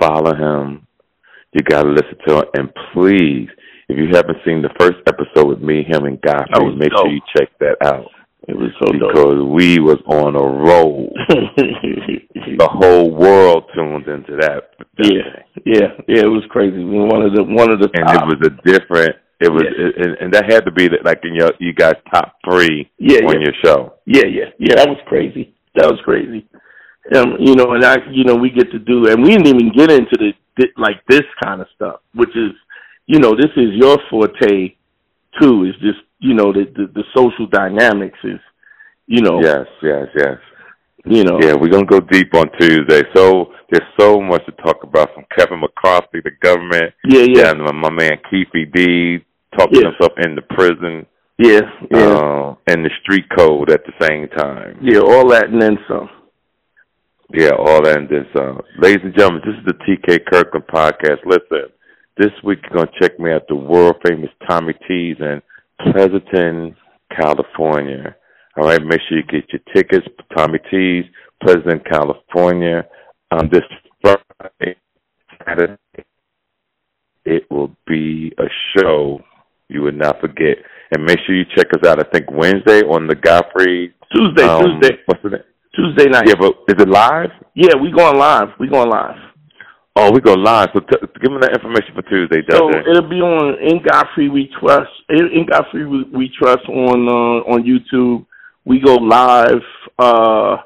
follow 0.00 0.34
him. 0.34 0.86
You 1.52 1.62
gotta 1.62 1.90
listen 1.90 2.16
to 2.26 2.38
him. 2.38 2.44
And 2.54 2.72
please, 2.92 3.48
if 3.88 3.96
you 3.98 4.08
haven't 4.12 4.38
seen 4.44 4.62
the 4.62 4.72
first 4.78 4.98
episode 5.06 5.48
with 5.48 5.60
me, 5.60 5.84
him, 5.84 6.04
and 6.04 6.20
Godfrey, 6.20 6.74
make 6.76 6.90
dope. 6.90 7.06
sure 7.06 7.12
you 7.12 7.20
check 7.36 7.50
that 7.60 7.76
out. 7.84 8.08
It 8.46 8.56
was 8.56 8.70
so 8.78 8.92
because 8.92 9.40
dope. 9.40 9.52
we 9.52 9.78
was 9.80 10.00
on 10.06 10.36
a 10.36 10.46
roll. 10.46 11.08
the 11.28 12.68
whole 12.70 13.10
world 13.10 13.64
tuned 13.74 14.06
into 14.06 14.36
that. 14.40 14.76
Yeah, 14.98 15.42
yeah, 15.64 15.88
yeah. 16.08 16.22
It 16.24 16.32
was 16.32 16.44
crazy. 16.50 16.84
One 16.84 17.22
of 17.22 17.32
the 17.34 17.42
one 17.44 17.70
of 17.70 17.80
the 17.80 17.88
and 17.94 18.06
top. 18.06 18.28
it 18.28 18.38
was 18.38 18.40
a 18.48 18.50
different. 18.68 19.16
It 19.40 19.50
was, 19.50 19.64
it, 19.64 19.96
and, 19.98 20.16
and 20.20 20.32
that 20.32 20.50
had 20.50 20.64
to 20.64 20.70
be 20.70 20.88
the, 20.88 20.98
like 21.04 21.20
in 21.24 21.34
your 21.34 21.52
you 21.58 21.74
guys 21.74 21.94
top 22.12 22.36
three 22.48 22.90
Yeah, 22.98 23.26
on 23.26 23.40
yeah. 23.40 23.46
your 23.48 23.54
show. 23.64 23.94
Yeah, 24.06 24.26
yeah, 24.26 24.50
yeah. 24.58 24.76
That 24.76 24.88
was 24.88 24.98
crazy. 25.06 25.54
That 25.74 25.90
was 25.90 26.00
crazy. 26.04 26.46
Um, 27.16 27.36
you 27.40 27.54
know, 27.54 27.72
and 27.72 27.84
I, 27.84 27.96
you 28.10 28.24
know, 28.24 28.34
we 28.36 28.50
get 28.50 28.70
to 28.72 28.78
do, 28.78 29.08
and 29.08 29.22
we 29.22 29.30
didn't 29.30 29.48
even 29.48 29.72
get 29.74 29.90
into 29.90 30.16
the 30.16 30.32
like 30.76 31.04
this 31.08 31.24
kind 31.42 31.60
of 31.60 31.66
stuff, 31.74 32.00
which 32.14 32.30
is, 32.30 32.52
you 33.06 33.18
know, 33.18 33.34
this 33.36 33.50
is 33.56 33.70
your 33.74 33.98
forte 34.10 34.74
too. 35.40 35.64
Is 35.64 35.74
just 35.80 35.98
you 36.20 36.34
know 36.34 36.52
the, 36.52 36.64
the 36.74 36.86
the 36.94 37.04
social 37.14 37.46
dynamics 37.46 38.18
is 38.24 38.40
you 39.06 39.20
know 39.20 39.40
yes 39.42 39.66
yes 39.82 40.06
yes 40.16 40.38
you 41.04 41.22
know 41.24 41.38
yeah 41.42 41.52
we're 41.52 41.68
gonna 41.68 41.84
go 41.84 42.00
deep 42.00 42.32
on 42.34 42.48
Tuesday 42.58 43.02
so 43.14 43.52
there's 43.70 43.86
so 44.00 44.18
much 44.20 44.42
to 44.46 44.52
talk 44.52 44.82
about 44.82 45.12
from 45.12 45.24
Kevin 45.36 45.60
McCarthy 45.60 46.20
the 46.24 46.30
government 46.40 46.94
yeah 47.06 47.26
yeah 47.28 47.50
and 47.50 47.60
my, 47.62 47.72
my 47.72 47.90
man 47.90 48.12
Keefe 48.30 48.72
D 48.72 49.18
talking 49.58 49.82
Yeah. 49.82 49.90
himself 49.90 50.12
into 50.24 50.40
prison 50.42 51.04
yeah 51.36 51.60
yeah 51.90 51.98
uh, 52.16 52.54
and 52.68 52.82
the 52.86 52.90
street 53.02 53.26
code 53.36 53.70
at 53.70 53.82
the 53.84 53.92
same 54.06 54.28
time 54.28 54.78
yeah 54.80 55.00
all 55.00 55.28
that 55.28 55.50
and 55.50 55.60
then 55.60 55.76
some 55.86 56.08
Yeah, 57.32 57.50
all 57.58 57.82
that 57.82 57.98
and 57.98 58.08
then 58.08 58.26
some. 58.34 58.60
ladies 58.78 59.02
and 59.04 59.14
gentlemen, 59.16 59.42
this 59.44 59.56
is 59.58 59.66
the 59.66 59.74
TK 59.84 60.24
Kirkland 60.30 60.66
podcast. 60.68 61.20
Listen, 61.26 61.68
this 62.16 62.30
week 62.44 62.60
you're 62.62 62.84
going 62.84 62.86
to 62.86 63.00
check 63.00 63.18
me 63.18 63.32
out 63.32 63.42
the 63.48 63.54
world 63.54 63.96
famous 64.06 64.30
Tommy 64.48 64.74
T's 64.86 65.16
in 65.20 65.42
Pleasanton, 65.80 66.76
California. 67.10 68.14
All 68.56 68.64
right, 68.68 68.80
make 68.82 69.00
sure 69.08 69.18
you 69.18 69.24
get 69.24 69.50
your 69.52 69.62
tickets 69.74 70.06
Tommy 70.36 70.58
T's, 70.70 71.04
Pleasanton, 71.42 71.80
California, 71.90 72.86
on 73.30 73.50
this 73.50 73.62
Friday, 74.00 74.76
Saturday. 75.44 75.76
It 77.24 77.50
will 77.50 77.74
be 77.86 78.32
a 78.38 78.44
show 78.76 79.20
you 79.68 79.82
would 79.82 79.96
not 79.98 80.20
forget. 80.20 80.58
And 80.92 81.04
make 81.04 81.18
sure 81.26 81.34
you 81.34 81.44
check 81.56 81.66
us 81.72 81.88
out, 81.88 81.98
I 81.98 82.08
think, 82.12 82.30
Wednesday 82.30 82.82
on 82.82 83.06
the 83.06 83.14
Godfrey. 83.14 83.94
Tuesday 84.14 84.44
um, 84.44 84.62
Tuesday 84.62 84.98
What's 85.06 85.22
the 85.22 85.30
name? 85.30 85.40
Tuesday 85.74 86.08
night 86.08 86.28
Yeah, 86.28 86.34
but 86.38 86.52
is 86.68 86.80
it 86.80 86.88
live? 86.88 87.30
yeah 87.54 87.74
we 87.80 87.90
going 87.90 88.16
live 88.16 88.48
we 88.60 88.68
going 88.68 88.88
live 88.88 89.16
Oh, 89.96 90.10
we 90.12 90.20
go 90.20 90.34
live. 90.34 90.70
So 90.74 90.80
t- 90.80 91.06
give 91.22 91.30
me 91.30 91.38
that 91.40 91.54
information 91.54 91.94
for 91.94 92.02
Tuesday, 92.02 92.42
so 92.50 92.68
it'll 92.68 93.08
be 93.08 93.20
on 93.22 93.54
in 93.62 93.80
Godfrey 93.82 94.28
We 94.28 94.50
Trust 94.58 94.90
in 95.08 95.26
in 95.32 95.46
Godfrey 95.46 95.86
We, 95.86 96.04
we 96.12 96.30
Trust 96.36 96.68
on 96.68 97.08
uh, 97.08 97.52
on 97.52 97.62
YouTube 97.62 98.26
we 98.64 98.80
go 98.80 98.94
live 98.94 99.62
uh 99.98 100.56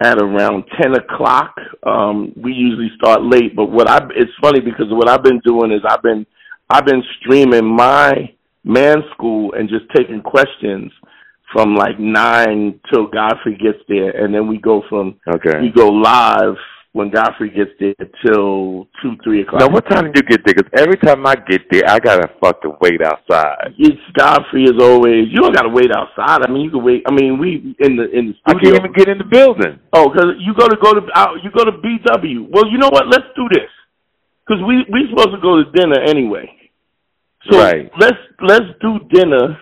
at 0.00 0.22
around 0.22 0.64
ten 0.80 0.94
o'clock 0.94 1.56
um 1.84 2.32
we 2.36 2.52
usually 2.52 2.88
start 2.96 3.20
late 3.22 3.54
but 3.56 3.66
what 3.66 3.90
I 3.90 3.98
it's 4.14 4.30
funny 4.40 4.60
because 4.60 4.86
what 4.90 5.08
I've 5.08 5.24
been 5.24 5.40
doing 5.44 5.72
is 5.72 5.80
I've 5.86 6.02
been 6.02 6.24
I've 6.70 6.86
been 6.86 7.02
streaming 7.20 7.64
my 7.64 8.32
man 8.64 8.98
school 9.14 9.52
and 9.54 9.68
just 9.68 9.84
taking 9.96 10.22
questions 10.22 10.92
from 11.52 11.74
like 11.74 11.98
nine 11.98 12.78
till 12.92 13.06
Godfrey 13.06 13.56
gets 13.56 13.78
there, 13.88 14.10
and 14.10 14.34
then 14.34 14.46
we 14.48 14.58
go 14.58 14.82
from 14.88 15.16
okay. 15.26 15.60
we 15.60 15.70
go 15.70 15.88
live 15.88 16.56
when 16.92 17.10
Godfrey 17.10 17.50
gets 17.50 17.70
there 17.78 17.94
till 18.24 18.88
two 19.02 19.16
three 19.22 19.42
o'clock. 19.42 19.60
Now, 19.60 19.68
what 19.68 19.88
time 19.90 20.10
do 20.10 20.20
you 20.20 20.22
get 20.28 20.40
there? 20.44 20.54
'Cause 20.54 20.70
every 20.78 20.96
time 20.96 21.26
I 21.26 21.34
get 21.36 21.68
there, 21.70 21.82
I 21.86 21.98
gotta 21.98 22.28
fucking 22.42 22.76
wait 22.80 23.00
outside. 23.02 23.74
It's 23.78 24.00
Godfrey 24.14 24.64
as 24.64 24.82
always. 24.82 25.28
You 25.28 25.36
don't 25.40 25.54
gotta 25.54 25.68
wait 25.68 25.90
outside. 25.94 26.42
I 26.48 26.50
mean, 26.50 26.62
you 26.62 26.70
can 26.70 26.82
wait. 26.82 27.02
I 27.06 27.12
mean, 27.12 27.38
we 27.38 27.76
in 27.80 27.96
the 27.96 28.10
in 28.10 28.28
the 28.28 28.34
I 28.46 28.52
can't 28.54 28.74
even 28.74 28.92
get 28.92 29.08
in 29.08 29.18
the 29.18 29.24
building. 29.24 29.78
Oh, 29.92 30.08
because 30.08 30.34
you 30.38 30.54
go 30.54 30.66
to 30.66 30.76
go 30.76 30.94
to 30.94 31.06
out, 31.14 31.42
you 31.44 31.50
go 31.50 31.64
to 31.64 31.72
BW. 31.72 32.48
Well, 32.50 32.66
you 32.66 32.78
know 32.78 32.88
what? 32.90 33.06
Let's 33.06 33.26
do 33.36 33.46
this 33.52 33.70
because 34.46 34.62
we 34.64 34.84
we 34.88 35.08
supposed 35.10 35.32
to 35.32 35.40
go 35.40 35.62
to 35.62 35.70
dinner 35.72 36.00
anyway. 36.00 36.50
So 37.50 37.58
Right. 37.58 37.90
let's 37.98 38.18
let's 38.40 38.66
do 38.80 38.98
dinner 39.10 39.56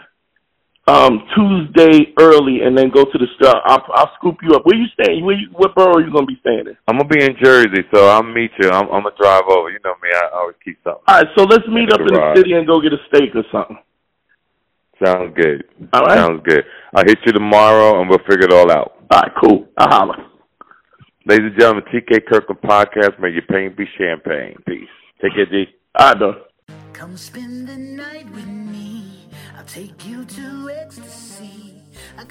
um 0.86 1.26
Tuesday 1.34 2.14
early 2.18 2.62
and 2.62 2.78
then 2.78 2.90
go 2.90 3.04
to 3.04 3.18
the 3.18 3.26
store. 3.36 3.60
I'll, 3.66 3.82
I'll 3.94 4.12
scoop 4.18 4.36
you 4.42 4.54
up. 4.54 4.64
Where 4.64 4.78
you 4.78 4.86
staying? 4.94 5.24
Where 5.24 5.34
you, 5.34 5.48
what 5.52 5.74
borough 5.74 5.96
are 5.96 6.00
you 6.00 6.12
gonna 6.12 6.26
be 6.26 6.38
staying 6.40 6.66
in? 6.66 6.76
I'm 6.86 6.98
gonna 6.98 7.08
be 7.08 7.24
in 7.24 7.34
Jersey, 7.42 7.82
so 7.92 8.06
I'll 8.06 8.22
meet 8.22 8.52
you. 8.60 8.70
I'm, 8.70 8.86
I'm 8.90 9.02
gonna 9.02 9.16
drive 9.20 9.44
over. 9.48 9.70
You 9.70 9.80
know 9.84 9.94
me. 10.02 10.10
I 10.14 10.30
always 10.34 10.56
keep 10.64 10.78
something. 10.84 11.02
All 11.08 11.16
right, 11.16 11.26
so 11.36 11.44
let's 11.44 11.66
meet 11.68 11.90
the 11.90 11.94
up 11.96 12.00
in 12.00 12.14
the 12.14 12.32
city 12.36 12.52
and 12.52 12.66
go 12.66 12.80
get 12.80 12.92
a 12.92 13.02
steak 13.08 13.34
or 13.34 13.44
something. 13.50 13.78
Sounds 15.04 15.34
good. 15.36 15.64
All 15.92 16.02
right. 16.02 16.18
Sounds 16.18 16.40
good. 16.44 16.64
I'll 16.94 17.04
hit 17.04 17.18
you 17.26 17.32
tomorrow, 17.32 18.00
and 18.00 18.08
we'll 18.08 18.20
figure 18.20 18.46
it 18.46 18.52
all 18.52 18.70
out. 18.70 18.96
All 19.10 19.20
right, 19.20 19.32
cool. 19.42 19.68
I'll 19.76 19.90
holler. 19.90 20.16
Ladies 21.26 21.50
and 21.50 21.60
gentlemen, 21.60 21.84
TK 21.92 22.26
Kirkland 22.26 22.62
podcast. 22.62 23.20
May 23.20 23.30
your 23.30 23.42
pain 23.42 23.74
be 23.76 23.84
champagne. 23.98 24.56
Peace. 24.66 24.88
Take 25.20 25.34
care, 25.34 25.46
G. 25.46 25.66
All 25.98 26.06
right, 26.06 26.18
though. 26.18 26.42
Come 26.92 27.16
spend 27.16 27.68
the 27.68 27.76
night 27.76 28.30
with 28.32 28.46
me. 28.46 28.95
I'll 29.66 29.72
take 29.72 30.06
you 30.06 30.24
to 30.24 30.70
ecstasy. 30.70 31.74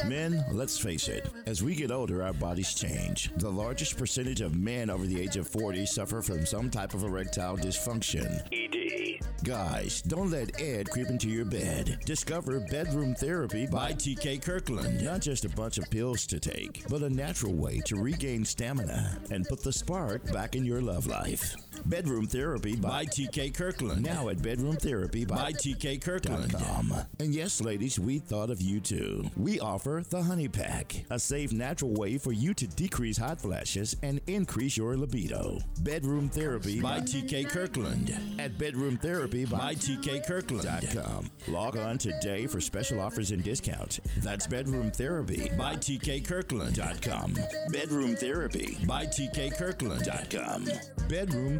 Men, 0.08 0.46
let's 0.54 0.78
face 0.78 1.10
it, 1.10 1.30
as 1.46 1.62
we 1.62 1.76
get 1.76 1.92
older, 1.92 2.24
our 2.24 2.32
bodies 2.32 2.74
change. 2.74 3.30
The 3.36 3.50
largest 3.50 3.98
percentage 3.98 4.40
of 4.40 4.56
men 4.56 4.90
over 4.90 5.06
the 5.06 5.20
age 5.20 5.36
of 5.36 5.46
40 5.50 5.86
suffer 5.86 6.22
from 6.22 6.46
some 6.46 6.70
type 6.70 6.94
of 6.94 7.04
erectile 7.04 7.58
dysfunction. 7.58 8.42
ED. 8.54 9.20
Guys, 9.44 10.02
don't 10.04 10.32
let 10.32 10.62
Ed 10.62 10.90
creep 10.90 11.10
into 11.10 11.28
your 11.28 11.44
bed. 11.44 12.00
Discover 12.06 12.62
Bedroom 12.72 13.14
Therapy 13.16 13.68
by 13.68 13.92
TK 13.92 14.42
Kirkland. 14.42 15.04
Not 15.04 15.20
just 15.20 15.44
a 15.44 15.50
bunch 15.50 15.78
of 15.78 15.90
pills 15.90 16.26
to 16.28 16.40
take, 16.40 16.88
but 16.88 17.02
a 17.02 17.10
natural 17.10 17.54
way 17.54 17.82
to 17.86 17.98
regain 17.98 18.46
stamina 18.46 19.20
and 19.30 19.46
put 19.46 19.62
the 19.62 19.74
spark 19.74 20.24
back 20.32 20.56
in 20.56 20.64
your 20.64 20.82
love 20.82 21.06
life. 21.06 21.54
Bedroom 21.86 22.26
Therapy 22.26 22.76
by 22.76 23.06
TK 23.06 23.54
Kirkland. 23.54 24.02
Now 24.02 24.30
at 24.30 24.42
Bedroom 24.42 24.76
Therapy 24.76 25.24
by 25.24 25.52
TK 25.52 26.02
Kirkland. 26.02 26.56
And 27.20 27.34
yes, 27.34 27.62
ladies, 27.62 28.00
we 28.00 28.18
thought 28.18 28.50
of 28.50 28.60
you 28.60 28.80
too. 28.80 29.30
We 29.38 29.60
offer 29.60 30.04
the 30.10 30.24
Honey 30.24 30.48
Pack, 30.48 31.06
a 31.12 31.20
safe, 31.20 31.52
natural 31.52 31.94
way 31.94 32.18
for 32.18 32.32
you 32.32 32.56
to 32.56 32.66
decrease 32.66 33.18
hot 33.18 33.40
flashes 33.40 33.96
and 34.02 34.20
increase 34.26 34.76
your 34.76 34.98
libido. 34.98 35.60
Bedroom 35.82 36.28
Therapy 36.28 36.82
by 36.82 37.02
TK 37.02 37.50
Kirkland 37.50 38.18
at 38.40 38.58
Bedroom 38.58 38.98
Therapy 38.98 39.46
by 39.46 39.76
TK 39.76 40.26
Kirkland.com. 40.26 41.30
Log 41.48 41.78
on 41.78 42.00
today 42.00 42.48
for 42.48 42.60
special 42.60 43.00
offers 43.00 43.30
and 43.30 43.44
discounts. 43.44 44.00
That's 44.18 44.48
Bedroom 44.48 44.90
Therapy 44.90 45.52
by 45.56 45.76
TK 45.76 46.26
Kirkland.com. 46.28 47.36
Bedroom 47.70 48.16
Therapy 48.16 48.76
by 48.88 49.06
TK 49.06 49.56
Kirkland.com. 49.56 50.66
Bedroom 51.08 51.60